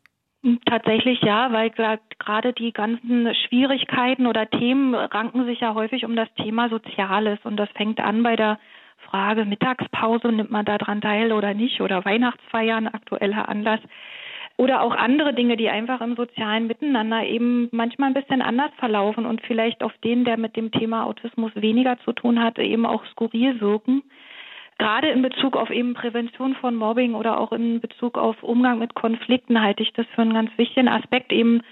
Tatsächlich 0.65 1.21
ja, 1.21 1.53
weil 1.53 1.71
gerade 1.71 2.55
die 2.55 2.73
ganzen 2.73 3.35
Schwierigkeiten 3.35 4.27
oder 4.27 4.49
Themen 4.49 4.95
ranken 4.95 5.45
sich 5.45 5.61
ja 5.61 5.75
häufig 5.75 6.07
um 6.07 6.17
das 6.17 6.33
Thema 6.35 6.71
Soziales 6.71 7.39
und 7.45 7.59
das 7.59 7.69
fängt 7.77 8.01
an 8.01 8.23
bei 8.23 8.37
der 8.37 8.59
Frage 9.11 9.45
Mittagspause, 9.45 10.29
nimmt 10.29 10.51
man 10.51 10.65
daran 10.65 11.03
teil 11.03 11.33
oder 11.33 11.53
nicht 11.53 11.83
oder 11.83 12.05
Weihnachtsfeiern, 12.07 12.87
aktueller 12.87 13.49
Anlass 13.49 13.81
oder 14.61 14.83
auch 14.83 14.95
andere 14.95 15.33
Dinge, 15.33 15.57
die 15.57 15.71
einfach 15.71 16.03
im 16.03 16.17
sozialen 16.17 16.67
Miteinander 16.67 17.25
eben 17.25 17.71
manchmal 17.73 18.11
ein 18.11 18.15
bisschen 18.15 18.43
anders 18.43 18.71
verlaufen 18.77 19.25
und 19.25 19.41
vielleicht 19.47 19.83
auf 19.83 19.93
den, 20.05 20.27
der 20.27 20.37
mit 20.37 20.55
dem 20.55 20.71
Thema 20.71 21.07
Autismus 21.07 21.51
weniger 21.55 21.99
zu 22.01 22.13
tun 22.13 22.43
hat, 22.43 22.59
eben 22.59 22.85
auch 22.85 23.03
skurril 23.07 23.59
wirken. 23.63 24.03
Gerade 24.77 25.09
in 25.09 25.23
Bezug 25.23 25.57
auf 25.57 25.71
eben 25.71 25.95
Prävention 25.95 26.55
von 26.57 26.77
Mobbing 26.77 27.15
oder 27.15 27.41
auch 27.41 27.53
in 27.53 27.81
Bezug 27.81 28.19
auf 28.19 28.43
Umgang 28.43 28.79
mit 28.79 28.95
Konflikten 28.95 29.63
halte 29.63 29.83
ich 29.83 29.95
das 29.95 30.07
für 30.15 30.21
einen 30.21 30.35
ganz 30.35 30.51
wichtigen 30.59 30.89
Aspekt, 30.89 31.33
eben 31.33 31.63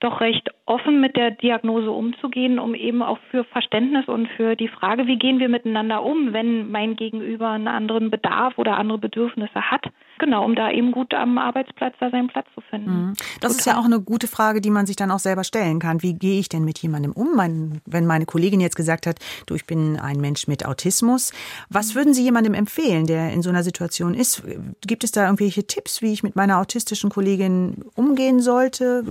doch 0.00 0.22
recht 0.22 0.48
offen 0.64 1.02
mit 1.02 1.16
der 1.16 1.32
Diagnose 1.32 1.90
umzugehen, 1.90 2.58
um 2.58 2.74
eben 2.74 3.02
auch 3.02 3.18
für 3.30 3.44
Verständnis 3.44 4.08
und 4.08 4.26
für 4.38 4.56
die 4.56 4.68
Frage, 4.68 5.06
wie 5.06 5.18
gehen 5.18 5.38
wir 5.38 5.50
miteinander 5.50 6.02
um, 6.02 6.32
wenn 6.32 6.70
mein 6.70 6.96
Gegenüber 6.96 7.50
einen 7.50 7.68
anderen 7.68 8.10
Bedarf 8.10 8.56
oder 8.56 8.78
andere 8.78 8.98
Bedürfnisse 8.98 9.70
hat. 9.70 9.84
Genau, 10.18 10.44
um 10.44 10.54
da 10.54 10.70
eben 10.70 10.92
gut 10.92 11.14
am 11.14 11.38
Arbeitsplatz 11.38 11.94
da 12.00 12.10
seinen 12.10 12.28
Platz 12.28 12.46
zu 12.54 12.60
finden. 12.60 12.90
Mhm. 12.90 13.12
Das 13.40 13.56
ist 13.56 13.66
ja 13.66 13.78
auch 13.78 13.84
eine 13.84 14.00
gute 14.00 14.26
Frage, 14.26 14.60
die 14.60 14.70
man 14.70 14.86
sich 14.86 14.96
dann 14.96 15.10
auch 15.10 15.18
selber 15.18 15.44
stellen 15.44 15.78
kann. 15.78 16.02
Wie 16.02 16.14
gehe 16.14 16.38
ich 16.40 16.48
denn 16.48 16.64
mit 16.64 16.78
jemandem 16.78 17.12
um? 17.12 17.34
Mein, 17.36 17.80
wenn 17.86 18.06
meine 18.06 18.26
Kollegin 18.26 18.60
jetzt 18.60 18.76
gesagt 18.76 19.06
hat, 19.06 19.18
du, 19.46 19.54
ich 19.54 19.66
bin 19.66 19.98
ein 19.98 20.20
Mensch 20.20 20.48
mit 20.48 20.66
Autismus, 20.66 21.32
was 21.68 21.94
würden 21.94 22.14
Sie 22.14 22.22
jemandem 22.22 22.54
empfehlen, 22.54 23.06
der 23.06 23.32
in 23.32 23.42
so 23.42 23.50
einer 23.50 23.62
Situation 23.62 24.14
ist? 24.14 24.42
Gibt 24.86 25.04
es 25.04 25.12
da 25.12 25.24
irgendwelche 25.24 25.66
Tipps, 25.66 26.02
wie 26.02 26.12
ich 26.12 26.22
mit 26.22 26.36
meiner 26.36 26.58
autistischen 26.58 27.10
Kollegin 27.10 27.84
umgehen 27.94 28.40
sollte? 28.40 29.04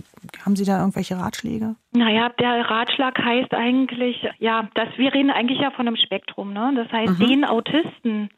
Haben 0.46 0.56
Sie 0.56 0.66
da 0.66 0.80
irgendwelche 0.80 1.18
Ratschläge? 1.18 1.76
Naja, 1.94 2.30
der 2.40 2.70
Ratschlag 2.70 3.18
heißt 3.18 3.54
eigentlich, 3.54 4.28
ja, 4.40 4.70
dass 4.76 4.90
wir 4.98 5.14
reden 5.14 5.32
eigentlich 5.32 5.60
ja 5.60 5.72
von 5.72 5.88
einem 5.88 5.98
Spektrum. 5.98 6.54
Ne? 6.54 6.74
Das 6.76 6.92
heißt, 6.92 7.20
mhm. 7.20 7.26
den 7.26 7.46
Autisten, 7.46 8.30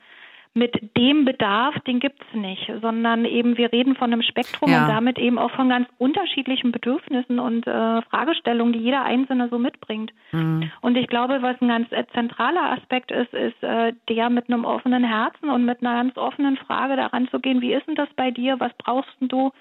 mit 0.56 0.98
dem 0.98 1.26
Bedarf, 1.26 1.76
den 1.82 2.00
gibt 2.00 2.22
es 2.22 2.40
nicht, 2.40 2.72
sondern 2.82 3.24
eben 3.26 3.58
wir 3.58 3.72
reden 3.72 3.96
von 3.96 4.12
einem 4.12 4.24
Spektrum 4.24 4.72
ja. 4.72 4.84
und 4.84 4.90
damit 4.90 5.20
eben 5.20 5.38
auch 5.38 5.52
von 5.52 5.70
ganz 5.70 5.88
unterschiedlichen 6.00 6.72
Bedürfnissen 6.72 7.40
und 7.40 7.68
äh, 7.68 8.02
Fragestellungen, 8.04 8.74
die 8.74 8.80
jeder 8.80 9.04
Einzelne 9.04 9.50
so 9.50 9.60
mitbringt. 9.60 10.12
Mhm. 10.32 10.72
Und 10.82 10.98
ich 10.98 11.08
glaube, 11.08 11.42
was 11.42 11.62
ein 11.62 11.68
ganz 11.68 11.92
äh, 11.92 12.04
zentraler 12.14 12.72
Aspekt 12.72 13.12
ist, 13.12 13.34
ist 13.34 13.62
äh, 13.62 13.94
der 14.10 14.30
mit 14.30 14.50
einem 14.50 14.66
offenen 14.66 15.04
Herzen 15.04 15.50
und 15.50 15.66
mit 15.66 15.82
einer 15.82 15.94
ganz 15.94 16.18
offenen 16.18 16.58
Frage 16.58 16.96
daran 16.96 17.28
zu 17.30 17.40
gehen, 17.40 17.62
wie 17.62 17.74
ist 17.74 17.88
denn 17.88 17.96
das 17.96 18.10
bei 18.16 18.32
dir, 18.32 18.60
was 18.60 18.72
brauchst 18.80 19.16
du? 19.20 19.52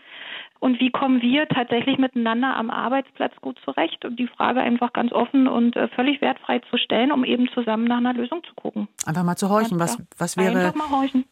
Und 0.60 0.80
wie 0.80 0.90
kommen 0.90 1.22
wir 1.22 1.46
tatsächlich 1.48 1.98
miteinander 1.98 2.56
am 2.56 2.70
Arbeitsplatz 2.70 3.32
gut 3.40 3.58
zurecht 3.64 4.04
und 4.04 4.18
die 4.18 4.26
Frage 4.26 4.60
einfach 4.60 4.92
ganz 4.92 5.12
offen 5.12 5.46
und 5.46 5.76
äh, 5.76 5.88
völlig 5.88 6.20
wertfrei 6.20 6.60
zu 6.70 6.76
stellen, 6.76 7.12
um 7.12 7.24
eben 7.24 7.48
zusammen 7.54 7.84
nach 7.84 7.98
einer 7.98 8.14
Lösung 8.14 8.42
zu 8.44 8.54
gucken. 8.54 8.88
Einfach 9.06 9.22
mal 9.22 9.36
zu 9.36 9.48
horchen, 9.48 9.78
was, 9.78 10.02
was 10.16 10.36
wäre 10.36 10.72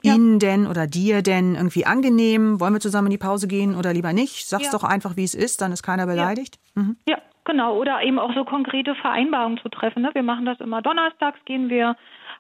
Ihnen 0.02 0.32
ja. 0.32 0.38
denn 0.38 0.66
oder 0.66 0.86
dir 0.86 1.22
denn 1.22 1.54
irgendwie 1.54 1.86
angenehm? 1.86 2.60
Wollen 2.60 2.74
wir 2.74 2.80
zusammen 2.80 3.08
in 3.08 3.12
die 3.12 3.18
Pause 3.18 3.48
gehen 3.48 3.74
oder 3.74 3.92
lieber 3.92 4.12
nicht? 4.12 4.48
Sag's 4.48 4.66
ja. 4.66 4.72
doch 4.72 4.84
einfach, 4.84 5.16
wie 5.16 5.24
es 5.24 5.34
ist, 5.34 5.60
dann 5.60 5.72
ist 5.72 5.82
keiner 5.82 6.06
beleidigt. 6.06 6.58
Ja. 6.76 6.82
Mhm. 6.82 6.96
ja. 7.08 7.18
Genau, 7.46 7.76
oder 7.78 8.02
eben 8.02 8.18
auch 8.18 8.34
so 8.34 8.44
konkrete 8.44 8.96
Vereinbarungen 8.96 9.58
zu 9.58 9.68
treffen. 9.68 10.02
Ne? 10.02 10.10
Wir 10.14 10.24
machen 10.24 10.46
das 10.46 10.58
immer 10.58 10.82
donnerstags, 10.82 11.38
gehen 11.44 11.68
wir 11.68 11.94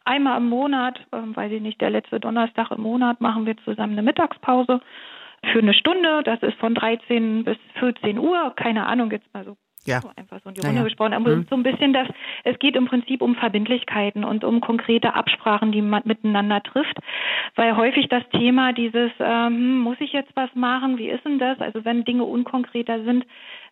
einmal 0.04 0.38
im 0.38 0.48
Monat, 0.48 0.98
äh, 1.12 1.18
weiß 1.22 1.52
ich 1.52 1.62
nicht, 1.62 1.80
der 1.80 1.90
letzte 1.90 2.18
Donnerstag 2.18 2.72
im 2.72 2.82
Monat 2.82 3.20
machen 3.20 3.46
wir 3.46 3.56
zusammen 3.58 3.92
eine 3.92 4.02
Mittagspause 4.02 4.80
für 5.52 5.60
eine 5.60 5.74
Stunde. 5.74 6.22
Das 6.24 6.42
ist 6.42 6.58
von 6.58 6.74
13 6.74 7.44
bis 7.44 7.56
14 7.78 8.18
Uhr. 8.18 8.52
Keine 8.56 8.86
Ahnung, 8.86 9.10
jetzt 9.10 9.32
mal 9.32 9.44
so 9.44 9.56
ja. 9.86 10.00
einfach 10.16 10.40
so 10.42 10.48
in 10.48 10.54
die 10.54 10.60
Runde 10.60 10.74
ja, 10.74 10.80
ja. 10.80 10.84
gesprochen. 10.84 11.14
Aber 11.14 11.36
mhm. 11.36 11.46
so 11.48 11.56
ein 11.56 11.62
bisschen 11.62 11.92
das, 11.92 12.08
es 12.44 12.58
geht 12.58 12.76
im 12.76 12.86
Prinzip 12.86 13.22
um 13.22 13.34
Verbindlichkeiten 13.36 14.24
und 14.24 14.44
um 14.44 14.60
konkrete 14.60 15.14
Absprachen, 15.14 15.72
die 15.72 15.82
man 15.82 16.02
miteinander 16.04 16.62
trifft. 16.62 16.98
Weil 17.54 17.76
häufig 17.76 18.08
das 18.08 18.28
Thema 18.30 18.72
dieses, 18.72 19.10
ähm, 19.20 19.80
muss 19.80 19.96
ich 20.00 20.12
jetzt 20.12 20.34
was 20.34 20.54
machen? 20.54 20.98
Wie 20.98 21.08
ist 21.08 21.24
denn 21.24 21.38
das? 21.38 21.60
Also 21.60 21.84
wenn 21.84 22.04
Dinge 22.04 22.24
unkonkreter 22.24 23.04
sind, 23.04 23.24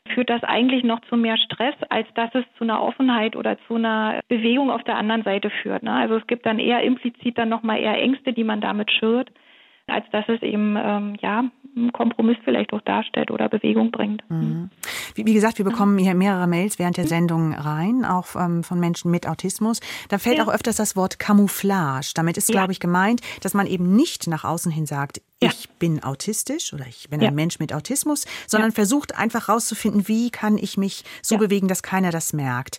führt 0.09 0.29
das 0.29 0.43
eigentlich 0.45 0.85
noch 0.85 1.01
zu 1.09 1.17
mehr 1.17 1.39
Stress, 1.39 1.75
als 1.89 2.07
dass 2.15 2.35
es 2.35 2.45
zu 2.59 2.65
einer 2.65 2.83
Offenheit 2.83 3.37
oder 3.37 3.57
zu 3.67 3.77
einer 3.77 4.21
Bewegung 4.29 4.71
auf 4.71 4.85
der 4.85 4.97
anderen 4.97 5.23
Seite 5.23 5.49
führt. 5.49 5.83
Ne? 5.83 5.93
Also 5.93 6.17
es 6.17 6.27
gibt 6.27 6.45
dann 6.45 6.59
eher 6.59 6.83
implizit 6.83 7.39
dann 7.39 7.49
nochmal 7.49 7.81
eher 7.81 7.99
Ängste, 7.99 8.33
die 8.33 8.45
man 8.45 8.61
damit 8.61 8.91
schürt 8.91 9.31
als 9.87 10.05
dass 10.11 10.29
es 10.29 10.43
eben 10.43 10.77
ähm, 10.79 11.17
ja 11.21 11.45
einen 11.77 11.93
Kompromiss 11.93 12.39
vielleicht 12.45 12.73
auch 12.73 12.81
darstellt 12.83 13.31
oder 13.31 13.49
Bewegung 13.49 13.91
bringt. 13.91 14.23
Mhm. 14.31 14.71
Wie, 15.15 15.27
wie, 15.27 15.35
gesagt, 15.35 15.59
wir 15.59 15.65
bekommen 15.65 15.99
hier 15.99 16.15
mehrere 16.15 16.47
Mails 16.47 16.79
während 16.79 16.97
der 16.97 17.07
Sendung 17.07 17.55
rein, 17.55 18.05
auch 18.05 18.37
ähm, 18.37 18.63
von 18.63 18.81
Menschen 18.81 19.11
mit 19.11 19.29
Autismus. 19.29 19.81
Da 20.09 20.19
fällt 20.19 20.39
ja. 20.39 20.45
auch 20.45 20.53
öfters 20.53 20.77
das 20.77 20.97
Wort 20.97 21.19
Camouflage. 21.19 22.13
Damit 22.15 22.37
ist, 22.37 22.49
ja. 22.49 22.55
glaube 22.55 22.73
ich, 22.73 22.81
gemeint, 22.81 23.21
dass 23.43 23.55
man 23.55 23.67
eben 23.67 23.95
nicht 23.97 24.27
nach 24.27 24.45
außen 24.45 24.73
hin 24.73 24.87
sagt, 24.87 25.21
ja. 25.45 25.51
ich 25.51 25.69
bin 25.79 26.03
autistisch 26.03 26.73
oder 26.73 26.87
ich 26.87 27.09
bin 27.11 27.23
ein 27.23 27.35
Mensch 27.35 27.59
mit 27.59 27.73
Autismus, 27.73 28.27
sondern 28.47 28.73
versucht 28.73 29.19
einfach 29.19 29.49
herauszufinden, 29.49 30.09
wie 30.09 30.31
kann 30.31 30.59
ich 30.59 30.77
mich 30.77 31.05
so 31.23 31.39
bewegen, 31.39 31.69
dass 31.69 31.83
keiner 31.83 32.11
das 32.11 32.33
merkt. 32.33 32.79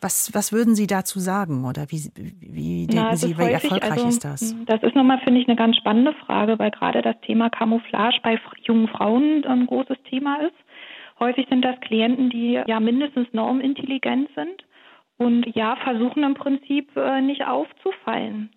Was, 0.00 0.34
was 0.34 0.52
würden 0.52 0.74
Sie 0.74 0.86
dazu 0.86 1.20
sagen 1.20 1.64
oder 1.64 1.86
wie, 1.90 2.10
wie 2.14 2.86
denken 2.86 3.08
Na, 3.10 3.16
Sie, 3.16 3.36
wie 3.36 3.42
erfolgreich 3.42 3.92
also, 3.92 4.08
ist 4.08 4.24
das? 4.24 4.54
Das 4.66 4.82
ist 4.82 4.94
nochmal, 4.94 5.20
finde 5.24 5.40
ich, 5.40 5.48
eine 5.48 5.56
ganz 5.56 5.76
spannende 5.76 6.14
Frage, 6.26 6.58
weil 6.58 6.70
gerade 6.70 7.02
das 7.02 7.16
Thema 7.22 7.50
Camouflage 7.50 8.18
bei 8.22 8.38
jungen 8.62 8.88
Frauen 8.88 9.44
ein 9.44 9.66
großes 9.66 9.98
Thema 10.08 10.36
ist. 10.46 10.54
Häufig 11.20 11.46
sind 11.48 11.64
das 11.64 11.80
Klienten, 11.80 12.30
die 12.30 12.60
ja 12.66 12.80
mindestens 12.80 13.26
normintelligent 13.32 14.28
sind 14.34 14.64
und 15.18 15.46
ja, 15.56 15.74
versuchen 15.76 16.22
im 16.22 16.34
Prinzip 16.34 16.96
äh, 16.96 17.20
nicht 17.20 17.44
aufzufallen. 17.44 18.50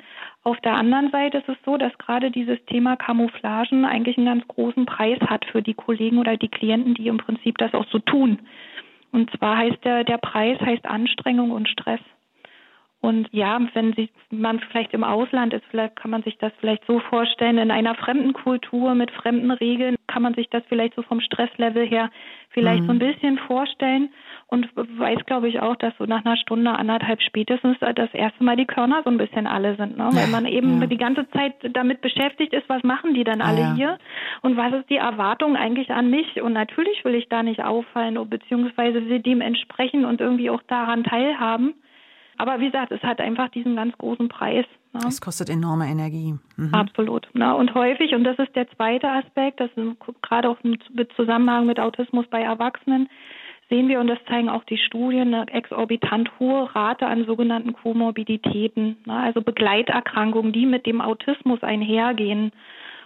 Auf 0.44 0.60
der 0.62 0.74
anderen 0.74 1.10
Seite 1.10 1.40
ist 1.40 1.50
es 1.50 1.58
so, 1.66 1.78
dass 1.78 1.98
gerade 1.98 2.30
dieses 2.30 2.64
Thema 2.66 2.96
Camouflagen 2.98 3.84
eigentlich 3.84 4.18
einen 4.18 4.28
ganz 4.28 4.48
großen 4.48 4.86
Preis 4.86 5.20
hat 5.22 5.44
für 5.46 5.64
die 5.64 5.74
Kollegen 5.74 6.20
oder 6.20 6.38
die 6.38 6.50
Klienten, 6.50 6.94
die 6.94 7.08
im 7.08 7.18
Prinzip 7.18 7.58
das 7.58 7.74
auch 7.74 7.86
so 7.92 7.98
tun. 7.98 8.40
Und 9.12 9.32
zwar 9.38 9.58
heißt 9.58 9.84
der, 9.84 10.04
der 10.04 10.20
Preis 10.20 10.60
heißt 10.62 10.86
Anstrengung 10.86 11.52
und 11.52 11.68
Stress. 11.68 12.00
Und 13.02 13.28
ja, 13.32 13.60
wenn 13.74 13.94
sie, 13.94 14.10
man 14.30 14.60
vielleicht 14.60 14.94
im 14.94 15.04
Ausland 15.04 15.54
ist, 15.54 15.66
vielleicht 15.72 15.96
kann 15.96 16.12
man 16.12 16.22
sich 16.22 16.38
das 16.38 16.54
vielleicht 16.60 16.86
so 16.86 17.00
vorstellen, 17.00 17.58
in 17.58 17.72
einer 17.72 17.96
fremden 17.96 18.34
Kultur 18.34 18.94
mit 18.94 19.10
fremden 19.10 19.50
Regeln 19.50 19.96
kann 20.08 20.22
man 20.22 20.36
sich 20.36 20.50
das 20.50 20.62
vielleicht 20.70 20.94
so 20.94 21.02
vom 21.02 21.20
Stresslevel 21.20 21.88
her 21.88 22.12
vielleicht 22.52 22.84
mhm. 22.84 22.88
so 22.88 22.92
ein 22.92 23.00
bisschen 23.00 23.38
vorstellen 23.40 24.10
und 24.48 24.68
weiß, 24.76 25.20
glaube 25.26 25.48
ich, 25.48 25.62
auch, 25.62 25.76
dass 25.78 25.94
so 25.98 26.06
nach 26.06 26.26
einer 26.26 26.38
Stunde, 26.38 26.72
anderthalb 26.72 27.22
spätestens 27.22 27.78
das 27.80 28.14
erste 28.14 28.44
Mal 28.44 28.58
die 28.58 28.66
Körner 28.66 29.02
so 29.04 29.10
ein 29.10 29.18
bisschen 29.18 29.48
alle 29.48 29.76
sind, 29.78 29.98
ne? 29.98 30.10
weil 30.12 30.28
man 30.28 30.46
eben 30.46 30.82
ja. 30.82 30.88
die 30.88 30.98
ganze 30.98 31.30
Zeit 31.32 31.54
damit 31.74 32.02
beschäftigt 32.02 32.54
ist, 32.54 32.68
was 32.68 32.84
machen 32.84 33.14
die 33.14 33.24
denn 33.24 33.42
alle 33.42 33.62
ja. 33.62 33.74
hier 33.76 33.98
und 34.42 34.58
was 34.58 34.74
ist 34.74 34.90
die 34.90 34.98
Erwartung 34.98 35.56
eigentlich 35.56 35.90
an 35.92 36.10
mich 36.10 36.42
und 36.42 36.54
natürlich 36.54 37.04
will 37.06 37.16
ich 37.16 37.30
da 37.30 37.44
nicht 37.44 37.64
auffallen 37.64 38.20
beziehungsweise 38.30 39.08
will 39.08 39.20
dem 39.20 39.42
entsprechen 39.42 40.06
und 40.06 40.22
irgendwie 40.22 40.50
auch 40.50 40.62
daran 40.68 41.04
teilhaben. 41.04 41.74
Aber 42.38 42.60
wie 42.60 42.66
gesagt, 42.66 42.92
es 42.92 43.02
hat 43.04 43.20
einfach 43.20 43.50
diesen 43.50 43.76
ganz 43.76 43.98
großen 43.98 44.28
Preis. 44.30 44.66
Ne? 44.94 45.02
Es 45.08 45.22
kostet 45.22 45.50
enorme 45.50 45.88
Energie. 45.88 46.36
Mhm. 46.58 46.74
Absolut. 46.74 47.28
Ne? 47.34 47.56
Und 47.56 47.74
häufig, 47.76 48.14
und 48.14 48.24
das 48.24 48.38
ist 48.40 48.56
der 48.56 48.70
zweite 48.72 49.10
Aspekt, 49.10 49.60
das 49.60 49.70
gerade 50.22 50.50
auch 50.50 50.58
im 50.64 50.78
Zusammenhang 51.16 51.66
mit 51.66 51.80
Autismus 51.80 52.26
bei 52.28 52.42
Erwachsenen, 52.42 53.10
sehen 53.70 53.88
wir, 53.88 54.02
und 54.02 54.08
das 54.08 54.20
zeigen 54.28 54.50
auch 54.50 54.66
die 54.66 54.78
Studien, 54.78 55.34
eine 55.34 55.48
exorbitant 55.48 56.30
hohe 56.40 56.76
Rate 56.76 57.08
an 57.08 57.26
sogenannten 57.26 57.74
Komorbiditäten, 57.74 58.98
ne? 59.06 59.14
also 59.14 59.42
Begleiterkrankungen, 59.42 60.52
die 60.52 60.66
mit 60.66 60.86
dem 60.86 61.00
Autismus 61.00 61.64
einhergehen. 61.64 62.52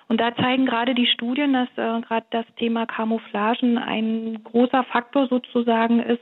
Und 0.07 0.19
da 0.19 0.35
zeigen 0.35 0.65
gerade 0.65 0.95
die 0.95 1.07
Studien, 1.07 1.53
dass 1.53 1.69
äh, 1.77 2.01
gerade 2.01 2.25
das 2.31 2.45
Thema 2.57 2.85
Camouflagen 2.85 3.77
ein 3.77 4.43
großer 4.43 4.83
Faktor 4.85 5.27
sozusagen 5.27 5.99
ist, 5.99 6.21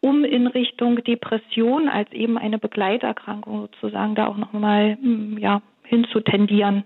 um 0.00 0.24
in 0.24 0.46
Richtung 0.46 1.02
Depression 1.04 1.88
als 1.88 2.10
eben 2.12 2.38
eine 2.38 2.58
Begleiterkrankung 2.58 3.62
sozusagen 3.62 4.14
da 4.14 4.26
auch 4.26 4.36
nochmal 4.36 4.96
hm, 5.00 5.38
ja, 5.38 5.62
hinzutendieren. 5.84 6.84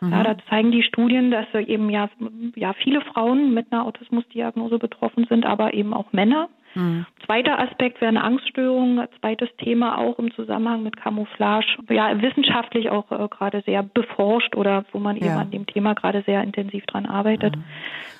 Mhm. 0.00 0.12
Ja, 0.12 0.22
da 0.22 0.36
zeigen 0.48 0.72
die 0.72 0.82
Studien, 0.82 1.30
dass 1.30 1.46
eben 1.54 1.90
ja, 1.90 2.08
ja 2.54 2.72
viele 2.74 3.00
Frauen 3.00 3.54
mit 3.54 3.72
einer 3.72 3.84
Autismusdiagnose 3.84 4.78
betroffen 4.78 5.26
sind, 5.28 5.44
aber 5.44 5.74
eben 5.74 5.92
auch 5.94 6.12
Männer. 6.12 6.48
Mhm. 6.74 7.06
Zweiter 7.24 7.58
Aspekt 7.58 8.00
wäre 8.00 8.10
eine 8.10 8.22
Angststörung. 8.22 9.02
Zweites 9.20 9.48
Thema 9.56 9.98
auch 9.98 10.18
im 10.18 10.32
Zusammenhang 10.34 10.82
mit 10.82 10.96
Camouflage. 10.96 11.78
Ja, 11.88 12.20
wissenschaftlich 12.20 12.90
auch 12.90 13.10
äh, 13.10 13.28
gerade 13.28 13.62
sehr 13.62 13.82
beforscht 13.82 14.54
oder 14.54 14.84
wo 14.92 14.98
man 14.98 15.16
ja. 15.16 15.26
eben 15.26 15.36
an 15.36 15.50
dem 15.50 15.66
Thema 15.66 15.94
gerade 15.94 16.22
sehr 16.26 16.42
intensiv 16.42 16.84
dran 16.86 17.06
arbeitet. 17.06 17.56
Mhm. 17.56 17.64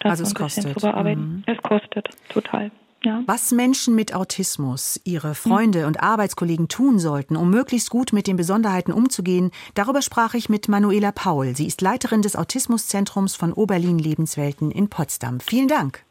also 0.05 0.22
es 0.22 0.34
kostet. 0.34 0.64
Mhm. 0.82 1.43
Es 1.47 1.59
kostet, 1.59 2.09
total. 2.30 2.70
Ja. 3.07 3.23
Was 3.27 3.53
Menschen 3.53 3.95
mit 3.95 4.17
Autismus, 4.17 5.01
ihre 5.05 5.37
Freunde 5.37 5.87
und 5.87 6.03
Arbeitskollegen 6.03 6.67
tun 6.67 6.99
sollten, 6.99 7.37
um 7.37 7.51
möglichst 7.51 7.89
gut 7.89 8.13
mit 8.13 8.27
den 8.27 8.35
Besonderheiten 8.35 8.91
umzugehen, 8.91 9.53
darüber 9.75 10.03
sprach 10.03 10.35
ich 10.35 10.49
mit 10.49 10.67
Manuela 10.69 11.13
Paul. 11.13 11.55
Sie 11.55 11.69
ist 11.69 11.81
Leiterin 11.83 12.21
des 12.21 12.35
Autismuszentrums 12.35 13.37
von 13.37 13.53
Oberlin 13.53 14.01
Lebenswelten 14.01 14.73
in 14.73 14.89
Potsdam. 14.89 15.39
Vielen 15.39 15.69
Dank. 15.69 16.05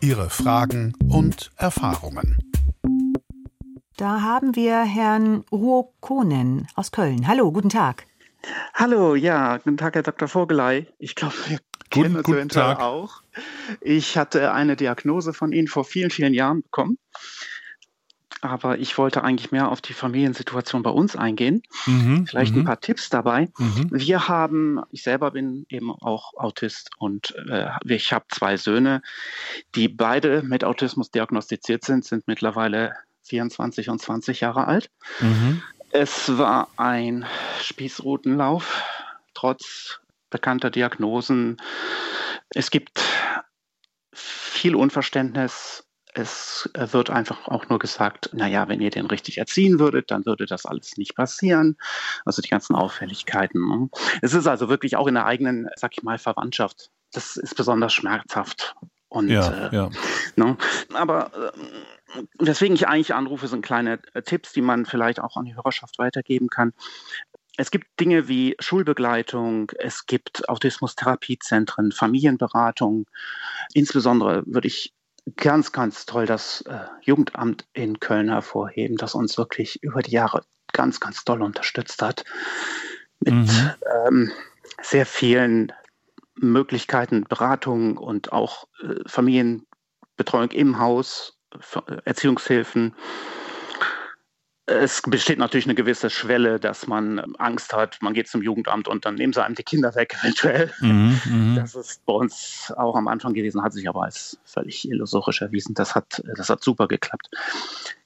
Ihre 0.00 0.30
Fragen 0.30 0.92
und 1.08 1.50
Erfahrungen. 1.56 2.38
Da 3.96 4.20
haben 4.20 4.54
wir 4.54 4.84
Herrn 4.84 5.42
Ruokonen 5.50 6.68
aus 6.76 6.92
Köln. 6.92 7.26
Hallo, 7.26 7.50
guten 7.50 7.70
Tag. 7.70 8.06
Hallo, 8.72 9.16
ja, 9.16 9.56
guten 9.56 9.78
Tag, 9.78 9.96
Herr 9.96 10.04
Dr. 10.04 10.28
Vogelei. 10.28 10.86
Ich 10.98 11.16
glaube, 11.16 11.34
wir 11.48 11.58
Guten, 11.94 12.12
kennen 12.12 12.22
guten 12.22 12.48
Tag. 12.48 12.80
auch. 12.80 13.22
Ich 13.80 14.16
hatte 14.16 14.52
eine 14.52 14.76
Diagnose 14.76 15.32
von 15.32 15.52
Ihnen 15.52 15.68
vor 15.68 15.84
vielen, 15.84 16.10
vielen 16.10 16.34
Jahren 16.34 16.62
bekommen. 16.62 16.98
Aber 18.40 18.78
ich 18.78 18.98
wollte 18.98 19.24
eigentlich 19.24 19.52
mehr 19.52 19.70
auf 19.70 19.80
die 19.80 19.94
Familiensituation 19.94 20.82
bei 20.82 20.90
uns 20.90 21.16
eingehen. 21.16 21.62
Mhm, 21.86 22.26
Vielleicht 22.26 22.54
ein 22.54 22.60
mhm. 22.60 22.64
paar 22.64 22.80
Tipps 22.80 23.08
dabei. 23.08 23.48
Mhm. 23.56 23.88
Wir 23.90 24.28
haben, 24.28 24.82
ich 24.90 25.02
selber 25.02 25.30
bin 25.30 25.64
eben 25.70 25.90
auch 25.90 26.34
Autist 26.34 26.90
und 26.98 27.34
äh, 27.48 27.70
ich 27.86 28.12
habe 28.12 28.26
zwei 28.28 28.58
Söhne, 28.58 29.00
die 29.74 29.88
beide 29.88 30.42
mit 30.42 30.62
Autismus 30.62 31.10
diagnostiziert 31.10 31.84
sind, 31.86 32.04
sind 32.04 32.26
mittlerweile 32.26 32.94
24 33.22 33.88
und 33.88 34.02
20 34.02 34.40
Jahre 34.40 34.66
alt. 34.66 34.90
Mhm. 35.20 35.62
Es 35.90 36.36
war 36.36 36.68
ein 36.76 37.24
Spießrutenlauf, 37.62 38.82
trotz 39.32 40.00
bekannter 40.30 40.70
Diagnosen. 40.70 41.58
Es 42.50 42.70
gibt 42.70 43.00
viel 44.12 44.76
Unverständnis. 44.76 45.86
Es 46.16 46.70
wird 46.74 47.10
einfach 47.10 47.48
auch 47.48 47.68
nur 47.68 47.80
gesagt, 47.80 48.30
naja, 48.32 48.68
wenn 48.68 48.80
ihr 48.80 48.90
den 48.90 49.06
richtig 49.06 49.38
erziehen 49.38 49.80
würdet, 49.80 50.12
dann 50.12 50.24
würde 50.26 50.46
das 50.46 50.64
alles 50.64 50.96
nicht 50.96 51.16
passieren. 51.16 51.76
Also 52.24 52.40
die 52.40 52.48
ganzen 52.48 52.76
Auffälligkeiten. 52.76 53.60
Ne? 53.68 53.88
Es 54.22 54.32
ist 54.32 54.46
also 54.46 54.68
wirklich 54.68 54.96
auch 54.96 55.08
in 55.08 55.14
der 55.14 55.26
eigenen, 55.26 55.68
sag 55.74 55.92
ich 55.96 56.04
mal, 56.04 56.18
Verwandtschaft. 56.18 56.90
Das 57.12 57.36
ist 57.36 57.56
besonders 57.56 57.92
schmerzhaft. 57.92 58.76
Und, 59.08 59.28
ja, 59.28 59.68
äh, 59.68 59.74
ja. 59.74 59.90
Ne? 60.36 60.56
Aber 60.92 61.32
äh, 61.34 62.22
weswegen 62.38 62.74
ich 62.74 62.86
eigentlich 62.86 63.14
anrufe, 63.14 63.48
sind 63.48 63.62
kleine 63.62 63.98
äh, 64.12 64.22
Tipps, 64.22 64.52
die 64.52 64.62
man 64.62 64.86
vielleicht 64.86 65.20
auch 65.20 65.36
an 65.36 65.44
die 65.44 65.56
Hörerschaft 65.56 65.98
weitergeben 65.98 66.48
kann 66.48 66.72
es 67.56 67.70
gibt 67.70 68.00
Dinge 68.00 68.28
wie 68.28 68.56
Schulbegleitung, 68.58 69.70
es 69.78 70.06
gibt 70.06 70.48
Autismus-Therapiezentren, 70.48 71.92
Familienberatung. 71.92 73.06
Insbesondere 73.72 74.42
würde 74.46 74.68
ich 74.68 74.92
ganz, 75.36 75.72
ganz 75.72 76.06
toll 76.06 76.26
das 76.26 76.62
äh, 76.62 76.80
Jugendamt 77.02 77.66
in 77.72 78.00
Köln 78.00 78.28
hervorheben, 78.28 78.96
das 78.96 79.14
uns 79.14 79.38
wirklich 79.38 79.82
über 79.82 80.02
die 80.02 80.10
Jahre 80.10 80.44
ganz, 80.72 81.00
ganz 81.00 81.24
toll 81.24 81.42
unterstützt 81.42 82.02
hat. 82.02 82.24
Mit 83.20 83.34
mhm. 83.34 83.70
ähm, 84.06 84.32
sehr 84.82 85.06
vielen 85.06 85.72
Möglichkeiten, 86.34 87.24
Beratung 87.24 87.96
und 87.96 88.32
auch 88.32 88.66
äh, 88.82 88.96
Familienbetreuung 89.06 90.50
im 90.50 90.78
Haus, 90.78 91.38
Erziehungshilfen 92.04 92.94
es 94.66 95.02
besteht 95.02 95.38
natürlich 95.38 95.66
eine 95.66 95.74
gewisse 95.74 96.08
Schwelle, 96.08 96.58
dass 96.58 96.86
man 96.86 97.18
ähm, 97.18 97.36
Angst 97.38 97.74
hat, 97.74 97.98
man 98.00 98.14
geht 98.14 98.28
zum 98.28 98.42
Jugendamt 98.42 98.88
und 98.88 99.04
dann 99.04 99.14
nehmen 99.14 99.32
sie 99.32 99.44
einem 99.44 99.54
die 99.54 99.62
Kinder 99.62 99.94
weg, 99.94 100.16
eventuell. 100.22 100.72
Mhm, 100.80 101.20
mhm, 101.24 101.56
das 101.56 101.74
ist 101.74 102.04
bei 102.06 102.14
uns 102.14 102.72
auch 102.76 102.96
am 102.96 103.08
Anfang 103.08 103.34
gewesen, 103.34 103.62
hat 103.62 103.74
sich 103.74 103.88
aber 103.88 104.04
als 104.04 104.38
völlig 104.44 104.88
illusorisch 104.88 105.42
erwiesen. 105.42 105.74
Das 105.74 105.94
hat, 105.94 106.22
das 106.36 106.48
hat 106.48 106.62
super 106.62 106.88
geklappt. 106.88 107.28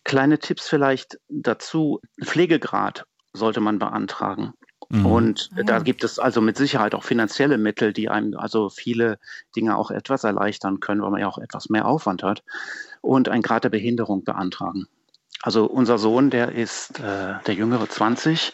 Kleine 0.05 0.39
Tipps 0.39 0.69
vielleicht 0.69 1.19
dazu. 1.29 2.01
Pflegegrad 2.23 3.05
sollte 3.33 3.61
man 3.61 3.79
beantragen. 3.79 4.55
Mhm. 4.89 5.07
Und 5.07 5.51
ja. 5.57 5.63
da 5.63 5.79
gibt 5.79 6.03
es 6.03 6.19
also 6.19 6.41
mit 6.41 6.57
Sicherheit 6.57 6.95
auch 6.95 7.05
finanzielle 7.05 7.59
Mittel, 7.59 7.93
die 7.93 8.09
einem 8.09 8.37
also 8.37 8.69
viele 8.69 9.19
Dinge 9.55 9.77
auch 9.77 9.91
etwas 9.91 10.25
erleichtern 10.25 10.81
können, 10.81 11.03
weil 11.03 11.11
man 11.11 11.21
ja 11.21 11.29
auch 11.29 11.39
etwas 11.39 11.69
mehr 11.69 11.87
Aufwand 11.87 12.23
hat. 12.23 12.43
Und 13.01 13.29
ein 13.29 13.43
Grad 13.43 13.65
der 13.65 13.71
Behinderung 13.71 14.25
beantragen. 14.25 14.89
Also 15.43 15.67
unser 15.67 15.99
Sohn, 15.99 16.31
der 16.31 16.53
ist 16.53 16.99
äh, 16.99 17.35
der 17.47 17.55
jüngere 17.55 17.89
20, 17.89 18.53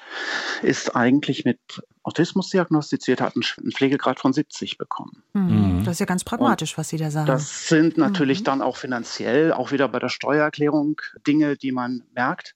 ist 0.62 0.94
eigentlich 0.94 1.46
mit 1.46 1.58
Autismus 2.02 2.50
diagnostiziert, 2.50 3.22
hat 3.22 3.34
einen 3.34 3.72
Pflegegrad 3.72 4.20
von 4.20 4.34
70 4.34 4.76
bekommen. 4.76 5.22
Mhm. 5.32 5.82
Das 5.84 5.94
ist 5.94 6.00
ja 6.00 6.06
ganz 6.06 6.24
pragmatisch, 6.24 6.72
Und 6.72 6.78
was 6.78 6.90
Sie 6.90 6.98
da 6.98 7.10
sagen. 7.10 7.26
Das 7.26 7.68
sind 7.68 7.96
natürlich 7.96 8.40
mhm. 8.40 8.44
dann 8.44 8.62
auch 8.62 8.76
finanziell, 8.76 9.52
auch 9.54 9.72
wieder 9.72 9.88
bei 9.88 9.98
der 9.98 10.10
Steuererklärung 10.10 11.00
Dinge, 11.26 11.56
die 11.56 11.72
man 11.72 12.04
merkt. 12.14 12.54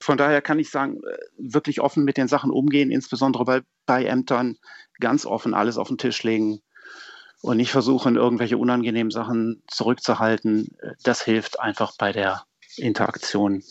Von 0.00 0.18
daher 0.18 0.42
kann 0.42 0.58
ich 0.58 0.70
sagen, 0.70 0.96
äh, 0.96 1.16
wirklich 1.38 1.80
offen 1.80 2.02
mit 2.02 2.16
den 2.16 2.26
Sachen 2.26 2.50
umgehen, 2.50 2.90
insbesondere 2.90 3.44
bei, 3.44 3.62
bei 3.86 4.04
Ämtern 4.04 4.56
ganz 4.98 5.24
offen 5.24 5.54
alles 5.54 5.78
auf 5.78 5.86
den 5.86 5.98
Tisch 5.98 6.24
legen 6.24 6.60
und 7.42 7.58
nicht 7.58 7.70
versuchen, 7.70 8.16
irgendwelche 8.16 8.58
unangenehmen 8.58 9.12
Sachen 9.12 9.62
zurückzuhalten. 9.68 10.76
Das 11.04 11.22
hilft 11.22 11.60
einfach 11.60 11.92
bei 11.96 12.12
der 12.12 12.44
Interaktion. 12.76 13.62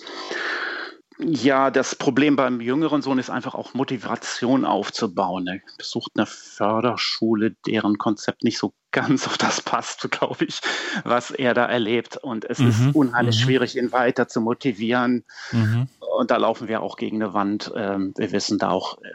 Ja, 1.24 1.70
das 1.70 1.94
Problem 1.96 2.36
beim 2.36 2.62
jüngeren 2.62 3.04
Sohn 3.04 3.20
ist 3.20 3.30
einfach 3.30 3.54
auch 3.54 3.76
Motivation 3.76 4.66
aufzubauen. 4.66 5.46
Er 5.46 5.60
besucht 5.78 6.14
eine 6.16 6.26
Förderschule, 6.26 7.56
deren 7.68 8.00
Konzept 8.00 8.44
nicht 8.44 8.58
so 8.58 8.74
ganz 8.92 9.28
auf 9.28 9.38
das 9.38 9.62
passt, 9.62 10.10
glaube 10.12 10.46
ich, 10.46 10.62
was 11.04 11.30
er 11.30 11.54
da 11.54 11.66
erlebt. 11.66 12.18
Und 12.18 12.46
es 12.46 12.58
mhm, 12.58 12.70
ist 12.70 12.96
unheimlich 12.96 13.40
mhm. 13.40 13.44
schwierig, 13.44 13.78
ihn 13.78 13.92
weiter 13.92 14.28
zu 14.28 14.42
motivieren. 14.42 15.24
Mhm. 15.52 15.88
Und 16.18 16.32
da 16.32 16.38
laufen 16.38 16.68
wir 16.68 16.82
auch 16.82 16.98
gegen 16.98 17.22
eine 17.22 17.36
Wand. 17.36 17.72
Ähm, 17.76 18.14
wir 18.18 18.32
wissen 18.32 18.58
da 18.58 18.70
auch, 18.70 18.98
äh, 19.04 19.08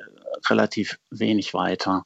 relativ 0.49 0.99
wenig 1.11 1.55
weiter. 1.55 2.05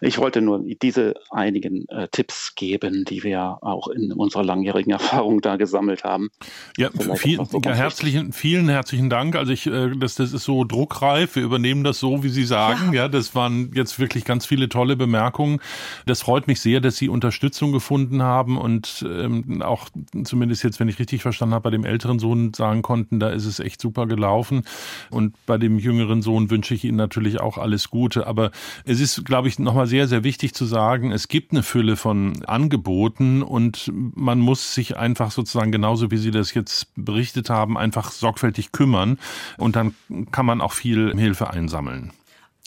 Ich 0.00 0.18
wollte 0.18 0.40
nur 0.40 0.64
diese 0.82 1.14
einigen 1.30 1.88
äh, 1.88 2.08
Tipps 2.08 2.54
geben, 2.54 3.04
die 3.04 3.22
wir 3.22 3.58
auch 3.60 3.88
in 3.88 4.12
unserer 4.12 4.44
langjährigen 4.44 4.92
Erfahrung 4.92 5.40
da 5.40 5.56
gesammelt 5.56 6.04
haben. 6.04 6.30
Ja, 6.76 6.90
viel, 7.16 7.40
ja 7.64 7.72
herzlichen, 7.72 8.32
vielen 8.32 8.68
herzlichen 8.68 9.10
Dank. 9.10 9.36
Also 9.36 9.52
ich, 9.52 9.66
äh, 9.66 9.90
das, 9.96 10.16
das 10.16 10.32
ist 10.32 10.44
so 10.44 10.64
druckreif. 10.64 11.36
Wir 11.36 11.42
übernehmen 11.42 11.84
das 11.84 11.98
so, 11.98 12.22
wie 12.22 12.28
Sie 12.28 12.44
sagen. 12.44 12.92
Ja. 12.92 13.02
ja, 13.02 13.08
das 13.08 13.34
waren 13.34 13.70
jetzt 13.74 13.98
wirklich 13.98 14.24
ganz 14.24 14.46
viele 14.46 14.68
tolle 14.68 14.96
Bemerkungen. 14.96 15.60
Das 16.06 16.22
freut 16.22 16.46
mich 16.46 16.60
sehr, 16.60 16.80
dass 16.80 16.96
Sie 16.96 17.08
Unterstützung 17.08 17.72
gefunden 17.72 18.22
haben 18.22 18.58
und 18.58 19.04
ähm, 19.08 19.62
auch 19.62 19.88
zumindest 20.24 20.64
jetzt, 20.64 20.80
wenn 20.80 20.88
ich 20.88 20.98
richtig 20.98 21.22
verstanden 21.22 21.54
habe, 21.54 21.64
bei 21.64 21.70
dem 21.70 21.84
älteren 21.84 22.18
Sohn 22.18 22.52
sagen 22.54 22.82
konnten, 22.82 23.20
da 23.20 23.30
ist 23.30 23.46
es 23.46 23.60
echt 23.60 23.80
super 23.80 24.06
gelaufen. 24.06 24.62
Und 25.10 25.34
bei 25.46 25.58
dem 25.58 25.78
jüngeren 25.78 26.22
Sohn 26.22 26.50
wünsche 26.50 26.74
ich 26.74 26.84
Ihnen 26.84 26.96
natürlich 26.96 27.40
auch 27.40 27.58
alles 27.62 27.90
Gute. 27.90 28.26
Aber 28.26 28.50
es 28.84 29.00
ist, 29.00 29.24
glaube 29.24 29.48
ich, 29.48 29.58
nochmal 29.58 29.86
sehr, 29.86 30.08
sehr 30.08 30.24
wichtig 30.24 30.54
zu 30.54 30.64
sagen, 30.64 31.12
es 31.12 31.28
gibt 31.28 31.52
eine 31.52 31.62
Fülle 31.62 31.96
von 31.96 32.44
Angeboten 32.44 33.42
und 33.42 33.90
man 33.92 34.38
muss 34.38 34.74
sich 34.74 34.96
einfach 34.96 35.30
sozusagen 35.30 35.72
genauso 35.72 36.10
wie 36.10 36.18
Sie 36.18 36.30
das 36.30 36.54
jetzt 36.54 36.88
berichtet 36.96 37.50
haben, 37.50 37.78
einfach 37.78 38.10
sorgfältig 38.10 38.72
kümmern 38.72 39.18
und 39.58 39.76
dann 39.76 39.94
kann 40.30 40.46
man 40.46 40.60
auch 40.60 40.72
viel 40.72 41.16
Hilfe 41.16 41.50
einsammeln. 41.50 42.12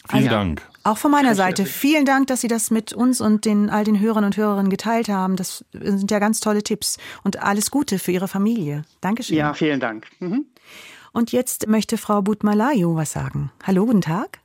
Vielen 0.08 0.24
also, 0.24 0.36
Dank. 0.36 0.62
Auch 0.84 0.98
von 0.98 1.10
meiner 1.10 1.34
Seite 1.34 1.66
vielen 1.66 2.04
Dank, 2.04 2.28
dass 2.28 2.40
Sie 2.40 2.48
das 2.48 2.70
mit 2.70 2.92
uns 2.92 3.20
und 3.20 3.44
den 3.44 3.70
all 3.70 3.82
den 3.82 3.98
Hörern 3.98 4.24
und 4.24 4.36
Hörerinnen 4.36 4.70
geteilt 4.70 5.08
haben. 5.08 5.34
Das 5.34 5.64
sind 5.72 6.10
ja 6.10 6.20
ganz 6.20 6.38
tolle 6.40 6.62
Tipps 6.62 6.98
und 7.24 7.42
alles 7.42 7.70
Gute 7.72 7.98
für 7.98 8.12
Ihre 8.12 8.28
Familie. 8.28 8.84
Dankeschön. 9.00 9.36
Ja, 9.36 9.52
vielen 9.54 9.80
Dank. 9.80 10.06
Mhm. 10.20 10.46
Und 11.12 11.32
jetzt 11.32 11.66
möchte 11.66 11.96
Frau 11.98 12.22
Butmalayu 12.22 12.94
was 12.94 13.12
sagen. 13.12 13.50
Hallo, 13.64 13.86
guten 13.86 14.02
Tag. 14.02 14.38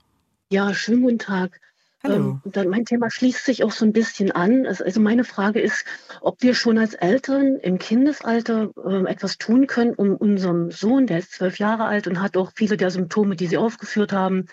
Ja, 0.52 0.74
schönen 0.74 1.04
guten 1.04 1.18
Tag. 1.18 1.62
Hallo. 2.04 2.42
Ähm, 2.54 2.70
mein 2.70 2.84
Thema 2.84 3.10
schließt 3.10 3.46
sich 3.46 3.64
auch 3.64 3.72
so 3.72 3.86
ein 3.86 3.94
bisschen 3.94 4.34
an. 4.34 4.66
Also 4.68 5.00
meine 5.00 5.24
Frage 5.24 5.62
ist, 5.62 5.86
ob 6.20 6.42
wir 6.42 6.56
schon 6.56 6.78
als 6.78 6.94
Eltern 6.94 7.56
im 7.56 7.78
Kindesalter 7.78 8.70
äh, 8.86 9.10
etwas 9.10 9.38
tun 9.38 9.66
können, 9.66 9.94
um 9.94 10.18
unserem 10.18 10.70
Sohn, 10.70 11.08
der 11.08 11.20
ist 11.20 11.32
zwölf 11.32 11.58
Jahre 11.58 11.86
alt 11.86 12.06
und 12.08 12.22
hat 12.22 12.36
auch 12.36 12.52
viele 12.54 12.76
der 12.76 12.92
Symptome, 12.92 13.38
die 13.38 13.48
Sie 13.48 13.56
aufgeführt 13.56 14.12
haben, 14.12 14.48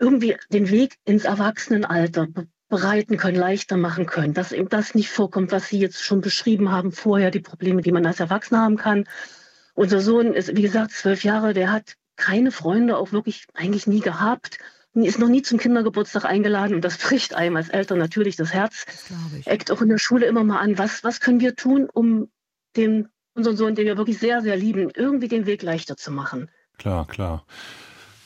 irgendwie 0.00 0.36
den 0.52 0.70
Weg 0.70 0.96
ins 1.04 1.24
Erwachsenenalter 1.24 2.26
bereiten 2.68 3.16
können, 3.16 3.36
leichter 3.36 3.76
machen 3.76 4.06
können, 4.06 4.34
dass 4.34 4.50
eben 4.50 4.70
das 4.70 4.96
nicht 4.96 5.08
vorkommt, 5.10 5.52
was 5.52 5.68
Sie 5.68 5.78
jetzt 5.78 6.02
schon 6.02 6.20
beschrieben 6.20 6.72
haben 6.72 6.90
vorher, 6.90 7.30
die 7.30 7.38
Probleme, 7.38 7.82
die 7.82 7.92
man 7.92 8.06
als 8.06 8.18
Erwachsener 8.18 8.62
haben 8.62 8.76
kann, 8.76 9.04
unser 9.74 10.00
Sohn 10.00 10.34
ist, 10.34 10.56
wie 10.56 10.62
gesagt, 10.62 10.90
zwölf 10.90 11.22
Jahre, 11.22 11.54
der 11.54 11.70
hat 11.70 11.94
keine 12.16 12.50
Freunde, 12.50 12.96
auch 12.96 13.12
wirklich 13.12 13.46
eigentlich 13.54 13.86
nie 13.86 14.00
gehabt, 14.00 14.58
ist 14.94 15.18
noch 15.18 15.28
nie 15.28 15.42
zum 15.42 15.58
Kindergeburtstag 15.58 16.24
eingeladen 16.24 16.74
und 16.74 16.84
das 16.84 16.98
bricht 16.98 17.34
einem 17.34 17.56
als 17.56 17.68
Eltern 17.68 17.98
natürlich 17.98 18.36
das 18.36 18.52
Herz. 18.52 18.84
Das 18.86 19.46
Eckt 19.46 19.70
auch 19.70 19.80
in 19.80 19.88
der 19.88 19.98
Schule 19.98 20.26
immer 20.26 20.44
mal 20.44 20.60
an, 20.60 20.78
was, 20.78 21.02
was 21.02 21.20
können 21.20 21.40
wir 21.40 21.56
tun, 21.56 21.88
um 21.92 22.30
dem, 22.76 23.08
unseren 23.34 23.56
Sohn, 23.56 23.74
den 23.74 23.86
wir 23.86 23.96
wirklich 23.96 24.18
sehr, 24.18 24.42
sehr 24.42 24.56
lieben, 24.56 24.90
irgendwie 24.94 25.28
den 25.28 25.46
Weg 25.46 25.62
leichter 25.62 25.96
zu 25.96 26.10
machen. 26.10 26.50
Klar, 26.78 27.06
klar. 27.06 27.46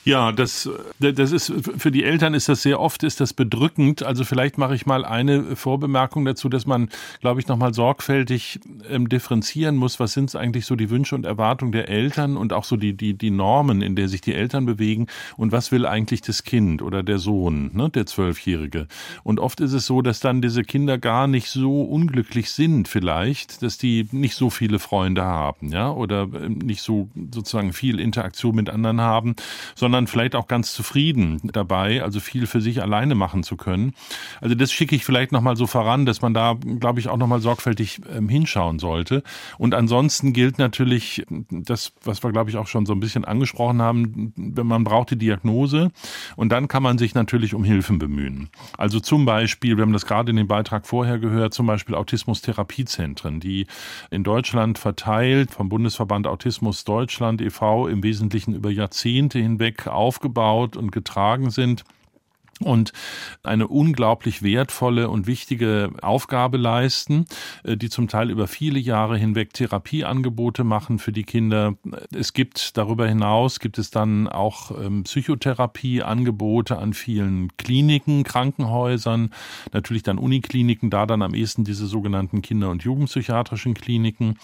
Ja, 0.06 0.30
das, 0.30 0.70
das 1.00 1.32
ist 1.32 1.52
für 1.78 1.90
die 1.90 2.04
Eltern 2.04 2.32
ist 2.34 2.48
das 2.48 2.62
sehr 2.62 2.78
oft 2.78 3.02
ist 3.02 3.18
das 3.20 3.32
bedrückend. 3.32 4.04
Also 4.04 4.22
vielleicht 4.22 4.56
mache 4.56 4.76
ich 4.76 4.86
mal 4.86 5.04
eine 5.04 5.56
Vorbemerkung 5.56 6.24
dazu, 6.24 6.48
dass 6.48 6.64
man, 6.64 6.90
glaube 7.20 7.40
ich, 7.40 7.48
nochmal 7.48 7.74
sorgfältig 7.74 8.60
ähm, 8.88 9.08
differenzieren 9.08 9.74
muss. 9.74 9.98
Was 9.98 10.12
sind 10.12 10.36
eigentlich 10.36 10.64
so 10.64 10.76
die 10.76 10.90
Wünsche 10.90 11.16
und 11.16 11.26
Erwartungen 11.26 11.72
der 11.72 11.88
Eltern 11.88 12.36
und 12.36 12.52
auch 12.52 12.62
so 12.62 12.76
die 12.76 12.96
die 12.96 13.14
die 13.14 13.32
Normen, 13.32 13.82
in 13.82 13.96
der 13.96 14.08
sich 14.08 14.20
die 14.20 14.32
Eltern 14.32 14.64
bewegen 14.64 15.08
und 15.36 15.50
was 15.50 15.72
will 15.72 15.84
eigentlich 15.84 16.20
das 16.20 16.44
Kind 16.44 16.82
oder 16.82 17.02
der 17.02 17.18
Sohn, 17.18 17.72
ne, 17.74 17.90
der 17.90 18.06
Zwölfjährige. 18.06 18.86
Und 19.24 19.40
oft 19.40 19.60
ist 19.60 19.72
es 19.72 19.86
so, 19.86 20.02
dass 20.02 20.20
dann 20.20 20.40
diese 20.40 20.62
Kinder 20.62 20.98
gar 20.98 21.26
nicht 21.26 21.48
so 21.48 21.82
unglücklich 21.82 22.52
sind, 22.52 22.86
vielleicht, 22.86 23.60
dass 23.60 23.76
die 23.76 24.06
nicht 24.12 24.36
so 24.36 24.50
viele 24.50 24.78
Freunde 24.78 25.24
haben, 25.24 25.72
ja, 25.72 25.90
oder 25.90 26.28
ähm, 26.32 26.58
nicht 26.58 26.82
so 26.82 27.08
sozusagen 27.32 27.72
viel 27.72 27.98
Interaktion 27.98 28.54
mit 28.54 28.70
anderen 28.70 29.00
haben, 29.00 29.34
sondern 29.74 29.95
sondern 29.96 30.08
vielleicht 30.08 30.34
auch 30.34 30.46
ganz 30.46 30.74
zufrieden 30.74 31.40
dabei, 31.42 32.02
also 32.02 32.20
viel 32.20 32.46
für 32.46 32.60
sich 32.60 32.82
alleine 32.82 33.14
machen 33.14 33.42
zu 33.42 33.56
können. 33.56 33.94
Also 34.42 34.54
das 34.54 34.70
schicke 34.70 34.94
ich 34.94 35.06
vielleicht 35.06 35.32
nochmal 35.32 35.56
so 35.56 35.66
voran, 35.66 36.04
dass 36.04 36.20
man 36.20 36.34
da, 36.34 36.54
glaube 36.78 37.00
ich, 37.00 37.08
auch 37.08 37.16
nochmal 37.16 37.40
sorgfältig 37.40 38.02
ähm, 38.14 38.28
hinschauen 38.28 38.78
sollte. 38.78 39.22
Und 39.56 39.74
ansonsten 39.74 40.34
gilt 40.34 40.58
natürlich 40.58 41.24
das, 41.50 41.92
was 42.04 42.22
wir, 42.22 42.30
glaube 42.30 42.50
ich, 42.50 42.58
auch 42.58 42.66
schon 42.66 42.84
so 42.84 42.92
ein 42.92 43.00
bisschen 43.00 43.24
angesprochen 43.24 43.80
haben, 43.80 44.34
man 44.36 44.84
braucht 44.84 45.12
die 45.12 45.16
Diagnose 45.16 45.90
und 46.36 46.50
dann 46.50 46.68
kann 46.68 46.82
man 46.82 46.98
sich 46.98 47.14
natürlich 47.14 47.54
um 47.54 47.64
Hilfen 47.64 47.98
bemühen. 47.98 48.50
Also 48.76 49.00
zum 49.00 49.24
Beispiel, 49.24 49.78
wir 49.78 49.82
haben 49.82 49.94
das 49.94 50.04
gerade 50.04 50.28
in 50.28 50.36
dem 50.36 50.46
Beitrag 50.46 50.86
vorher 50.86 51.18
gehört, 51.18 51.54
zum 51.54 51.66
Beispiel 51.66 51.94
Autismus-Therapiezentren, 51.94 53.40
die 53.40 53.66
in 54.10 54.24
Deutschland 54.24 54.78
verteilt 54.78 55.52
vom 55.52 55.70
Bundesverband 55.70 56.26
Autismus 56.26 56.84
Deutschland 56.84 57.40
e.V. 57.40 57.88
im 57.88 58.02
Wesentlichen 58.02 58.54
über 58.54 58.70
Jahrzehnte 58.70 59.38
hinweg 59.38 59.85
aufgebaut 59.92 60.76
und 60.76 60.92
getragen 60.92 61.50
sind 61.50 61.84
und 62.60 62.92
eine 63.42 63.68
unglaublich 63.68 64.42
wertvolle 64.42 65.10
und 65.10 65.26
wichtige 65.26 65.90
Aufgabe 66.00 66.56
leisten, 66.56 67.26
äh, 67.64 67.76
die 67.76 67.90
zum 67.90 68.08
Teil 68.08 68.30
über 68.30 68.46
viele 68.46 68.78
Jahre 68.78 69.18
hinweg 69.18 69.52
Therapieangebote 69.52 70.64
machen 70.64 70.98
für 70.98 71.12
die 71.12 71.24
Kinder. 71.24 71.74
Es 72.14 72.32
gibt 72.32 72.76
darüber 72.76 73.06
hinaus 73.06 73.60
gibt 73.60 73.78
es 73.78 73.90
dann 73.90 74.28
auch 74.28 74.70
ähm, 74.70 75.04
Psychotherapieangebote 75.04 76.78
an 76.78 76.94
vielen 76.94 77.54
Kliniken, 77.56 78.24
Krankenhäusern, 78.24 79.30
natürlich 79.72 80.02
dann 80.02 80.18
Unikliniken, 80.18 80.90
da 80.90 81.06
dann 81.06 81.22
am 81.22 81.34
ehesten 81.34 81.64
diese 81.64 81.86
sogenannten 81.86 82.42
Kinder- 82.42 82.70
und 82.70 82.82
Jugendpsychiatrischen 82.84 83.74
Kliniken. 83.74 84.38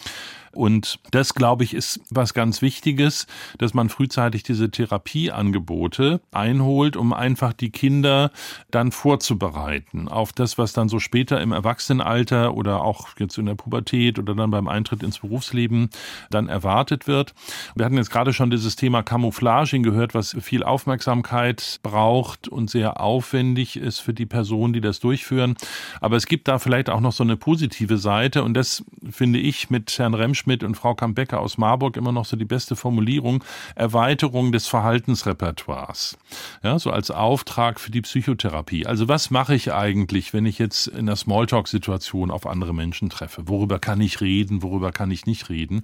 Und 0.54 0.98
das, 1.10 1.34
glaube 1.34 1.64
ich, 1.64 1.74
ist 1.74 2.00
was 2.10 2.34
ganz 2.34 2.62
Wichtiges, 2.62 3.26
dass 3.58 3.74
man 3.74 3.88
frühzeitig 3.88 4.42
diese 4.42 4.70
Therapieangebote 4.70 6.20
einholt, 6.30 6.96
um 6.96 7.12
einfach 7.12 7.52
die 7.52 7.70
Kinder 7.70 8.30
dann 8.70 8.92
vorzubereiten 8.92 10.08
auf 10.08 10.32
das, 10.32 10.58
was 10.58 10.72
dann 10.72 10.88
so 10.88 10.98
später 10.98 11.40
im 11.40 11.52
Erwachsenenalter 11.52 12.54
oder 12.54 12.82
auch 12.82 13.08
jetzt 13.18 13.38
in 13.38 13.46
der 13.46 13.54
Pubertät 13.54 14.18
oder 14.18 14.34
dann 14.34 14.50
beim 14.50 14.68
Eintritt 14.68 15.02
ins 15.02 15.20
Berufsleben 15.20 15.90
dann 16.30 16.48
erwartet 16.48 17.06
wird. 17.06 17.34
Wir 17.74 17.86
hatten 17.86 17.96
jetzt 17.96 18.10
gerade 18.10 18.32
schon 18.32 18.50
dieses 18.50 18.76
Thema 18.76 19.02
Camouflaging 19.02 19.82
gehört, 19.82 20.14
was 20.14 20.36
viel 20.40 20.62
Aufmerksamkeit 20.62 21.80
braucht 21.82 22.48
und 22.48 22.70
sehr 22.70 23.00
aufwendig 23.00 23.76
ist 23.76 24.00
für 24.00 24.12
die 24.12 24.26
Personen, 24.26 24.72
die 24.72 24.80
das 24.80 25.00
durchführen. 25.00 25.56
Aber 26.00 26.16
es 26.16 26.26
gibt 26.26 26.48
da 26.48 26.58
vielleicht 26.58 26.90
auch 26.90 27.00
noch 27.00 27.12
so 27.12 27.24
eine 27.24 27.36
positive 27.36 27.96
Seite 27.96 28.42
und 28.42 28.54
das 28.54 28.84
finde 29.10 29.38
ich 29.38 29.70
mit 29.70 29.98
Herrn 29.98 30.14
Remsch 30.14 30.41
Schmidt 30.42 30.64
und 30.64 30.74
Frau 30.74 30.94
Kambecker 30.94 31.40
aus 31.40 31.56
Marburg 31.56 31.96
immer 31.96 32.10
noch 32.10 32.24
so 32.24 32.36
die 32.36 32.44
beste 32.44 32.74
Formulierung, 32.74 33.44
Erweiterung 33.76 34.50
des 34.50 34.66
Verhaltensrepertoires. 34.66 36.18
Ja, 36.64 36.78
so 36.80 36.90
als 36.90 37.12
Auftrag 37.12 37.78
für 37.78 37.92
die 37.92 38.02
Psychotherapie. 38.02 38.86
Also 38.86 39.06
was 39.06 39.30
mache 39.30 39.54
ich 39.54 39.72
eigentlich, 39.72 40.34
wenn 40.34 40.44
ich 40.44 40.58
jetzt 40.58 40.88
in 40.88 41.00
einer 41.00 41.14
Smalltalk-Situation 41.14 42.32
auf 42.32 42.46
andere 42.46 42.74
Menschen 42.74 43.08
treffe? 43.08 43.46
Worüber 43.46 43.78
kann 43.78 44.00
ich 44.00 44.20
reden? 44.20 44.62
Worüber 44.62 44.90
kann 44.90 45.12
ich 45.12 45.26
nicht 45.26 45.48
reden? 45.48 45.82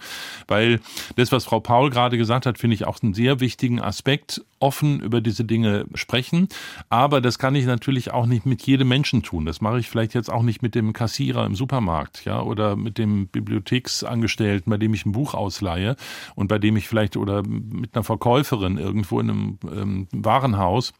Weil 0.48 0.80
das, 1.14 1.30
was 1.30 1.44
Frau 1.44 1.60
Paul 1.60 1.90
gerade 1.90 2.18
gesagt 2.18 2.44
hat, 2.44 2.58
finde 2.58 2.74
ich 2.74 2.84
auch 2.84 3.00
einen 3.00 3.14
sehr 3.14 3.38
wichtigen 3.38 3.80
Aspekt, 3.80 4.44
offen 4.58 4.98
über 4.98 5.20
diese 5.20 5.44
Dinge 5.44 5.86
sprechen. 5.94 6.48
Aber 6.88 7.20
das 7.20 7.38
kann 7.38 7.54
ich 7.54 7.64
natürlich 7.64 8.12
auch 8.12 8.26
nicht 8.26 8.44
mit 8.44 8.62
jedem 8.62 8.88
Menschen 8.88 9.22
tun. 9.22 9.46
Das 9.46 9.60
mache 9.60 9.78
ich 9.78 9.88
vielleicht 9.88 10.14
jetzt 10.14 10.30
auch 10.30 10.42
nicht 10.42 10.62
mit 10.62 10.74
dem 10.74 10.92
Kassierer 10.92 11.46
im 11.46 11.54
Supermarkt, 11.54 12.24
ja, 12.24 12.42
oder 12.42 12.74
mit 12.74 12.98
dem 12.98 13.28
Bibliotheksangestellten 13.28 14.47
Angestellten, 14.48 14.70
bei 14.70 14.78
dem 14.78 14.94
ich 14.94 15.06
ein 15.06 15.12
Buch 15.12 15.34
ausleihe 15.34 15.96
und 16.34 16.48
bei 16.48 16.58
dem 16.58 16.76
ich 16.76 16.88
vielleicht 16.88 17.16
oder 17.16 17.42
mit 17.42 17.94
einer 17.94 18.04
Verkäuferin 18.04 18.78
irgendwo 18.78 19.20
in 19.20 19.30
einem 19.30 19.58
ähm, 19.70 20.08
Warenhaus 20.12 20.92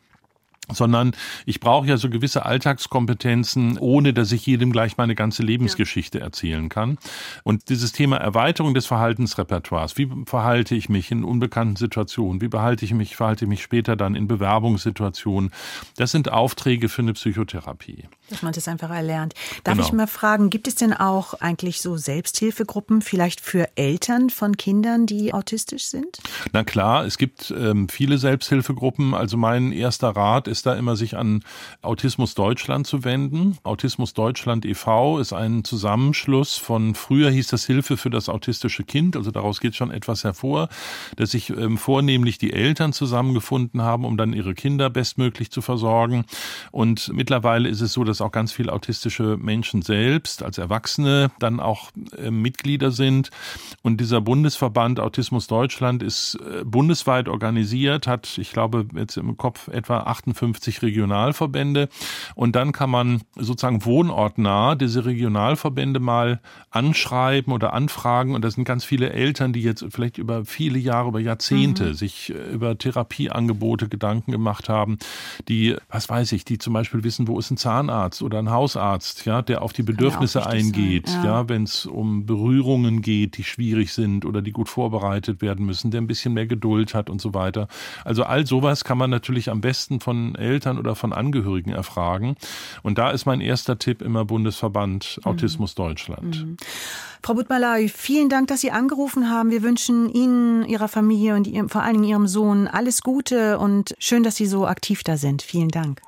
sondern 0.73 1.12
ich 1.47 1.61
brauche 1.61 1.87
ja 1.87 1.97
so 1.97 2.11
gewisse 2.11 2.45
Alltagskompetenzen, 2.45 3.79
ohne 3.79 4.12
dass 4.12 4.33
ich 4.33 4.47
jedem 4.47 4.73
gleich 4.73 4.97
meine 4.97 5.14
ganze 5.14 5.43
Lebensgeschichte 5.43 6.21
erzählen 6.21 6.69
kann. 6.69 6.99
Und 7.45 7.69
dieses 7.69 7.93
Thema 7.93 8.16
Erweiterung 8.16 8.75
des 8.75 8.87
Verhaltensrepertoires, 8.87 9.97
wie 9.97 10.09
verhalte 10.27 10.75
ich 10.75 10.89
mich 10.89 11.11
in 11.11 11.25
unbekannten 11.25 11.77
Situationen, 11.77 12.41
wie 12.41 12.49
behalte 12.49 12.85
ich 12.85 12.93
mich, 12.93 13.16
verhalte 13.16 13.45
ich 13.45 13.49
mich 13.49 13.62
später 13.62 13.97
dann 13.97 14.14
in 14.14 14.29
Bewerbungssituationen, 14.29 15.51
das 15.97 16.11
sind 16.11 16.31
Aufträge 16.31 16.89
für 16.89 17.03
eine 17.03 17.12
Psychotherapie. 17.14 18.05
Dass 18.31 18.43
man 18.43 18.53
das 18.53 18.69
einfach 18.69 18.91
erlernt. 18.91 19.35
Darf 19.64 19.77
genau. 19.77 19.87
ich 19.87 19.93
mal 19.93 20.07
fragen, 20.07 20.51
gibt 20.51 20.69
es 20.69 20.75
denn 20.75 20.93
auch 20.93 21.35
eigentlich 21.35 21.81
so 21.81 21.97
Selbsthilfegruppen 21.97 23.01
vielleicht 23.01 23.41
für 23.41 23.69
Eltern 23.77 24.31
von 24.31 24.57
Kindern, 24.57 25.07
die 25.07 25.33
autistisch 25.33 25.87
sind? 25.87 26.19
Na 26.53 26.64
klar, 26.64 27.07
es 27.07 27.16
gibt 27.16 27.51
ähm, 27.51 27.89
viele 27.89 28.19
Selbsthilfegruppen. 28.19 29.14
Also 29.14 29.37
mein 29.37 29.73
erster 29.73 30.11
Rat 30.11 30.49
ist, 30.49 30.58
ist 30.59 30.67
da 30.67 30.75
immer, 30.75 30.97
sich 30.97 31.17
an 31.17 31.45
Autismus 31.83 32.35
Deutschland 32.35 32.85
zu 32.85 33.05
wenden. 33.05 33.57
Autismus 33.63 34.13
Deutschland 34.13 34.65
e.V. 34.65 35.21
ist 35.21 35.33
ein 35.33 35.63
Zusammenschluss 35.63 36.57
von, 36.57 36.97
früher 36.97 37.31
hieß 37.31 37.47
das 37.47 37.65
Hilfe 37.65 37.97
für 37.97 38.11
das 38.11 38.29
autistische 38.29 38.83
Kind, 38.83 39.17
also 39.17 39.31
daraus 39.31 39.61
geht 39.61 39.77
schon 39.77 39.93
etwas 39.93 40.25
hervor, 40.25 40.69
dass 41.15 41.31
sich 41.31 41.51
ähm, 41.51 41.79
vornehmlich 41.79 42.39
die 42.39 42.53
Eltern 42.53 42.93
zusammengefunden 42.93 43.83
haben, 43.83 44.05
um 44.05 44.17
dann 44.17 44.33
ihre 44.33 44.55
Kinder 44.55 44.91
bestmöglich 44.91 45.53
zu 45.53 45.63
versorgen. 45.63 46.25
Und 46.73 47.13
mittlerweile 47.15 47.69
ist 47.69 47.81
es 47.81 47.93
so, 47.93 48.03
dass 48.03 48.21
auch 48.21 48.33
ganz 48.33 48.51
viele 48.51 48.73
autistische 48.73 49.37
Menschen 49.37 49.83
selbst 49.83 50.43
als 50.43 50.59
Erwachsene 50.59 51.31
dann 51.39 51.61
auch 51.61 51.93
äh, 52.17 52.33
Mitglieder 52.33 52.91
sind. 52.91 53.31
Und 53.83 54.01
dieser 54.01 54.21
Bundesverband 54.21 54.99
Autismus 54.99 55.47
Deutschland 55.47 56.03
ist 56.03 56.35
äh, 56.35 56.65
bundesweit 56.65 57.29
organisiert, 57.29 58.09
hat, 58.09 58.39
ich 58.39 58.51
glaube, 58.51 58.87
jetzt 58.97 59.17
im 59.17 59.37
Kopf 59.37 59.69
etwa 59.69 59.99
58 59.99 60.48
Regionalverbände. 60.83 61.89
Und 62.35 62.57
dann 62.57 62.73
kann 62.73 62.91
man 62.91 63.23
sozusagen 63.37 63.85
wohnortnah 63.85 64.75
diese 64.75 65.05
Regionalverbände 65.05 66.01
mal 66.01 66.41
anschreiben 66.71 67.53
oder 67.53 67.73
anfragen. 67.73 68.35
Und 68.35 68.45
das 68.45 68.55
sind 68.55 68.65
ganz 68.65 68.85
viele 68.85 69.11
Eltern, 69.11 69.53
die 69.53 69.63
jetzt 69.63 69.85
vielleicht 69.91 70.19
über 70.19 70.45
viele 70.45 70.79
Jahre, 70.79 71.09
über 71.09 71.21
Jahrzehnte 71.21 71.87
mhm. 71.87 71.95
sich 71.95 72.31
äh, 72.31 72.53
über 72.53 72.77
Therapieangebote 72.77 73.89
Gedanken 73.89 74.33
gemacht 74.33 74.69
haben, 74.69 74.99
die, 75.49 75.77
was 75.89 76.09
weiß 76.09 76.33
ich, 76.33 76.45
die 76.45 76.59
zum 76.59 76.73
Beispiel 76.73 77.05
wissen, 77.05 77.29
wo 77.29 77.39
ist 77.39 77.51
ein 77.51 77.57
Zahnarzt 77.57 78.23
oder 78.23 78.39
ein 78.39 78.51
Hausarzt, 78.51 79.25
ja, 79.27 79.43
der 79.43 79.63
auf 79.63 79.73
die 79.73 79.83
Bedürfnisse 79.83 80.47
eingeht, 80.47 81.09
ja, 81.09 81.25
ja 81.25 81.49
wenn 81.49 81.65
es 81.65 81.87
um 81.87 82.27
Berührungen 82.27 83.03
geht, 83.03 83.37
die 83.37 83.45
schwierig 83.45 83.93
sind 83.93 84.25
oder 84.25 84.43
die 84.43 84.53
gut 84.53 84.69
vorbereitet 84.69 85.43
werden 85.43 85.67
müssen, 85.67 85.91
der 85.91 86.01
ein 86.01 86.07
bisschen 86.07 86.35
mehr 86.35 86.47
Geduld 86.47 86.95
hat 86.95 87.11
und 87.11 87.21
so 87.21 87.35
weiter. 87.35 87.69
Also 88.05 88.25
all 88.25 88.47
sowas 88.47 88.85
kann 88.85 88.99
man 88.99 89.11
natürlich 89.11 89.51
am 89.51 89.61
besten 89.61 90.01
von 90.01 90.28
Eltern 90.35 90.79
oder 90.79 90.95
von 90.95 91.12
Angehörigen 91.12 91.70
erfragen. 91.70 92.37
Und 92.83 92.99
da 92.99 93.11
ist 93.11 93.26
mein 93.26 93.41
erster 93.41 93.79
Tipp 93.79 94.03
immer 94.03 94.24
Bundesverband. 94.24 95.20
Autismus 95.24 95.76
mhm. 95.76 95.83
Deutschland. 95.83 96.47
Mhm. 96.47 96.57
Frau 97.22 97.35
Butmalay, 97.35 97.89
vielen 97.89 98.29
Dank, 98.29 98.49
dass 98.49 98.61
Sie 98.61 98.70
angerufen 98.70 99.31
haben. 99.31 99.51
Wir 99.51 99.62
wünschen 99.62 100.09
Ihnen, 100.09 100.64
Ihrer 100.64 100.89
Familie 100.89 101.35
und 101.35 101.47
Ihrem, 101.47 101.68
vor 101.68 101.83
allen 101.83 101.95
Dingen 101.95 102.09
Ihrem 102.09 102.26
Sohn 102.26 102.68
alles 102.68 103.03
Gute 103.03 103.59
und 103.59 103.95
schön, 103.99 104.22
dass 104.22 104.37
Sie 104.37 104.47
so 104.47 104.66
aktiv 104.66 105.03
da 105.03 105.16
sind. 105.16 105.43
Vielen 105.43 105.68
Dank. 105.68 106.01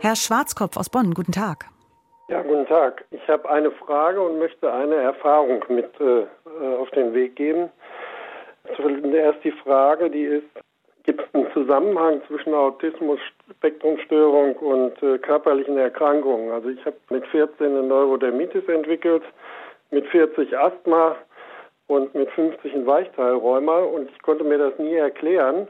Herr 0.00 0.16
Schwarzkopf 0.16 0.76
aus 0.76 0.90
Bonn, 0.90 1.14
guten 1.14 1.30
Tag. 1.30 1.66
Ja, 2.28 2.42
guten 2.42 2.66
Tag. 2.66 3.04
Ich 3.10 3.28
habe 3.28 3.48
eine 3.50 3.70
Frage 3.70 4.20
und 4.20 4.38
möchte 4.38 4.72
eine 4.72 4.96
Erfahrung 4.96 5.64
mit 5.68 5.90
äh, 6.00 6.26
auf 6.76 6.90
den 6.90 7.12
Weg 7.14 7.36
geben. 7.36 7.68
Zuerst 8.76 9.44
die 9.44 9.52
Frage, 9.52 10.10
die 10.10 10.24
ist, 10.24 10.46
gibt 11.04 11.20
es 11.20 11.34
einen 11.34 11.52
Zusammenhang 11.52 12.22
zwischen 12.28 12.54
Autismus, 12.54 13.18
Spektrumstörung 13.58 14.56
und 14.56 15.02
äh, 15.02 15.18
körperlichen 15.18 15.76
Erkrankungen? 15.76 16.50
Also 16.52 16.68
ich 16.68 16.84
habe 16.84 16.96
mit 17.10 17.26
14 17.26 17.66
eine 17.66 17.82
Neurodermitis 17.82 18.66
entwickelt, 18.68 19.22
mit 19.90 20.06
40 20.06 20.56
Asthma 20.56 21.16
und 21.88 22.14
mit 22.14 22.30
50 22.30 22.74
ein 22.74 22.86
Weichteilräumer 22.86 23.88
und 23.88 24.10
ich 24.10 24.22
konnte 24.22 24.44
mir 24.44 24.58
das 24.58 24.78
nie 24.78 24.94
erklären. 24.94 25.68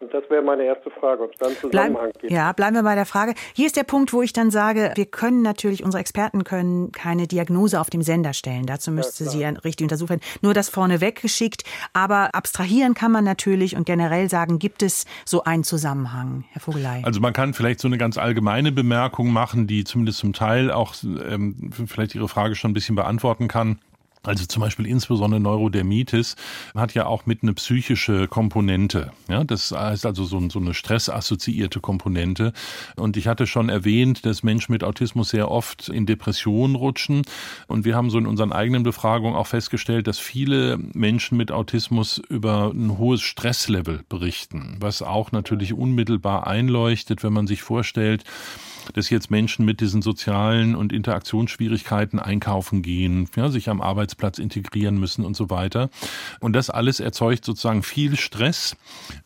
Und 0.00 0.14
das 0.14 0.24
wäre 0.30 0.42
meine 0.42 0.64
erste 0.64 0.90
Frage, 0.90 1.24
ob 1.24 1.32
es 1.32 1.38
dann 1.38 1.52
Zusammenhang 1.52 2.08
Bleib, 2.10 2.20
gibt. 2.20 2.32
Ja, 2.32 2.52
bleiben 2.52 2.74
wir 2.74 2.82
bei 2.82 2.94
der 2.94 3.04
Frage. 3.04 3.34
Hier 3.54 3.66
ist 3.66 3.76
der 3.76 3.84
Punkt, 3.84 4.14
wo 4.14 4.22
ich 4.22 4.32
dann 4.32 4.50
sage, 4.50 4.92
wir 4.94 5.04
können 5.04 5.42
natürlich, 5.42 5.84
unsere 5.84 6.00
Experten 6.00 6.42
können 6.42 6.90
keine 6.90 7.26
Diagnose 7.26 7.78
auf 7.78 7.90
dem 7.90 8.00
Sender 8.00 8.32
stellen. 8.32 8.64
Dazu 8.64 8.90
müsste 8.92 9.24
ja, 9.24 9.30
sie 9.30 9.40
ja 9.40 9.50
richtig 9.50 9.84
untersucht 9.84 10.08
werden. 10.08 10.22
Nur 10.40 10.54
das 10.54 10.70
vorneweg 10.70 11.20
geschickt. 11.20 11.64
Aber 11.92 12.34
abstrahieren 12.34 12.94
kann 12.94 13.12
man 13.12 13.24
natürlich 13.24 13.76
und 13.76 13.84
generell 13.84 14.30
sagen, 14.30 14.58
gibt 14.58 14.82
es 14.82 15.04
so 15.26 15.44
einen 15.44 15.64
Zusammenhang, 15.64 16.44
Herr 16.52 16.62
Vogelei? 16.62 17.02
Also 17.04 17.20
man 17.20 17.34
kann 17.34 17.52
vielleicht 17.52 17.80
so 17.80 17.88
eine 17.88 17.98
ganz 17.98 18.16
allgemeine 18.16 18.72
Bemerkung 18.72 19.30
machen, 19.30 19.66
die 19.66 19.84
zumindest 19.84 20.20
zum 20.20 20.32
Teil 20.32 20.70
auch 20.70 20.94
ähm, 21.04 21.70
vielleicht 21.86 22.14
Ihre 22.14 22.28
Frage 22.28 22.54
schon 22.54 22.70
ein 22.70 22.74
bisschen 22.74 22.96
beantworten 22.96 23.48
kann. 23.48 23.78
Also 24.22 24.44
zum 24.44 24.60
Beispiel 24.60 24.86
insbesondere 24.86 25.40
Neurodermitis 25.40 26.36
hat 26.74 26.92
ja 26.92 27.06
auch 27.06 27.24
mit 27.24 27.42
eine 27.42 27.54
psychische 27.54 28.28
Komponente. 28.28 29.12
Ja, 29.28 29.44
das 29.44 29.72
heißt 29.72 30.04
also 30.04 30.24
so, 30.24 30.46
so 30.50 30.58
eine 30.58 30.74
stressassoziierte 30.74 31.80
Komponente. 31.80 32.52
Und 32.96 33.16
ich 33.16 33.26
hatte 33.28 33.46
schon 33.46 33.70
erwähnt, 33.70 34.26
dass 34.26 34.42
Menschen 34.42 34.72
mit 34.72 34.84
Autismus 34.84 35.30
sehr 35.30 35.50
oft 35.50 35.88
in 35.88 36.04
Depressionen 36.04 36.76
rutschen. 36.76 37.22
Und 37.66 37.86
wir 37.86 37.96
haben 37.96 38.10
so 38.10 38.18
in 38.18 38.26
unseren 38.26 38.52
eigenen 38.52 38.82
Befragungen 38.82 39.34
auch 39.34 39.46
festgestellt, 39.46 40.06
dass 40.06 40.18
viele 40.18 40.78
Menschen 40.92 41.38
mit 41.38 41.50
Autismus 41.50 42.18
über 42.28 42.72
ein 42.74 42.98
hohes 42.98 43.22
Stresslevel 43.22 44.00
berichten, 44.10 44.76
was 44.80 45.00
auch 45.00 45.32
natürlich 45.32 45.72
unmittelbar 45.72 46.46
einleuchtet, 46.46 47.22
wenn 47.22 47.32
man 47.32 47.46
sich 47.46 47.62
vorstellt, 47.62 48.24
dass 48.94 49.10
jetzt 49.10 49.30
Menschen 49.30 49.64
mit 49.64 49.80
diesen 49.80 50.02
sozialen 50.02 50.74
und 50.74 50.92
Interaktionsschwierigkeiten 50.92 52.18
einkaufen 52.18 52.82
gehen, 52.82 53.28
ja, 53.36 53.48
sich 53.48 53.68
am 53.68 53.80
Arbeitsplatz 53.80 54.38
integrieren 54.38 54.98
müssen 54.98 55.24
und 55.24 55.36
so 55.36 55.50
weiter. 55.50 55.90
Und 56.40 56.54
das 56.54 56.70
alles 56.70 57.00
erzeugt 57.00 57.44
sozusagen 57.44 57.82
viel 57.82 58.16
Stress. 58.16 58.76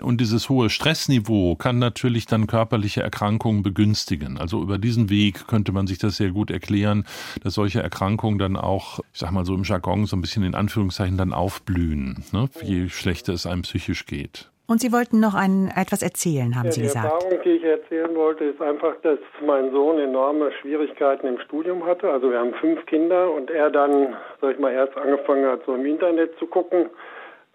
Und 0.00 0.20
dieses 0.20 0.48
hohe 0.48 0.70
Stressniveau 0.70 1.56
kann 1.56 1.78
natürlich 1.78 2.26
dann 2.26 2.46
körperliche 2.46 3.02
Erkrankungen 3.02 3.62
begünstigen. 3.62 4.38
Also 4.38 4.62
über 4.62 4.78
diesen 4.78 5.10
Weg 5.10 5.46
könnte 5.46 5.72
man 5.72 5.86
sich 5.86 5.98
das 5.98 6.16
sehr 6.16 6.30
gut 6.30 6.50
erklären, 6.50 7.04
dass 7.42 7.54
solche 7.54 7.82
Erkrankungen 7.82 8.38
dann 8.38 8.56
auch, 8.56 9.00
ich 9.12 9.20
sag 9.20 9.32
mal 9.32 9.44
so 9.44 9.54
im 9.54 9.64
Jargon, 9.64 10.06
so 10.06 10.16
ein 10.16 10.20
bisschen 10.20 10.44
in 10.44 10.54
Anführungszeichen 10.54 11.16
dann 11.16 11.32
aufblühen, 11.32 12.24
ne, 12.32 12.48
je 12.62 12.88
schlechter 12.88 13.32
es 13.32 13.46
einem 13.46 13.62
psychisch 13.62 14.06
geht. 14.06 14.50
Und 14.66 14.80
Sie 14.80 14.92
wollten 14.92 15.20
noch 15.20 15.34
ein, 15.34 15.70
etwas 15.76 16.02
erzählen, 16.02 16.56
haben 16.56 16.66
ja, 16.66 16.72
Sie 16.72 16.82
gesagt. 16.82 17.04
Die 17.04 17.12
Erfahrung, 17.12 17.42
die 17.44 17.50
ich 17.50 17.64
erzählen 17.64 18.14
wollte, 18.14 18.44
ist 18.44 18.62
einfach, 18.62 18.94
dass 19.02 19.18
mein 19.44 19.70
Sohn 19.72 19.98
enorme 19.98 20.52
Schwierigkeiten 20.52 21.26
im 21.26 21.38
Studium 21.40 21.84
hatte. 21.84 22.10
Also 22.10 22.30
wir 22.30 22.38
haben 22.38 22.54
fünf 22.54 22.86
Kinder 22.86 23.30
und 23.30 23.50
er 23.50 23.70
dann, 23.70 24.16
sag 24.40 24.52
ich 24.54 24.58
mal, 24.58 24.72
erst 24.72 24.96
angefangen 24.96 25.46
hat, 25.46 25.60
so 25.66 25.74
im 25.74 25.84
Internet 25.84 26.38
zu 26.38 26.46
gucken, 26.46 26.88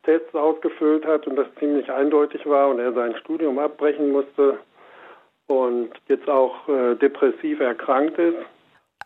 Tests 0.03 0.33
ausgefüllt 0.35 1.05
hat 1.05 1.25
und 1.25 1.35
das 1.35 1.47
ziemlich 1.57 1.91
eindeutig 1.91 2.45
war 2.45 2.69
und 2.69 2.79
er 2.79 2.93
sein 2.93 3.15
Studium 3.17 3.57
abbrechen 3.57 4.11
musste 4.11 4.59
und 5.47 5.89
jetzt 6.07 6.29
auch 6.29 6.67
äh, 6.69 6.95
depressiv 6.95 7.59
erkrankt 7.59 8.19
ist. 8.19 8.37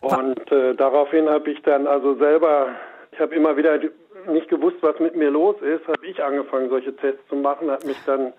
Und 0.02 0.52
äh, 0.52 0.74
daraufhin 0.74 1.28
habe 1.28 1.50
ich 1.50 1.62
dann 1.62 1.86
also 1.86 2.14
selber, 2.16 2.68
ich 3.12 3.18
habe 3.18 3.34
immer 3.34 3.56
wieder 3.56 3.78
nicht 4.26 4.48
gewusst, 4.48 4.76
was 4.80 4.98
mit 4.98 5.16
mir 5.16 5.30
los 5.30 5.56
ist, 5.62 5.86
habe 5.86 6.06
ich 6.06 6.22
angefangen, 6.22 6.68
solche 6.68 6.94
Tests 6.96 7.26
zu 7.28 7.36
machen, 7.36 7.70
habe 7.70 7.86
mich 7.86 7.98
dann 8.06 8.32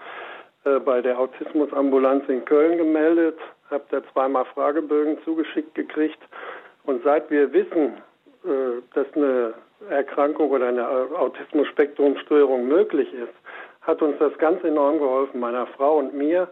äh, 0.66 0.80
bei 0.80 1.02
der 1.02 1.20
Autismusambulanz 1.20 2.28
in 2.28 2.44
Köln 2.46 2.78
gemeldet, 2.78 3.38
habe 3.70 3.84
da 3.90 4.02
zweimal 4.14 4.46
Fragebögen 4.46 5.18
zugeschickt 5.24 5.76
gekriegt. 5.76 6.20
Und 6.86 7.04
seit 7.04 7.30
wir 7.32 7.52
wissen, 7.54 7.98
äh, 8.44 8.82
dass 8.94 9.08
eine 9.16 9.54
Erkrankung 9.90 10.52
oder 10.52 10.68
eine 10.68 10.88
Autismus-Spektrum-Störung 10.88 12.68
möglich 12.68 13.14
ist, 13.14 13.34
hat 13.82 14.02
uns 14.02 14.18
das 14.20 14.36
ganz 14.38 14.64
enorm 14.64 15.00
geholfen, 15.00 15.40
meiner 15.40 15.68
Frau 15.68 16.00
und 16.00 16.14
mir 16.14 16.48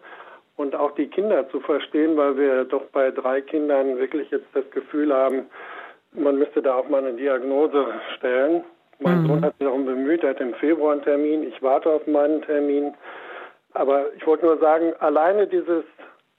und 0.56 0.76
auch 0.76 0.92
die 0.92 1.08
Kinder 1.08 1.50
zu 1.50 1.60
verstehen, 1.60 2.16
weil 2.16 2.38
wir 2.38 2.66
doch 2.66 2.84
bei 2.92 3.10
drei 3.12 3.42
Kindern 3.42 3.98
wirklich 3.98 4.30
jetzt 4.30 4.48
das 4.54 4.70
Gefühl 4.72 5.14
haben, 5.14 5.48
man 6.12 6.38
müsste 6.38 6.62
da 6.62 6.76
auch 6.76 6.88
mal 6.90 7.04
eine 7.04 7.14
Diagnose 7.14 7.88
stellen. 8.18 8.64
Mein 9.04 9.24
mhm. 9.24 9.28
Sohn 9.28 9.45
hat 9.45 9.58
sich 9.58 9.68
darum 9.68 9.86
bemüht, 9.86 10.24
er 10.24 10.32
hat 10.32 10.41
im 10.41 10.54
Februar 10.56 10.93
einen 10.93 11.04
Termin, 11.04 11.43
ich 11.43 11.62
warte 11.62 11.89
auf 11.89 12.08
meinen 12.08 12.41
Termin. 12.41 12.93
Aber 13.74 14.14
ich 14.16 14.26
wollte 14.26 14.45
nur 14.45 14.58
sagen, 14.60 14.93
alleine 14.99 15.47
dieses, 15.47 15.84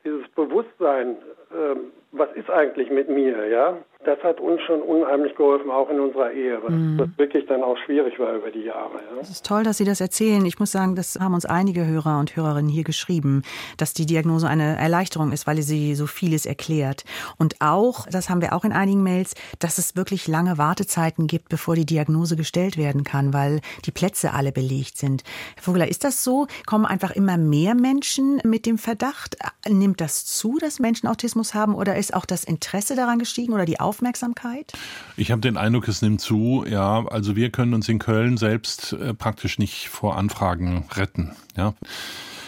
dieses 0.04 0.26
Bewusstsein, 0.30 1.16
äh, 1.50 1.76
was 2.12 2.32
ist 2.34 2.48
eigentlich 2.50 2.90
mit 2.90 3.08
mir, 3.08 3.46
ja, 3.48 3.76
das 4.04 4.22
hat 4.22 4.40
uns 4.40 4.60
schon 4.62 4.82
unheimlich 4.82 5.34
geholfen, 5.34 5.70
auch 5.70 5.88
in 5.90 6.00
unserer 6.00 6.32
Ehe, 6.32 6.58
was, 6.62 6.72
mhm. 6.72 6.98
was 6.98 7.08
wirklich 7.16 7.46
dann 7.46 7.62
auch 7.62 7.76
schwierig 7.84 8.18
war 8.18 8.34
über 8.34 8.50
die 8.50 8.62
Jahre. 8.62 8.94
Ja. 8.94 9.20
Es 9.20 9.30
ist 9.30 9.46
toll, 9.46 9.62
dass 9.62 9.78
Sie 9.78 9.84
das 9.84 10.00
erzählen. 10.00 10.44
Ich 10.46 10.58
muss 10.58 10.72
sagen, 10.72 10.94
das 10.96 11.18
haben 11.20 11.34
uns 11.34 11.46
einige 11.46 11.86
Hörer 11.86 12.18
und 12.18 12.36
Hörerinnen 12.36 12.70
hier 12.70 12.84
geschrieben, 12.84 13.42
dass 13.76 13.94
die 13.94 14.06
Diagnose 14.06 14.48
eine 14.48 14.76
Erleichterung 14.76 15.32
ist, 15.32 15.46
weil 15.46 15.60
sie 15.62 15.94
so 15.94 16.06
vieles 16.06 16.46
erklärt. 16.46 17.04
Und 17.38 17.56
auch, 17.60 18.06
das 18.06 18.28
haben 18.28 18.40
wir 18.40 18.52
auch 18.52 18.64
in 18.64 18.72
einigen 18.72 19.02
Mails, 19.02 19.34
dass 19.58 19.78
es 19.78 19.96
wirklich 19.96 20.28
lange 20.28 20.58
Wartezeiten 20.58 21.26
gibt, 21.26 21.48
bevor 21.48 21.74
die 21.74 21.86
Diagnose 21.86 22.36
gestellt 22.36 22.76
werden 22.76 23.04
kann, 23.04 23.32
weil 23.32 23.60
die 23.84 23.90
Plätze 23.90 24.32
alle 24.32 24.52
belegt 24.52 24.98
sind. 24.98 25.22
Herr 25.56 25.62
Vogler, 25.62 25.88
ist 25.88 26.04
das 26.04 26.22
so? 26.22 26.46
Kommen 26.66 26.84
einfach 26.84 27.12
immer 27.12 27.38
mehr 27.38 27.74
Menschen 27.74 28.40
mit 28.44 28.66
dem 28.66 28.78
Verdacht? 28.78 29.36
Nimmt 29.68 30.00
das 30.00 30.26
zu, 30.26 30.58
dass 30.58 30.80
Menschen 30.80 31.08
Autismus 31.08 31.54
haben 31.54 31.74
oder 31.74 31.96
ist 31.96 32.14
auch 32.14 32.26
das 32.26 32.44
Interesse 32.44 32.96
daran 32.96 33.18
gestiegen 33.18 33.52
oder 33.52 33.64
die 33.64 33.80
Aufmerksamkeit? 33.80 33.93
Aufmerksamkeit? 33.94 34.72
Ich 35.16 35.30
habe 35.30 35.40
den 35.40 35.56
Eindruck, 35.56 35.86
es 35.86 36.02
nimmt 36.02 36.20
zu. 36.20 36.64
Ja, 36.68 37.06
also 37.06 37.36
wir 37.36 37.50
können 37.50 37.74
uns 37.74 37.88
in 37.88 38.00
Köln 38.00 38.36
selbst 38.36 38.92
äh, 38.92 39.14
praktisch 39.14 39.58
nicht 39.58 39.88
vor 39.88 40.16
Anfragen 40.16 40.84
retten. 40.96 41.30
Ja. 41.56 41.74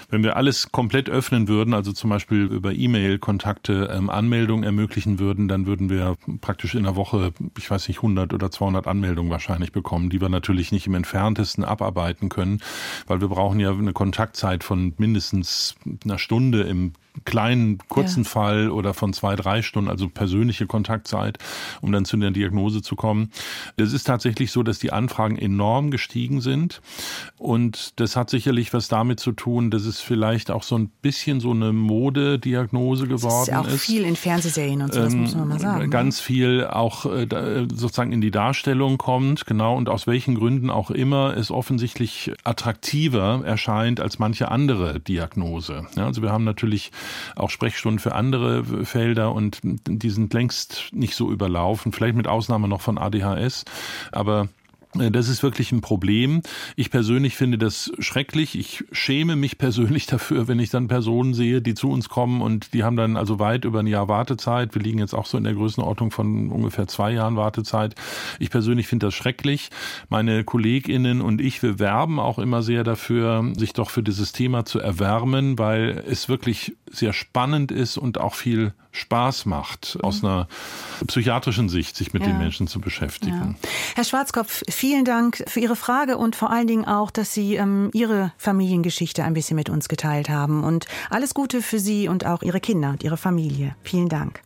Wenn 0.09 0.23
wir 0.23 0.37
alles 0.37 0.71
komplett 0.71 1.09
öffnen 1.09 1.49
würden, 1.49 1.75
also 1.75 1.93
zum 1.93 2.11
Beispiel 2.11 2.45
über 2.45 2.73
E-Mail-Kontakte 2.73 3.91
ähm, 3.93 4.09
Anmeldungen 4.09 4.63
ermöglichen 4.63 5.19
würden, 5.19 5.49
dann 5.49 5.67
würden 5.67 5.91
wir 5.91 6.17
praktisch 6.41 6.77
in 6.77 6.85
der 6.85 6.95
Woche, 6.95 7.33
ich 7.59 7.69
weiß 7.69 7.89
nicht, 7.89 7.99
100 7.99 8.33
oder 8.33 8.51
200 8.51 8.87
Anmeldungen 8.87 9.33
wahrscheinlich 9.33 9.73
bekommen, 9.73 10.11
die 10.11 10.21
wir 10.21 10.29
natürlich 10.29 10.71
nicht 10.71 10.87
im 10.87 10.95
entferntesten 10.95 11.65
abarbeiten 11.65 12.29
können, 12.29 12.61
weil 13.09 13.21
wir 13.21 13.29
brauchen 13.29 13.59
ja 13.59 13.73
eine 13.73 13.93
Kontaktzeit 13.93 14.63
von 14.63 14.95
mindestens 14.97 15.75
einer 16.05 16.19
Stunde 16.19 16.63
im 16.63 16.93
kleinen, 17.25 17.79
kurzen 17.89 18.25
ja. 18.25 18.29
Fall 18.29 18.71
oder 18.71 18.95
von 18.95 19.13
zwei, 19.13 19.37
drei 19.37 19.63
Stunden, 19.63 19.91
also 19.91 20.09
persönliche 20.09 20.67
Kontaktzeit, 20.67 21.39
um 21.81 21.93
dann 21.93 22.05
zu 22.05 22.17
der 22.17 22.31
Diagnose 22.31 22.83
zu 22.83 22.97
kommen. 22.97 23.31
Es 23.77 23.93
ist 23.93 24.05
tatsächlich 24.05 24.53
so, 24.53 24.63
dass 24.63 24.79
die 24.79 24.93
Anfragen 24.93 25.37
enorm 25.39 25.91
gestiegen 25.91 26.41
sind. 26.41 26.81
Und 27.39 28.01
das 28.01 28.17
hat 28.17 28.31
sicherlich 28.31 28.73
was 28.73 28.89
damit 28.89 29.21
zu 29.21 29.33
tun, 29.33 29.71
dass 29.71 29.85
es 29.85 30.01
vielleicht 30.01 30.51
auch 30.51 30.63
so 30.63 30.77
ein 30.77 30.89
bisschen 31.03 31.41
so 31.41 31.51
eine 31.51 31.73
Modediagnose 31.73 33.07
geworden 33.07 33.43
ist. 33.43 33.49
Ja 33.49 33.61
auch 33.61 33.69
ist. 33.69 33.83
viel 33.83 34.05
in 34.05 34.17
Fernsehserien 34.17 34.83
und 34.83 34.93
so, 34.93 35.01
das 35.01 35.13
ähm, 35.13 35.21
muss 35.23 35.35
man 35.35 35.49
mal 35.49 35.59
sagen. 35.59 35.85
Ne? 35.85 35.89
Ganz 35.89 36.21
viel 36.21 36.67
auch 36.67 37.07
äh, 37.07 37.67
sozusagen 37.73 38.13
in 38.13 38.21
die 38.21 38.31
Darstellung 38.31 38.99
kommt, 38.99 39.47
genau, 39.47 39.77
und 39.77 39.89
aus 39.89 40.07
welchen 40.07 40.35
Gründen 40.35 40.71
auch 40.71 40.91
immer 40.91 41.37
es 41.37 41.51
offensichtlich 41.51 42.33
attraktiver 42.45 43.43
erscheint 43.45 44.01
als 44.01 44.19
manche 44.19 44.51
andere 44.51 45.01
Diagnose. 45.01 45.87
Ja, 45.97 46.07
also 46.07 46.23
wir 46.23 46.33
haben 46.33 46.45
natürlich 46.45 46.93
auch 47.35 47.51
Sprechstunden 47.51 47.99
für 47.99 48.15
andere 48.15 48.85
Felder 48.85 49.33
und 49.33 49.61
die 49.63 50.11
sind 50.11 50.33
längst 50.33 50.91
nicht 50.93 51.15
so 51.15 51.31
überlaufen, 51.31 51.93
vielleicht 51.93 52.17
mit 52.17 52.29
Ausnahme 52.29 52.69
noch 52.69 52.81
von 52.81 52.99
ADHS, 52.99 53.65
aber 54.13 54.49
äh, 55.01 55.11
das 55.11 55.29
ist 55.29 55.43
wirklich 55.43 55.73
ein 55.73 55.81
Problem. 55.81 56.43
Ich 56.75 56.91
persönlich 56.91 57.37
finde 57.37 57.59
das 57.59 57.93
schrecklich. 57.99 58.59
Ich 58.59 58.85
schäme 58.93 59.37
mich 59.37 59.59
persönlich 59.59 60.07
dafür, 60.07 60.49
wenn 60.49 60.59
ich 60.59 60.71
dann 60.71 60.89
Personen 60.89 61.35
sehe, 61.35 61.63
die 61.63 61.75
zu 61.75 61.91
uns 61.91 62.09
kommen 62.09 62.43
und 62.43 62.73
die 62.75 62.85
haben 62.85 62.97
dann 62.97 63.17
also 63.17 63.39
weit 63.39 63.65
über 63.65 63.81
ein 63.81 63.87
Jahr 63.87 64.09
Wartezeit. 64.09 64.75
Wir 64.75 64.83
liegen 64.83 64.99
jetzt 64.99 65.15
auch 65.15 65.27
so 65.27 65.39
in 65.39 65.45
der 65.45 65.55
Größenordnung 65.55 66.11
von 66.11 66.51
ungefähr 66.51 66.87
zwei 66.87 67.13
Jahren 67.13 67.37
Wartezeit. 67.37 67.95
Ich 68.39 68.51
persönlich 68.51 68.87
finde 68.87 69.07
das 69.07 69.15
schrecklich. 69.15 69.71
Meine 70.09 70.45
KollegInnen 70.45 71.21
und 71.21 71.41
ich, 71.41 71.63
wir 71.63 71.79
werben 71.79 72.19
auch 72.19 72.39
immer 72.39 72.63
sehr 72.63 72.85
dafür, 72.85 73.45
sich 73.57 73.73
doch 73.73 73.91
für 73.91 74.03
dieses 74.03 74.33
Thema 74.33 74.65
zu 74.65 74.79
erwärmen, 74.79 75.59
weil 75.59 76.05
es 76.09 76.29
wirklich 76.29 76.77
sehr 76.91 77.13
spannend 77.13 77.73
ist 77.73 77.99
und 77.99 78.19
auch 78.19 78.35
viel 78.35 78.73
Spaß 78.93 79.47
macht, 79.47 79.99
aus 80.03 80.25
einer 80.25 80.49
psychiatrischen 81.07 81.69
Sicht 81.69 81.97
sich 81.97 82.13
mit 82.13 82.23
ja. 82.23 82.29
den 82.29 82.39
Menschen 82.39 82.67
zu 82.67 82.81
beschäftigen. 82.81 83.57
Ja. 83.63 83.69
Herr 83.97 84.05
Schwarzkopf, 84.05 84.63
vielen 84.69 85.05
Dank 85.05 85.45
für 85.47 85.61
Ihre 85.61 85.77
Frage 85.77 86.17
und 86.17 86.37
vor 86.37 86.51
allen 86.51 86.67
Dingen 86.67 86.85
auch, 86.87 87.11
dass 87.11 87.35
Sie 87.35 87.57
ähm, 87.57 87.91
Ihre 87.93 88.33
Familiengeschichte 88.39 89.25
ein 89.25 89.35
bisschen 89.35 89.57
mit 89.57 89.69
uns 89.69 89.89
geteilt 89.89 90.29
haben. 90.29 90.65
Und 90.65 90.87
alles 91.11 91.35
Gute 91.35 91.63
für 91.63 91.79
Sie 91.79 92.09
und 92.09 92.25
auch 92.25 92.43
Ihre 92.43 92.61
Kinder 92.61 92.91
und 92.91 93.03
Ihre 93.03 93.17
Familie. 93.17 93.77
Vielen 93.83 94.09
Dank. 94.09 94.41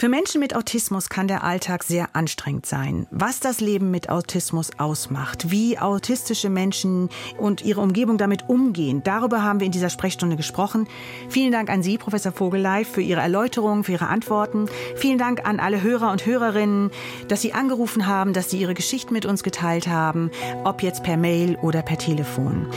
Für 0.00 0.08
Menschen 0.08 0.40
mit 0.40 0.56
Autismus 0.56 1.10
kann 1.10 1.28
der 1.28 1.44
Alltag 1.44 1.84
sehr 1.84 2.08
anstrengend 2.16 2.64
sein. 2.64 3.06
Was 3.10 3.38
das 3.38 3.60
Leben 3.60 3.90
mit 3.90 4.08
Autismus 4.08 4.70
ausmacht, 4.78 5.50
wie 5.50 5.78
autistische 5.78 6.48
Menschen 6.48 7.10
und 7.36 7.62
ihre 7.62 7.82
Umgebung 7.82 8.16
damit 8.16 8.48
umgehen, 8.48 9.02
darüber 9.04 9.42
haben 9.42 9.60
wir 9.60 9.66
in 9.66 9.72
dieser 9.72 9.90
Sprechstunde 9.90 10.36
gesprochen. 10.36 10.88
Vielen 11.28 11.52
Dank 11.52 11.68
an 11.68 11.82
Sie, 11.82 11.98
Professor 11.98 12.32
Vogelei, 12.32 12.86
für 12.86 13.02
Ihre 13.02 13.20
Erläuterungen, 13.20 13.84
für 13.84 13.92
Ihre 13.92 14.06
Antworten. 14.06 14.70
Vielen 14.96 15.18
Dank 15.18 15.46
an 15.46 15.60
alle 15.60 15.82
Hörer 15.82 16.10
und 16.12 16.24
Hörerinnen, 16.24 16.90
dass 17.28 17.42
Sie 17.42 17.52
angerufen 17.52 18.06
haben, 18.06 18.32
dass 18.32 18.48
Sie 18.48 18.58
Ihre 18.58 18.72
Geschichten 18.72 19.12
mit 19.12 19.26
uns 19.26 19.42
geteilt 19.42 19.86
haben, 19.86 20.30
ob 20.64 20.82
jetzt 20.82 21.02
per 21.02 21.18
Mail 21.18 21.56
oder 21.56 21.82
per 21.82 21.98
Telefon. 21.98 22.68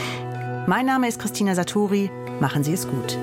Mein 0.67 0.85
Name 0.85 1.07
ist 1.07 1.19
Christina 1.19 1.55
Satori. 1.55 2.11
Machen 2.41 2.65
Sie 2.65 2.73
es 2.73 2.85
gut. 2.85 3.17